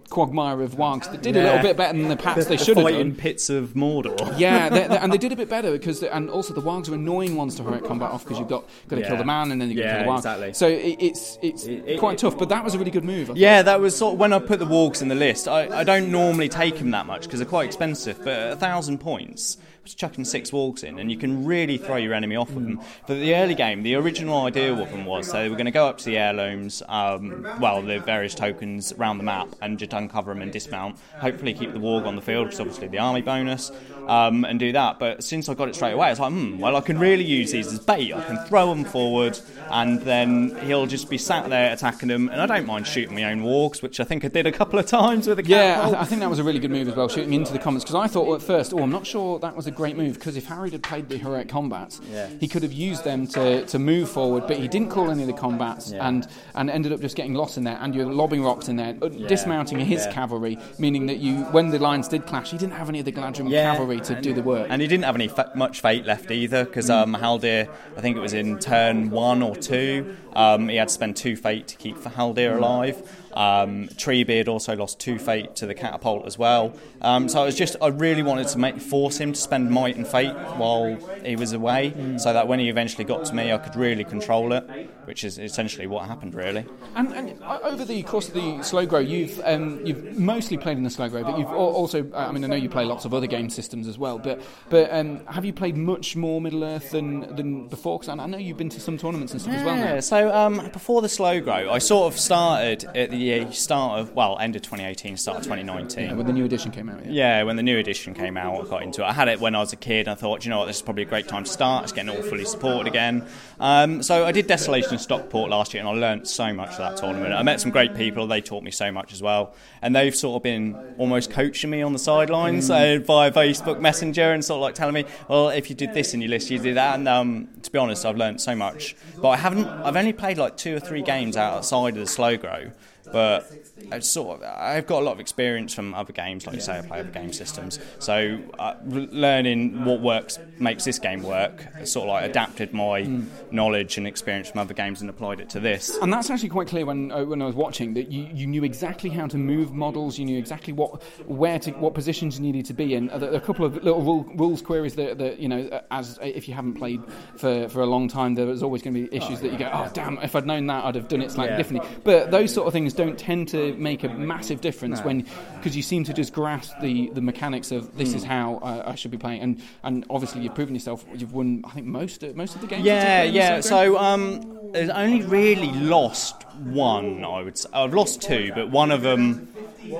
[0.09, 2.85] quagmire of wargs that did a little bit better than the pats they should have
[2.85, 3.17] fighting done.
[3.17, 4.37] pits of Mordor.
[4.39, 6.89] Yeah, they, they- and they did a bit better because, the, and also the wargs
[6.89, 9.51] are annoying ones to heroic combat off because you've got got to kill the man
[9.51, 10.17] and then you got to Yeah, kill the warg.
[10.17, 10.53] exactly.
[10.53, 13.31] So it, it's it's it- quite it- tough, but that was a really good move.
[13.37, 15.47] Yeah, that was sort of when I put the wargs in the list.
[15.47, 18.99] I, I don't normally take them that much because they're quite expensive, but a thousand
[18.99, 19.57] points
[19.95, 22.81] chucking six wargs in, and you can really throw your enemy off with them.
[23.07, 25.71] But the early game, the original idea of them was so they were going to
[25.71, 29.93] go up to the heirlooms, um, well, the various tokens around the map, and just
[29.93, 30.97] uncover them and dismount.
[31.19, 33.71] Hopefully, keep the warg on the field, which is obviously the army bonus,
[34.07, 34.99] um, and do that.
[34.99, 37.23] But since I got it straight away, I was like, hmm, well, I can really
[37.25, 38.13] use these as bait.
[38.13, 39.39] I can throw them forward,
[39.69, 42.29] and then he'll just be sat there attacking them.
[42.29, 44.79] And I don't mind shooting my own wargs, which I think I did a couple
[44.79, 46.87] of times with a Yeah, I, th- I think that was a really good move
[46.87, 47.83] as well, shooting into the comments.
[47.83, 50.15] Because I thought well, at first, oh, I'm not sure that was a great move.
[50.15, 52.27] Because if Harry had played the heroic combats, Yeah.
[52.39, 54.43] he could have used them to, to move forward.
[54.47, 56.07] But he didn't call any of the combats, Yeah.
[56.07, 57.77] and and ended up just getting lost in there.
[57.81, 61.79] And you're lobbing rocks in there, uh, dismounting his cavalry, meaning that you, when the
[61.79, 63.71] lines did clash, he didn't have any of the Galadhrim Yeah.
[63.71, 64.67] cavalry to do the work.
[64.69, 68.17] And he didn't have any fa- much fate left either, because um, Haldir, I think
[68.17, 71.75] it was in turn one or two, um, he had to spend two fate to
[71.77, 72.97] keep Haldir alive.
[73.37, 76.73] Um, Treebeard also lost two fate to the catapult as well.
[77.01, 79.95] Um, so I was just, I really wanted to make force him to spend might
[79.95, 83.59] and fate while he was away, so that when he eventually got to me, I
[83.59, 84.63] could really control it,
[85.05, 86.65] which is essentially what happened, really.
[86.95, 90.83] And, and over the course of the slow grow, you've um, you've mostly played in
[90.83, 93.27] the slow grow, but you've also, I mean, I know you play lots of other
[93.27, 94.17] game systems as well.
[94.17, 97.99] But but um, have you played much more Middle Earth than than before?
[97.99, 99.75] Because I know you've been to some tournaments and stuff as well.
[99.77, 104.13] Yeah, so um, before the slow grow, I sort of started at the start of,
[104.13, 106.05] well, end of 2018, start of 2019.
[106.05, 107.05] Yeah, when the new edition came out.
[107.05, 107.11] Yeah.
[107.11, 109.05] Yeah, when the new edition came out, I got into it.
[109.05, 110.07] I had it when I was a kid.
[110.07, 111.83] I thought, you know what, this is probably a great time to start.
[111.83, 113.25] It's getting all fully supported again.
[113.59, 116.77] Um, so I did Desolation in Stockport last year, and I learnt so much of
[116.77, 117.33] that tournament.
[117.33, 118.27] I met some great people.
[118.27, 121.81] They taught me so much as well, and they've sort of been almost coaching me
[121.81, 125.69] on the sidelines uh, via Facebook Messenger and sort of like telling me, well, if
[125.69, 126.95] you did this in your list, you did that.
[126.95, 128.95] And um, to be honest, I've learnt so much.
[129.21, 129.65] But I haven't.
[129.67, 132.71] I've only played like two or three games outside of the slow grow.
[133.11, 133.51] But
[133.91, 136.77] it's sort of, I've got a lot of experience from other games, like you say,
[136.77, 137.79] I play other game systems.
[137.99, 141.65] So uh, learning what works makes this game work.
[141.85, 143.09] Sort of like adapted my
[143.51, 145.97] knowledge and experience from other games and applied it to this.
[146.01, 148.63] And that's actually quite clear when uh, when I was watching that you, you knew
[148.63, 152.65] exactly how to move models, you knew exactly what where to what positions you needed
[152.65, 153.07] to be in.
[153.07, 156.19] There are a couple of little rule, rules queries that, that you know, uh, as
[156.21, 157.01] if you haven't played
[157.37, 159.69] for, for a long time, there was always going to be issues that you go,
[159.73, 161.57] oh damn, if I'd known that, I'd have done it slightly Yeah.
[161.57, 161.89] differently.
[162.03, 165.25] But those sort of things don't tend to make a massive difference when
[165.55, 168.95] because you seem to just grasp the, the mechanics of this is how uh, I
[168.95, 171.05] should be playing, and and obviously you've proven yourself.
[171.15, 172.85] You've won, I think most of, most of the games.
[172.85, 173.59] Yeah, played in the yeah.
[173.61, 177.23] So um, there's only really lost one.
[177.23, 177.57] I would.
[177.57, 177.69] Say.
[177.73, 179.53] I've lost two, but one of them.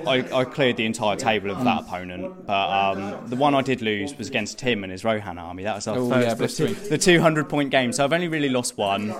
[0.06, 3.80] I, I cleared the entire table of that opponent, but um, the one I did
[3.80, 5.62] lose was against Tim and his Rohan army.
[5.62, 7.92] That was our Oh, first, yeah, the, the 200 point game.
[7.94, 9.14] So I've only really lost one.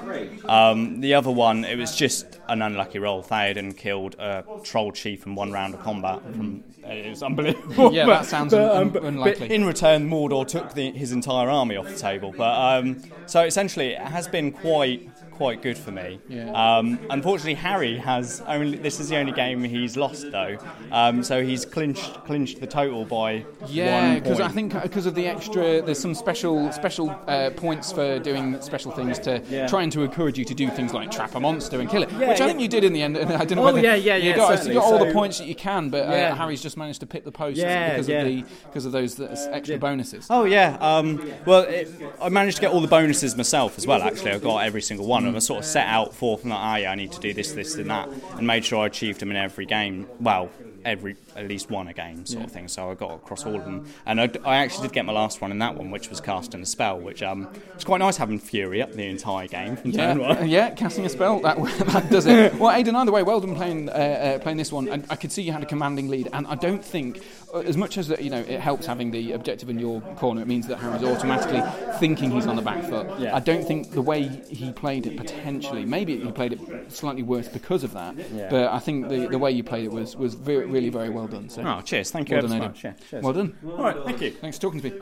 [0.44, 3.22] Um, the other one, it was just an unlucky roll.
[3.22, 6.20] Theoden killed a troll chief in one round of combat.
[6.22, 7.92] From it was unbelievable.
[7.92, 9.48] Yeah, that sounds un- un- unlikely.
[9.48, 12.32] But in return, Mordor took the, his entire army off the table.
[12.36, 15.08] But um, so essentially, it has been quite
[15.38, 16.18] quite good for me.
[16.28, 16.50] Yeah.
[16.52, 18.76] Um, unfortunately, Harry has only.
[18.76, 20.58] This is the only game he's lost though.
[20.92, 25.26] Um, so he's clinched clinched the total by Yeah, because I think because of the
[25.26, 29.38] extra, there's some special special uh, points for doing special things to
[29.68, 32.40] trying to encourage you to do things like trap a monster and kill it, which
[32.40, 33.16] I think you did in the end.
[33.16, 35.12] And I don't know Oh, whether yeah, yeah, you yeah, got, you got all the
[35.12, 36.34] points that you can, but uh, Yeah.
[36.34, 38.22] Harry's just managed to pick the post Yeah, because yeah.
[38.22, 40.26] of the because of those extra bonuses.
[40.30, 40.76] Oh yeah.
[40.80, 41.88] Um, well, it,
[42.20, 44.02] I managed to get all the bonuses myself as well.
[44.02, 45.36] Actually, I got every single one of them.
[45.36, 46.56] I sort of set out for from that.
[46.56, 49.20] Ah, yeah, I need to do this, this, and that, and made sure I achieved
[49.20, 50.08] them in every game.
[50.20, 50.50] Well,
[50.84, 52.66] every at least one a game sort of thing.
[52.68, 55.40] So I got across all of them, and I, I actually did get my last
[55.40, 58.38] one in that one, which was casting a spell, which um, it's quite nice having
[58.38, 60.38] Fury up the entire game from turn Yeah, one.
[60.38, 61.56] uh, yeah, casting a spell that
[61.92, 62.54] that does it.
[62.54, 64.88] Well, Aidan, either way, well done playing uh, uh, playing this one.
[64.88, 67.20] And I could see you had a commanding lead, and I don't think,
[67.54, 70.42] as much as that, you know, it helps having the objective in your corner.
[70.42, 71.62] It means that Harry's automatically
[71.98, 73.06] thinking he's on the back foot.
[73.18, 73.34] Yeah.
[73.34, 77.48] I don't think the way he played it potentially, maybe he played it slightly worse
[77.48, 78.16] because of that.
[78.32, 78.48] Yeah.
[78.50, 81.26] But I think the, the way you played it was was very, really very well
[81.26, 81.48] done.
[81.48, 81.62] So.
[81.62, 82.10] Oh, cheers!
[82.10, 82.84] Thank you Well done, much.
[82.84, 83.24] Yeah, cheers.
[83.24, 83.56] Well done.
[83.66, 84.30] All right, thank you.
[84.30, 85.00] Thanks for talking to me.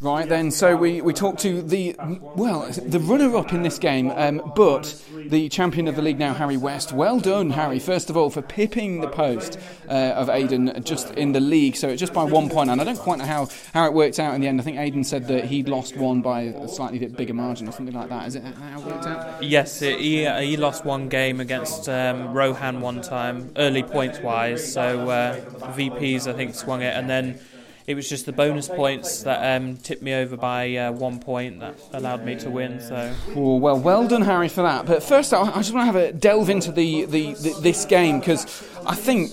[0.00, 4.10] Right then, so we, we talked to the well the runner up in this game,
[4.10, 6.92] um, but the champion of the league now, Harry West.
[6.92, 7.78] Well done, Harry.
[7.78, 9.58] First of all, for pipping the post
[9.88, 12.70] uh, of Aidan just in the league, so it's just by one point.
[12.70, 14.60] And I don't quite know how, how it worked out in the end.
[14.60, 17.72] I think Aidan said that he'd lost one by a slightly bit bigger margin or
[17.72, 18.26] something like that.
[18.28, 19.42] Is it how it worked out?
[19.42, 24.72] Yes, it, he, he lost one game against um, Rohan one time, early points wise.
[24.72, 25.40] So uh,
[25.72, 27.40] VPs, I think, swung it, and then
[27.86, 31.58] it was just the bonus points that um, tipped me over by uh, one point
[31.60, 32.80] that allowed me to win.
[32.80, 34.86] So Oh, well, well done, Harry, for that.
[34.86, 37.84] But first, I I just want to have a delve into the, the, the this
[37.86, 38.44] game because
[38.86, 39.30] I think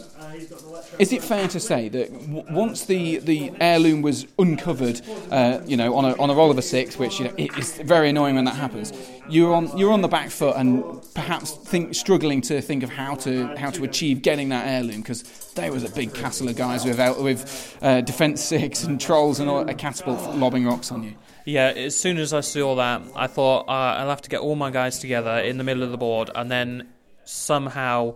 [1.00, 5.02] is it fair to say that w- once the, the heirloom was uncovered,
[5.32, 7.56] uh, you know, on a, on a roll of a six, which you know, it
[7.58, 8.94] is very annoying when that happens,
[9.30, 10.84] you're on you're on the back foot and
[11.14, 15.24] perhaps think struggling to think of how to how to achieve getting that heirloom because
[15.56, 19.50] there was a big castle of guys with with uh, defense six and trolls and
[19.50, 21.14] all, a catapult lobbing rocks on you.
[21.46, 24.56] Yeah, as soon as I saw that, I thought uh, I'll have to get all
[24.56, 26.90] my guys together in the middle of the board and then
[27.28, 28.16] somehow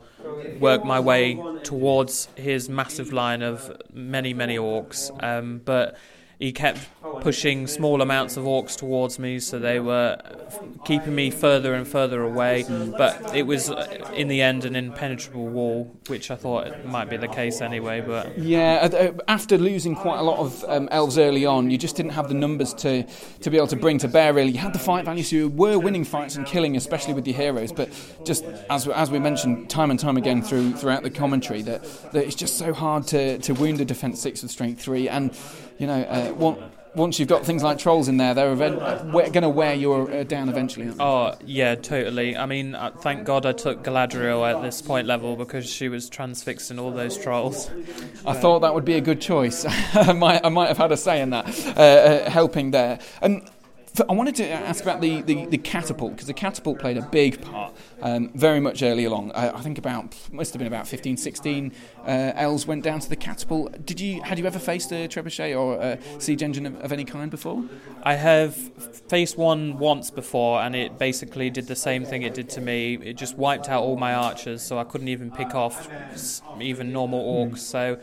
[0.59, 5.11] work my way towards his massive line of many, many orcs.
[5.23, 5.97] Um, but
[6.41, 6.80] he kept
[7.22, 10.19] pushing small amounts of orcs towards me, so they were
[10.85, 12.65] keeping me further and further away.
[12.97, 17.18] But it was, uh, in the end, an impenetrable wall, which I thought might be
[17.18, 18.01] the case anyway.
[18.01, 21.77] But Yeah, uh, uh, after losing quite a lot of um, elves early on, you
[21.77, 23.03] just didn't have the numbers to,
[23.41, 24.34] to be able to bring to bear.
[24.34, 27.27] Really, you had the fight value, so you were winning fights and killing, especially with
[27.27, 27.72] your heroes.
[27.72, 27.89] But
[28.26, 32.26] just as as we mentioned time and time again through throughout the commentary, that, that
[32.26, 35.38] it's just so hard to, to wound a defense six with strength three, and
[35.81, 39.03] you know, uh, one, once you've got things like trolls in there, they're event- uh,
[39.03, 40.85] going to wear you uh, down eventually.
[40.85, 41.03] Aren't they?
[41.03, 42.37] Oh yeah, totally.
[42.37, 46.07] I mean, uh, thank God I took Galadriel at this point level because she was
[46.07, 47.71] transfixed in all those trolls.
[48.27, 49.65] I thought that would be a good choice.
[49.95, 52.99] I might, I might have had a say in that, uh, uh, helping there.
[53.23, 53.49] And
[54.07, 57.41] I wanted to ask about the, the, the catapult because the catapult played a big
[57.41, 59.31] part um, very much early along.
[59.33, 61.71] I, I think about must have been about 15, 16
[62.05, 63.85] uh, elves went down to the catapult.
[63.85, 67.05] Did you had you ever faced a trebuchet or a siege engine of, of any
[67.05, 67.63] kind before?
[68.03, 72.49] I have faced one once before, and it basically did the same thing it did
[72.51, 72.95] to me.
[72.95, 75.89] It just wiped out all my archers, so I couldn't even pick off
[76.59, 77.59] even normal orcs.
[77.59, 77.99] So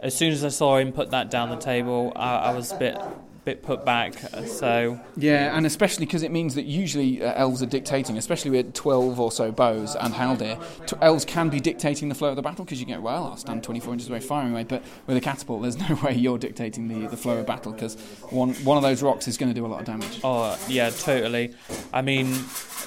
[0.00, 2.76] as soon as I saw him put that down the table, I, I was a
[2.76, 2.98] bit
[3.44, 4.14] bit put back.
[4.46, 8.74] So Yeah, and especially because it means that usually uh, elves are dictating, especially with
[8.74, 10.62] 12 or so bows and Haldir.
[10.86, 13.36] T- elves can be dictating the flow of the battle because you get, well, I'll
[13.36, 16.88] stand 24 inches away firing away, but with a catapult, there's no way you're dictating
[16.88, 17.96] the, the flow of battle because
[18.30, 20.20] one, one of those rocks is going to do a lot of damage.
[20.24, 21.54] Oh yeah, totally.
[21.92, 22.44] I mean,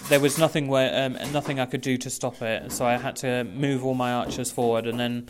[0.10, 3.16] there was nothing where um, nothing I could do to stop it, so I had
[3.18, 5.30] to move all my archers forward, and then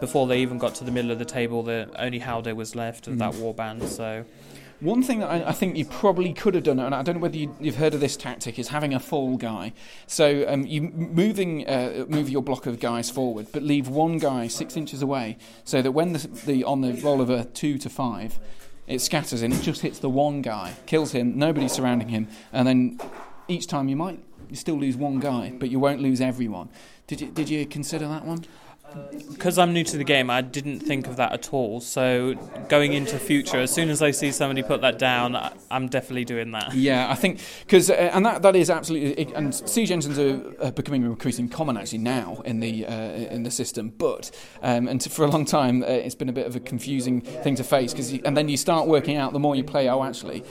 [0.00, 3.08] before they even got to the middle of the table, the only Haldir was left
[3.08, 3.88] of that warband.
[3.88, 4.24] So
[4.82, 7.20] One thing that I, I think you probably could have done, and I don't know
[7.20, 9.74] whether you, you've heard of this tactic, is having a fall guy.
[10.08, 14.48] So um, you moving uh, move your block of guys forward, but leave one guy
[14.48, 17.88] six inches away, so that when the, the on the roll of a two to
[17.88, 18.40] five,
[18.88, 22.66] it scatters and it just hits the one guy, kills him, nobody's surrounding him, and
[22.66, 23.00] then
[23.46, 24.18] each time you might
[24.50, 26.68] you still lose one guy, but you won't lose everyone.
[27.06, 28.44] Did you did you consider that one?
[29.30, 31.80] Because I'm new to the game, I didn't think of that at all.
[31.80, 32.34] So
[32.68, 35.36] going into future, as soon as I see somebody put that down,
[35.70, 36.74] I'm definitely doing that.
[36.82, 40.70] Yeah, I think because uh, and that that is absolutely and siege engines are uh,
[40.72, 43.90] becoming increasingly common actually now in the uh, in the system.
[43.90, 44.30] But
[44.62, 47.54] um, and for a long time, uh, it's been a bit of a confusing thing
[47.56, 49.88] to face because and then you start working out the more you play.
[49.88, 50.42] Oh, actually,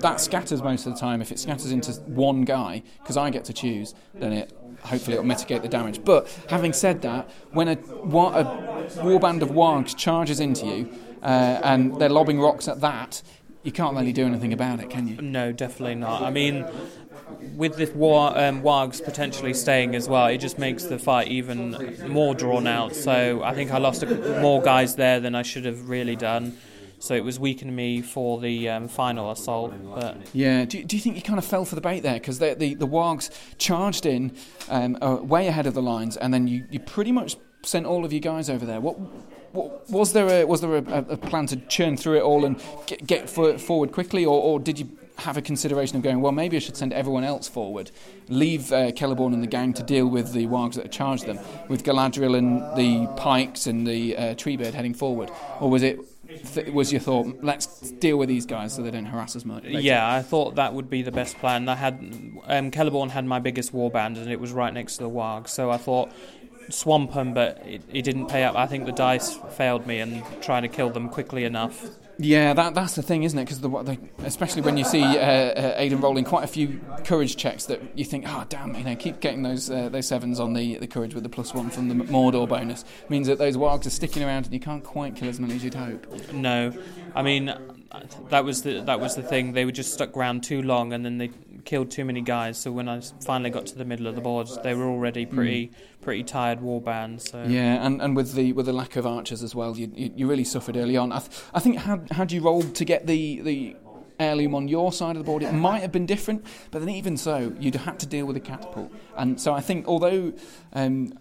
[0.00, 1.20] that scatters most of the time.
[1.20, 4.52] If it scatters into one guy, because I get to choose, then it
[4.84, 6.04] hopefully it'll mitigate the damage.
[6.04, 8.84] But having said that, when a, wa- a
[9.42, 10.92] of wargs charges into you
[11.22, 13.22] uh, and they're lobbing rocks at that,
[13.62, 15.16] you can't really do anything about it, can you?
[15.22, 16.22] No, definitely not.
[16.22, 16.66] I mean,
[17.56, 21.96] with the war, um, wargs potentially staying as well, it just makes the fight even
[22.08, 22.94] more drawn out.
[22.94, 26.58] So I think I lost a, more guys there than I should have really done.
[27.04, 29.74] So it was weakening me for the um, final assault.
[29.94, 32.14] But Yeah, do, do you think you kind of fell for the bait there?
[32.14, 33.28] Because the, the, Wargs
[33.58, 34.32] charged in
[34.70, 38.06] um, uh, way ahead of the lines, and then you, you pretty much sent all
[38.06, 38.80] of your guys over there.
[38.80, 38.98] What,
[39.52, 42.58] what was there a, was there a, a plan to churn through it all and
[42.86, 46.32] get, get for, forward quickly, or, or did you have a consideration of going, well,
[46.32, 47.90] maybe I should send everyone else forward,
[48.28, 51.38] leave uh, Celeborn and the gang to deal with the Wargs that have charged them,
[51.68, 55.98] with Galadriel and the Pikes and the uh, Treebeard heading forward, or was it?
[56.54, 57.38] Th- was your thought?
[57.42, 59.64] Let's deal with these guys so they don't harass us much.
[59.64, 59.80] later?
[59.80, 61.68] yeah, I thought that would be the best plan.
[61.68, 61.94] I had
[62.46, 65.48] um, Celeborn had my biggest warband, and it was right next to the warg.
[65.48, 66.10] So I thought
[66.70, 68.56] swamp him, but it, it didn't pay up.
[68.56, 71.86] I think the dice failed me and trying to kill them quickly enough.
[72.18, 73.48] Yeah, that, that's the thing, isn't it?
[73.48, 77.80] Because especially when you see uh, uh, Aidan rolling quite a few courage checks that
[77.96, 80.86] you think, oh damn, you know, keep getting those uh, those sevens on the, the
[80.86, 84.22] courage with the plus one from the Mordor bonus means that those wargs are sticking
[84.22, 86.06] around and you can't quite kill as many as you'd hope.
[86.32, 86.72] No,
[87.14, 87.52] I mean
[88.30, 89.52] that was the that was the thing.
[89.52, 91.30] They were just stuck around too long, and then they
[91.64, 92.58] killed too many guys.
[92.58, 95.72] So when I finally got to the middle of the board, they were already pretty
[96.00, 97.30] pretty tired warbands.
[97.30, 100.12] So Yeah, and, and with the with the lack of archers as well, you you,
[100.16, 101.12] you really suffered early on.
[101.12, 103.76] I, th- I think had had you rolled to get the the
[104.20, 106.44] heirloom on your side of the board, it might have been different.
[106.70, 109.86] But then even so, you'd had to deal with a catapult, and so I think
[109.88, 110.32] although.
[110.72, 111.18] Um,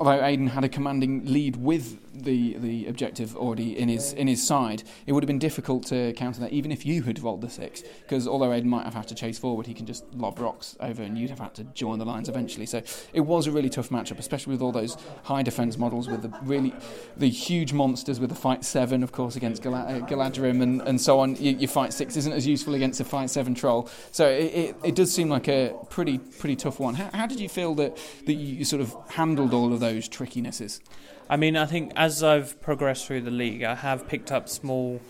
[0.00, 4.46] although Aidan had a commanding lead with the the objective already in his in his
[4.46, 7.50] side, it would have been difficult to counter that, even if you had rolled the
[7.50, 7.82] six.
[8.02, 11.02] Because although Ed might have had to chase forward, he can just lob rocks over,
[11.02, 12.66] and you'd have had to join the lines eventually.
[12.66, 12.82] So
[13.12, 16.32] it was a really tough matchup, especially with all those high defence models with the
[16.42, 16.74] really
[17.16, 21.00] the huge monsters with the fight seven, of course, against Gal- uh, Galadhrim and, and
[21.00, 21.36] so on.
[21.36, 23.88] You, your fight six isn't as useful against a fight seven troll.
[24.10, 26.94] So it, it, it does seem like a pretty pretty tough one.
[26.94, 30.80] How, how did you feel that that you sort of handled all of those trickinesses?
[31.28, 35.00] I mean, I think as I've progressed through the league, I have picked up small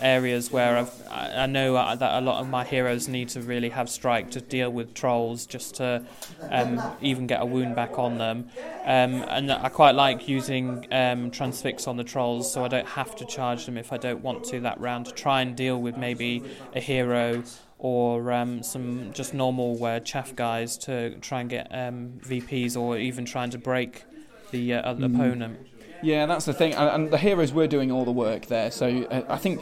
[0.00, 3.88] areas where I've, I know that a lot of my heroes need to really have
[3.88, 6.04] strike to deal with trolls, just to
[6.50, 8.48] um, even get a wound back on them.
[8.84, 13.14] Um, and I quite like using um, transfix on the trolls, so I don't have
[13.16, 15.96] to charge them if I don't want to that round to try and deal with
[15.96, 16.42] maybe
[16.74, 17.42] a hero
[17.78, 22.98] or um, some just normal uh, chaff guys to try and get um, VPs or
[22.98, 24.04] even trying to break
[24.50, 25.66] the uh, other opponent.
[26.02, 28.70] Yeah, that's the thing, and, and the heroes were doing all the work there.
[28.70, 29.60] So uh, I think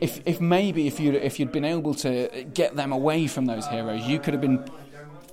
[0.00, 3.66] if if maybe if you if you'd been able to get them away from those
[3.66, 4.64] heroes, you could have been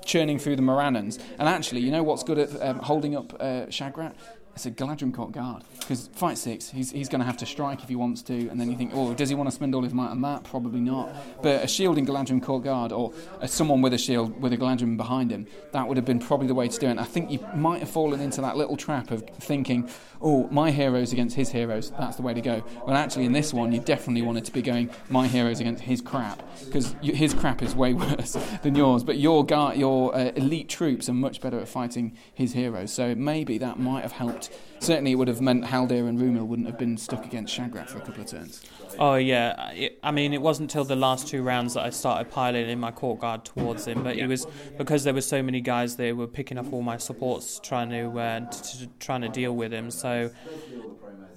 [0.06, 1.20] churning through the Morannons.
[1.38, 4.14] And actually, you know what's good at um, holding up uh, Shagrat?
[4.56, 5.64] It's a Galadhrim Court Guard.
[5.80, 8.48] Because fight six, he's, he's going to have to strike if he wants to.
[8.50, 10.44] And then you think, oh, does he want to spend all his might on that?
[10.44, 11.16] Probably not.
[11.42, 14.98] But a shielding Galadhrim Court Guard, or uh, someone with a shield with a Galadhrim
[14.98, 16.92] behind him, that would have been probably the way to do it.
[16.92, 19.90] And I think you might have fallen into that little trap of thinking,
[20.22, 22.64] oh, my heroes against his heroes, that's the way to go.
[22.86, 26.02] Well, actually, in this one, you definitely wanted to be going, my heroes against his
[26.02, 26.42] crap.
[26.66, 29.04] Because his crap is way worse than yours.
[29.04, 32.92] But your, guard, your uh, elite troops are much better at fighting his heroes.
[32.92, 34.50] So maybe that might have helped.
[34.80, 37.98] Certainly, it would have meant Haldir and Rumil wouldn't have been stuck against Shagrat for
[37.98, 38.64] a couple of turns.
[39.00, 42.30] Oh yeah, I- I mean it wasn't till the last two rounds that I started
[42.32, 44.46] piling in my court guard towards him, but it was
[44.78, 48.20] because there were so many guys they were picking up all my supports trying to,
[48.20, 49.90] uh, t- t- trying to deal with him.
[49.92, 50.30] So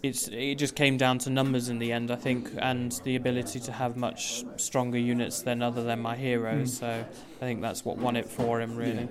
[0.02, 3.60] it's it just came down to numbers in the end, I think, and the ability
[3.60, 6.76] to have much stronger units than other than my heroes.
[6.78, 6.86] So
[7.40, 9.08] I think that's what won it for him really.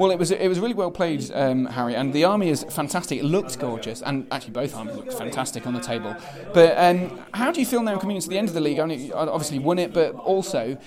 [0.00, 3.18] Well, it was it was really well played, um, Harry, and the army is fantastic.
[3.18, 6.16] It looks gorgeous, and actually both armies looked fantastic on the table.
[6.54, 8.78] But um, how do you feel now coming into the end of the league?
[8.78, 10.78] I obviously won it, but also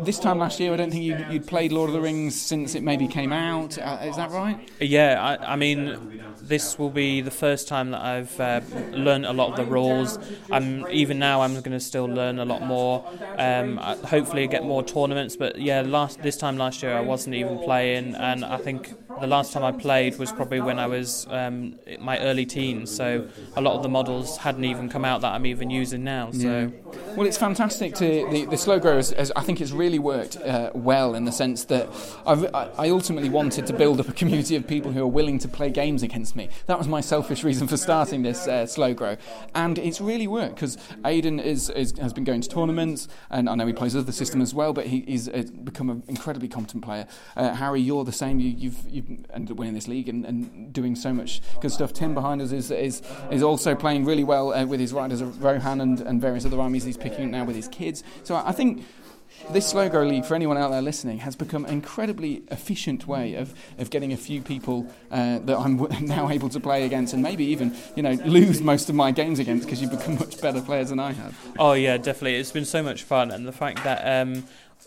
[0.00, 2.74] this time last year, I don't think you'd, you'd played Lord of the Rings since
[2.74, 3.78] it maybe came out.
[3.78, 4.68] Uh, is that right?
[4.80, 8.60] Yeah, I, I mean, this will be the first time that I've uh,
[8.92, 10.18] learned a lot of the rules.
[10.50, 13.06] I'm even now I'm going to still learn a lot more.
[13.36, 15.36] Um, hopefully, get more tournaments.
[15.36, 19.26] But yeah, last this time last year I wasn't even playing, and I think the
[19.26, 22.94] last time I played was probably when I was um, in my early teens.
[22.94, 26.30] So a lot of the models hadn't even come out that I'm even using now.
[26.30, 26.72] So.
[27.16, 28.98] Well, it's fantastic to the, the slow grow.
[29.36, 31.88] I think it's really worked uh, well in the sense that
[32.26, 35.38] I've, I I ultimately wanted to build up a community of people who are willing
[35.40, 36.48] to play games against me.
[36.66, 39.16] That was my selfish reason for starting this uh, slow grow,
[39.54, 43.54] and it's really worked because Aidan is, is has been going to tournaments, and I
[43.54, 46.84] know he plays other system as well, but he, he's uh, become an incredibly competent
[46.84, 47.06] player.
[47.36, 48.40] Uh, Harry, you're the same.
[48.40, 48.99] You, you've you've
[49.32, 51.92] ended up winning this league and, and doing so much good stuff.
[51.92, 55.80] Tim behind us is is, is also playing really well uh, with his riders Rohan
[55.80, 58.02] and, and various other armies he's picking up now with his kids.
[58.24, 58.84] So I think
[59.50, 63.34] this slow grow league for anyone out there listening has become an incredibly efficient way
[63.34, 67.14] of, of getting a few people uh, that I'm w- now able to play against
[67.14, 70.40] and maybe even you know lose most of my games against because you've become much
[70.40, 71.36] better players than I have.
[71.58, 72.36] Oh yeah, definitely.
[72.36, 74.44] It's been so much fun, and the fact that um,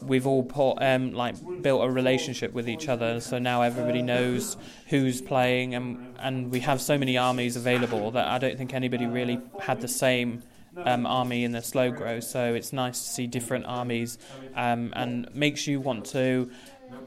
[0.08, 4.58] we've all put, um, like built a relationship with each other, so now everybody knows
[4.88, 9.06] who's playing, and and we have so many armies available that I don't think anybody
[9.06, 10.44] really had the same.
[10.76, 14.18] Um, army in the slow grow, so it's nice to see different armies,
[14.56, 16.50] um, and makes you want to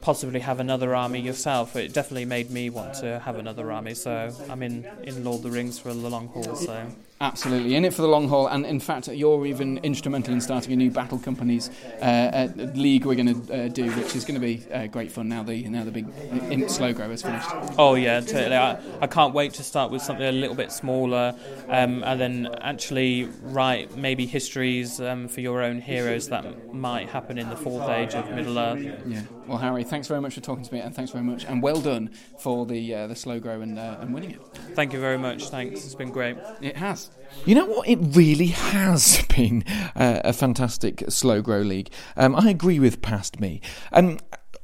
[0.01, 1.75] possibly have another army yourself.
[1.75, 5.43] It definitely made me want to have another army, so I'm in in Lord of
[5.43, 6.55] the Rings for the long haul.
[6.55, 6.87] So
[7.19, 10.75] Absolutely, in it for the long haul, and in fact, you're even instrumental in starting
[10.75, 11.71] a new battle companies
[12.03, 15.11] uh, uh, league we're going to uh, do, which is going to be uh, great
[15.11, 15.43] fun now.
[15.43, 17.49] The now the big slow grow is finished.
[17.79, 18.57] Oh yeah, totally.
[18.57, 21.35] I, I can't wait to start with something a little bit smaller,
[21.69, 27.39] um, and then actually write maybe histories um, for your own heroes that might happen
[27.39, 28.85] in the fourth age of Middle Earth.
[29.07, 29.23] Yeah.
[29.47, 31.81] Well, Harry, thanks very much for talking to me, and thanks very much, and well
[31.81, 32.11] done
[32.41, 34.43] for the uh, the slow grow and uh, and winning it.
[34.75, 35.49] Thank you very much.
[35.49, 35.83] Thanks.
[35.83, 36.37] It's been great.
[36.61, 37.06] It has.
[37.45, 37.89] You know what?
[37.89, 39.65] It really has been
[39.95, 41.91] uh, a fantastic slow grow league.
[42.17, 43.61] Um, I agree with past me.
[43.93, 44.19] Um,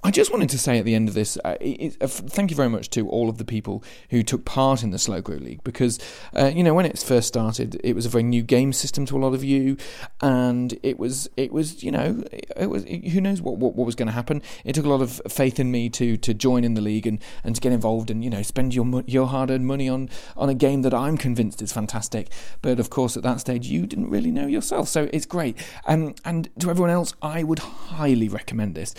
[0.05, 2.57] I just wanted to say at the end of this, uh, it, uh, thank you
[2.57, 5.62] very much to all of the people who took part in the Slow Grow League
[5.62, 6.01] because,
[6.37, 9.16] uh, you know, when it first started, it was a very new game system to
[9.16, 9.77] a lot of you,
[10.20, 12.24] and it was, it was, you know,
[12.57, 14.43] it was who knows what what, what was going to happen.
[14.65, 17.20] It took a lot of faith in me to to join in the league and,
[17.45, 20.49] and to get involved and you know spend your your hard earned money on on
[20.49, 22.29] a game that I'm convinced is fantastic.
[22.61, 25.57] But of course, at that stage, you didn't really know yourself, so it's great.
[25.87, 28.97] Um, and to everyone else, I would highly recommend this.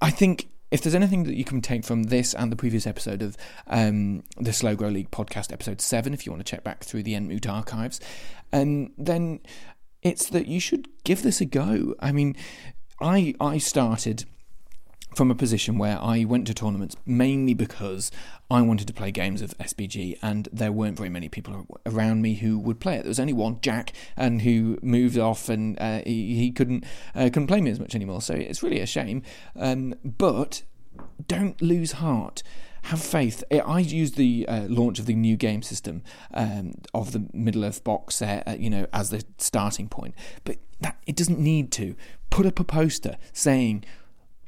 [0.00, 3.22] I think if there's anything that you can take from this and the previous episode
[3.22, 3.36] of
[3.66, 7.02] um, the Slow Grow League podcast, episode seven, if you want to check back through
[7.02, 8.00] the Entmoot archives,
[8.52, 9.40] um, then
[10.02, 11.94] it's that you should give this a go.
[12.00, 12.36] I mean,
[13.00, 14.24] I I started
[15.14, 18.10] from a position where I went to tournaments mainly because
[18.50, 22.34] I wanted to play games of SBG, and there weren't very many people around me
[22.34, 23.02] who would play it.
[23.02, 26.84] There was only one, Jack, and who moved off, and uh, he, he, couldn't
[27.14, 28.22] uh, couldn't play me as much anymore.
[28.22, 29.22] So it's really a shame.
[29.56, 30.62] Um, but
[31.26, 32.42] don't lose heart.
[32.84, 33.44] Have faith.
[33.52, 37.84] I used the uh, launch of the new game system um, of the Middle Earth
[37.84, 40.14] box set, uh, you know, as the starting point.
[40.44, 41.94] But that it doesn't need to.
[42.30, 43.84] Put up a poster saying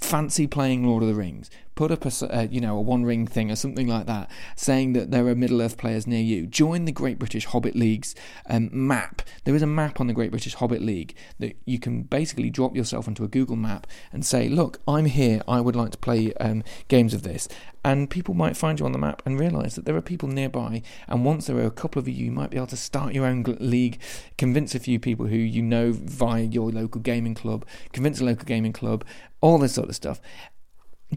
[0.02, 1.50] fancy playing Lord of the Rings,
[1.82, 4.92] put up a uh, you know a One Ring thing or something like that, saying
[4.92, 6.46] that there are Middle Earth players near you.
[6.46, 8.14] Join the Great British Hobbit League's
[8.48, 9.20] um, map.
[9.42, 12.76] There is a map on the Great British Hobbit League that you can basically drop
[12.76, 15.42] yourself onto a Google map and say, "Look, I'm here.
[15.48, 17.48] I would like to play um, games of this."
[17.84, 20.82] And people might find you on the map and realise that there are people nearby.
[21.08, 23.26] And once there are a couple of you, you might be able to start your
[23.26, 23.98] own league,
[24.38, 28.44] convince a few people who you know via your local gaming club, convince a local
[28.44, 29.04] gaming club,
[29.40, 30.20] all this sort of stuff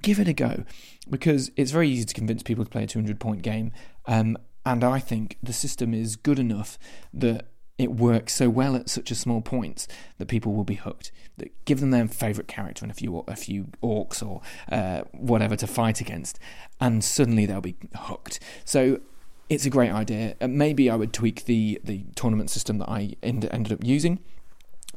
[0.02, 0.64] give it a go
[1.10, 3.72] because it's very easy to convince people to play a 200 point game.
[4.06, 6.80] Um, and I think the system is good enough
[7.14, 7.48] that
[7.78, 11.12] it works so well at such a small points that people will be hooked.
[11.38, 14.42] That give them their favourite character and a few a few orcs or
[14.72, 16.40] uh, whatever to fight against,
[16.80, 18.40] and suddenly they'll be hooked.
[18.64, 19.02] So
[19.50, 20.36] it's a great idea.
[20.40, 24.20] Uh, maybe I would tweak the the tournament system that I end, ended up using.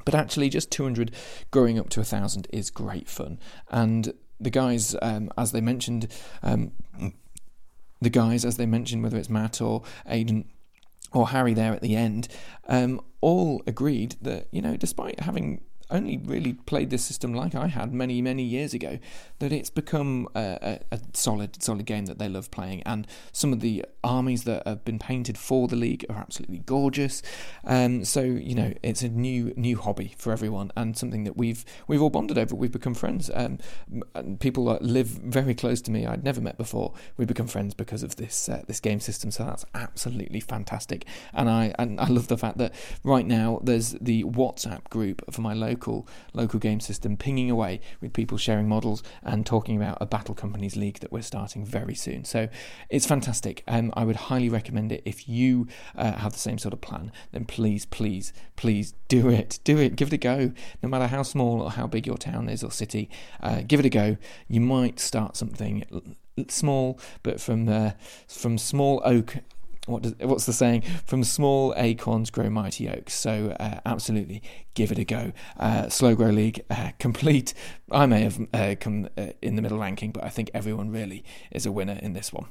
[0.05, 1.11] But actually, just 200
[1.51, 3.39] growing up to 1,000 is great fun.
[3.69, 6.09] And the guys, um, as they mentioned,
[6.43, 6.73] um,
[8.01, 10.45] the guys, as they mentioned, whether it's Matt or Aidan
[11.13, 12.29] or Harry there at the end,
[12.69, 17.69] um, all agreed that, you know, despite having only really played this system like I
[17.69, 18.99] had many, many years ago,
[19.39, 22.83] that it's become a, a, a, solid, solid game that they love playing.
[22.83, 27.23] And some of the armies that have been painted for the league are absolutely gorgeous.
[27.65, 31.65] Um, so you know, it's a new, new hobby for everyone, and something that we've
[31.87, 32.55] we've all bonded over.
[32.55, 33.31] We've become friends.
[33.33, 33.59] Um,
[34.41, 36.93] people that live very close to me, I'd never met before.
[37.17, 39.31] We become friends because of this uh, this game system.
[39.31, 41.07] So that's absolutely fantastic.
[41.33, 45.41] And I and I love the fact that right now there's the WhatsApp group for
[45.41, 49.97] my local local local game system pinging away with people sharing models and talking about
[50.01, 52.25] a Battle Companies League that we're starting very soon.
[52.25, 52.49] So
[52.91, 53.63] it's fantastic.
[53.69, 55.03] Um, I would highly recommend it.
[55.05, 59.61] If you uh, have the same sort of plan, then please, please, please do it.
[59.63, 59.95] Do it.
[59.95, 60.53] Give it a go.
[60.83, 63.09] No matter how small or how big your town is or city,
[63.41, 64.17] uh, give it a go.
[64.49, 65.85] You might start something
[66.49, 67.93] small, but from uh,
[68.27, 69.37] from small oak
[69.89, 70.83] what does, what's the saying?
[71.05, 73.15] From small acorns grow mighty oaks.
[73.15, 74.43] So uh, absolutely,
[74.75, 75.33] give it a go.
[75.59, 77.55] Uh, Slow Grow League, uh, complete.
[77.91, 81.25] I may have uh, come uh, in the middle ranking, but I think everyone really
[81.51, 82.47] is a winner in this one.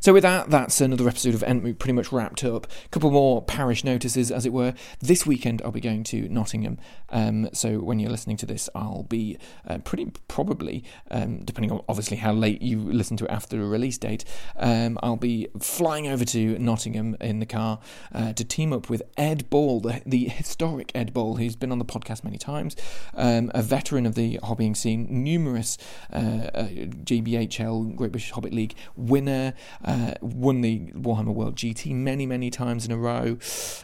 [0.00, 2.66] So with that, that's another episode of Entmoot pretty much wrapped up.
[2.84, 4.74] A couple more parish notices, as it were.
[5.00, 6.78] This weekend, I'll be going to Nottingham.
[7.10, 9.38] Um, so when you're listening to this, I'll be
[9.68, 13.66] uh, pretty probably, um, depending on obviously how late you listen to it after a
[13.66, 14.24] release date,
[14.56, 17.80] um, I'll be flying over to Nottingham in the car
[18.12, 21.78] uh, to team up with Ed Ball, the, the, historic Ed Ball, who's been on
[21.78, 22.76] the podcast many times,
[23.14, 25.78] um, a veteran of the hobbying scene, numerous
[26.12, 26.16] uh,
[26.54, 26.68] uh
[27.04, 29.54] GBHL Great British Hobbit League winner
[29.84, 33.38] uh, won the Warhammer World GT many, many times in a row,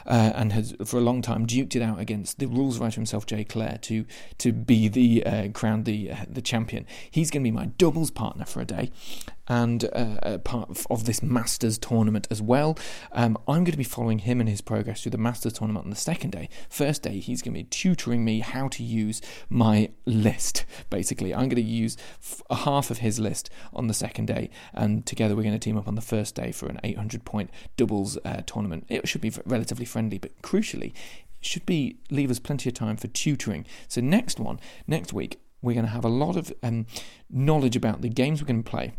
[0.06, 3.26] uh, and has for a long time duked it out against the rules writer himself,
[3.26, 4.04] Jay Clare, to
[4.38, 6.86] to be the uh, crowned the uh, the champion.
[7.10, 8.90] He's going to be my doubles partner for a day,
[9.50, 12.78] and uh, part of this Masters tournament as well.
[13.10, 15.90] Um, I'm going to be following him and his progress through the Masters tournament on
[15.90, 16.48] the second day.
[16.68, 20.64] First day, he's going to be tutoring me how to use my list.
[20.88, 24.50] Basically, I'm going to use f- a half of his list on the second day,
[24.72, 27.50] and together we're going to team up on the first day for an 800 point
[27.76, 28.86] doubles uh, tournament.
[28.88, 30.92] It should be relatively friendly, but crucially,
[31.40, 33.66] should be leave us plenty of time for tutoring.
[33.88, 36.86] So next one, next week, we're going to have a lot of um,
[37.28, 38.92] knowledge about the games we're going to play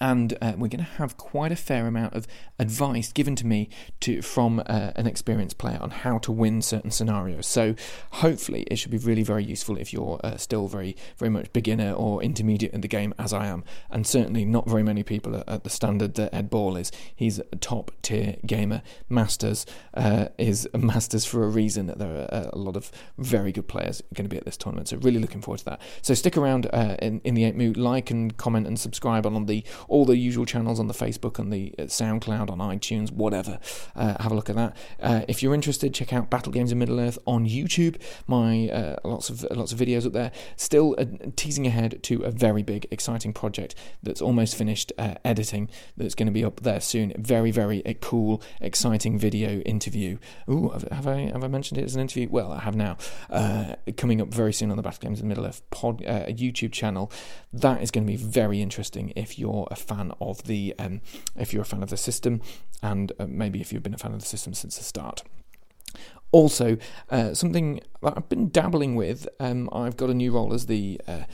[0.00, 2.26] and uh, we're going to have quite a fair amount of
[2.58, 3.68] advice given to me
[4.00, 7.46] to from uh, an experienced player on how to win certain scenarios.
[7.46, 7.74] So
[8.12, 11.92] hopefully it should be really very useful if you're uh, still very very much beginner
[11.92, 15.44] or intermediate in the game as I am, and certainly not very many people are
[15.46, 16.90] at the standard that Ed Ball is.
[17.14, 18.82] He's a top tier gamer.
[19.08, 21.86] Masters uh, is a Masters for a reason.
[21.86, 24.88] There are uh, a lot of very good players going to be at this tournament,
[24.88, 25.80] so really looking forward to that.
[26.02, 29.64] So stick around uh, in in the Entmoot, like and comment and subscribe on the
[29.88, 33.58] all the usual channels on the Facebook and the uh, SoundCloud, on iTunes, whatever.
[33.94, 34.76] Uh, have a look at that.
[35.00, 38.00] Uh, if you're interested, check out Battle Games of Middle Earth on YouTube.
[38.26, 40.32] My uh, lots of lots of videos up there.
[40.56, 41.04] Still uh,
[41.36, 45.70] teasing ahead to a very big, exciting project that's almost finished uh, editing.
[45.96, 47.12] That's going to be up there soon.
[47.18, 50.18] Very, very cool, exciting video interview.
[50.48, 52.28] Ooh, have, I have I mentioned it as an interview?
[52.30, 52.96] Well, I have now.
[53.96, 57.10] coming up very soon on the Battle Games of Middle Earth pod, YouTube channel.
[57.52, 61.00] That is going to be very interesting if you're a fan of the um,
[61.36, 62.40] if you're a fan of the system,
[62.82, 65.22] and uh, maybe if you've been a fan of the system since the start.
[66.32, 66.78] Also,
[67.10, 69.28] uh, something that I've been dabbling with.
[69.38, 71.24] Um, I've got a new role as the uh,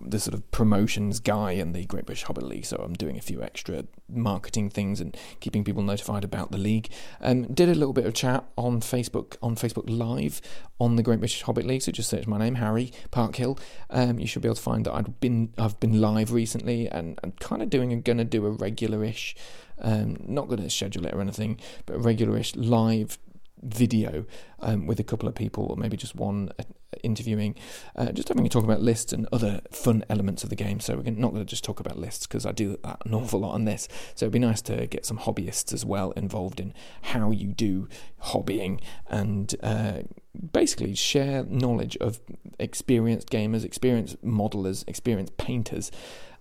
[0.00, 3.22] the sort of promotions guy in the Great British Hobbit League, so I'm doing a
[3.22, 6.90] few extra marketing things and keeping people notified about the league.
[7.20, 10.40] Um, did a little bit of chat on Facebook on Facebook Live
[10.78, 11.82] on the Great British Hobbit League.
[11.82, 13.58] So just search my name, Harry Parkhill.
[13.90, 17.18] Um, you should be able to find that I've been I've been live recently, and
[17.22, 19.34] I'm kind of doing going to do a regularish,
[19.80, 23.18] um, not to schedule it or anything, but a regularish live
[23.64, 24.26] video
[24.60, 26.64] um, with a couple of people, or maybe just one uh,
[27.02, 27.54] interviewing,
[27.96, 30.80] uh, just having a talk about lists and other fun elements of the game.
[30.80, 33.40] So we're not going to just talk about lists because I do that an awful
[33.40, 33.88] lot on this.
[34.14, 36.72] So it'd be nice to get some hobbyists as well involved in
[37.02, 37.88] how you do
[38.22, 40.02] hobbying and uh,
[40.52, 42.20] basically share knowledge of
[42.58, 45.90] experienced gamers, experienced modelers, experienced painters,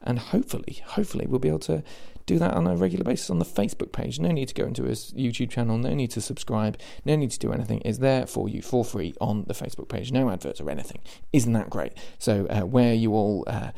[0.05, 1.81] and hopefully, hopefully, we'll be able to
[2.25, 4.19] do that on a regular basis on the Facebook page.
[4.19, 7.39] No need to go into his YouTube channel, no need to subscribe, no need to
[7.39, 7.81] do anything.
[7.83, 10.11] It's there for you for free on the Facebook page.
[10.11, 11.01] No adverts or anything.
[11.31, 11.93] Isn't that great?
[12.19, 13.43] So, uh, where you all.
[13.47, 13.71] Uh,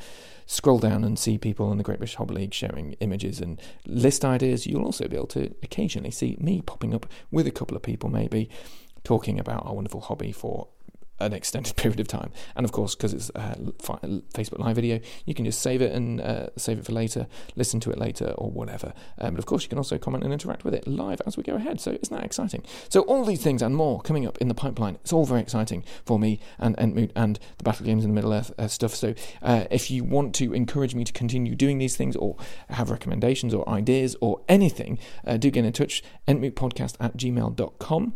[0.48, 4.24] scroll down and see people in the Great British Hobbit League sharing images and list
[4.24, 7.82] ideas, you'll also be able to occasionally see me popping up with a couple of
[7.82, 8.48] people, maybe
[9.04, 10.68] talking about our wonderful hobby for
[11.20, 12.32] an extended period of time.
[12.56, 13.56] And of course, because it's a
[14.34, 17.80] Facebook Live video, you can just save it and uh, save it for later, listen
[17.82, 18.94] to it later, or whatever.
[19.20, 21.44] Um, but of course, you can also comment and interact with it live as we
[21.44, 21.80] go ahead.
[21.80, 22.64] So isn't that exciting?
[22.90, 24.96] So all these things and more coming up in the pipeline.
[24.96, 28.34] It's all very exciting for me and Entmoot and the Battle Games in the Middle
[28.34, 28.96] Earth uh, stuff.
[28.96, 32.36] So uh, if you want to encourage me to continue doing these things, or
[32.70, 36.04] have recommendations or ideas or anything, uh, do get in touch.
[36.28, 38.14] Entmootpodcast at gmail.com.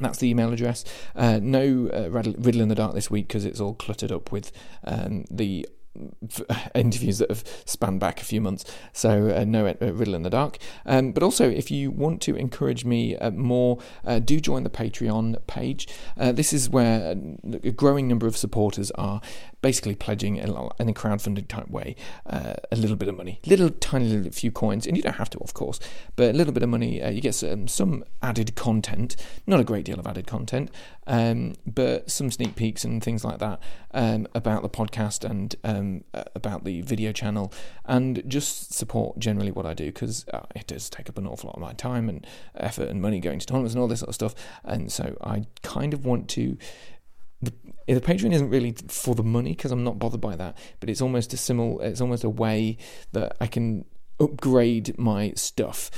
[0.00, 0.84] That's the email address.
[1.14, 4.50] Uh, no uh, Riddle in the Dark this week because it's all cluttered up with
[4.84, 5.66] um, the
[6.74, 8.64] interviews that have spanned back a few months.
[8.92, 10.58] So uh, no uh, riddle in the dark.
[10.86, 14.70] Um, but also, if you want to encourage me uh, more, uh, do join the
[14.70, 15.88] Patreon page.
[16.16, 17.14] Uh, this is where
[17.62, 19.20] a growing number of supporters are
[19.60, 21.94] basically pledging in a crowdfunding type way
[22.26, 25.30] uh, a little bit of money, little tiny little few coins, and you don't have
[25.30, 25.78] to, of course,
[26.16, 27.02] but a little bit of money.
[27.12, 29.16] you get some, some added content,
[29.46, 30.70] not a great deal of added content,
[31.06, 33.60] um, but some sneak peeks and things like that
[33.92, 36.04] um, about the podcast and um,
[36.34, 37.52] about the video channel,
[37.84, 41.48] and just support generally what I do because uh, it does take up an awful
[41.48, 44.08] lot of my time and effort and money going to tournaments and all this sort
[44.08, 44.34] of stuff.
[44.64, 46.56] And so I kind of want to.
[47.42, 47.52] The,
[47.86, 51.00] the Patreon isn't really for the money because I'm not bothered by that, but it's
[51.00, 51.84] almost a similar.
[51.84, 52.76] It's almost a way
[53.12, 53.84] that I can
[54.20, 55.90] upgrade my stuff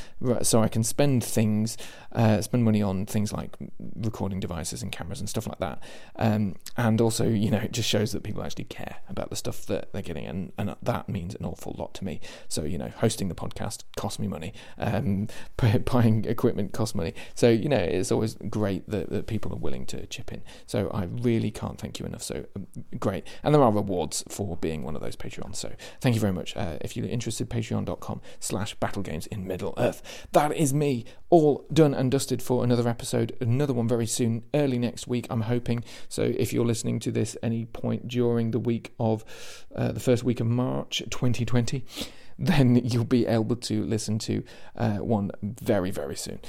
[0.43, 1.77] so I can spend things,
[2.15, 3.57] uh, spend money on things like
[3.97, 5.83] recording devices and cameras and stuff like that.
[6.17, 9.67] Um, and also, you know, it just shows that people actually care about the stuff
[9.67, 12.21] that they're getting, and, and that means an awful lot to me.
[12.49, 15.29] So, you know, hosting the podcast costs me money, um,
[15.85, 17.15] buying equipment costs money.
[17.35, 20.43] So, you know, it's always great that, that people are willing to chip in.
[20.67, 22.23] So, I really can't thank you enough.
[22.23, 22.67] So, um,
[22.99, 23.27] great.
[23.43, 25.57] And there are rewards for being one of those Patreons.
[25.57, 26.57] So, thank you very much.
[26.57, 30.29] Uh, if you're interested, patreon.com slash battlegames in Middle Earth.
[30.33, 33.35] That is me, all done and dusted for another episode.
[33.41, 35.85] Another one very soon, early next week, I'm hoping.
[36.09, 39.25] So if you're listening to this any point during the week of
[39.75, 41.87] uh, the first week of March 2020,
[42.39, 44.43] then you'll be able to listen to
[44.77, 46.41] uh, one very, very soon.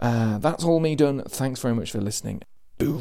[0.00, 1.22] Uh, that's all me done.
[1.28, 2.40] Thanks very much for listening.
[2.78, 2.98] Boo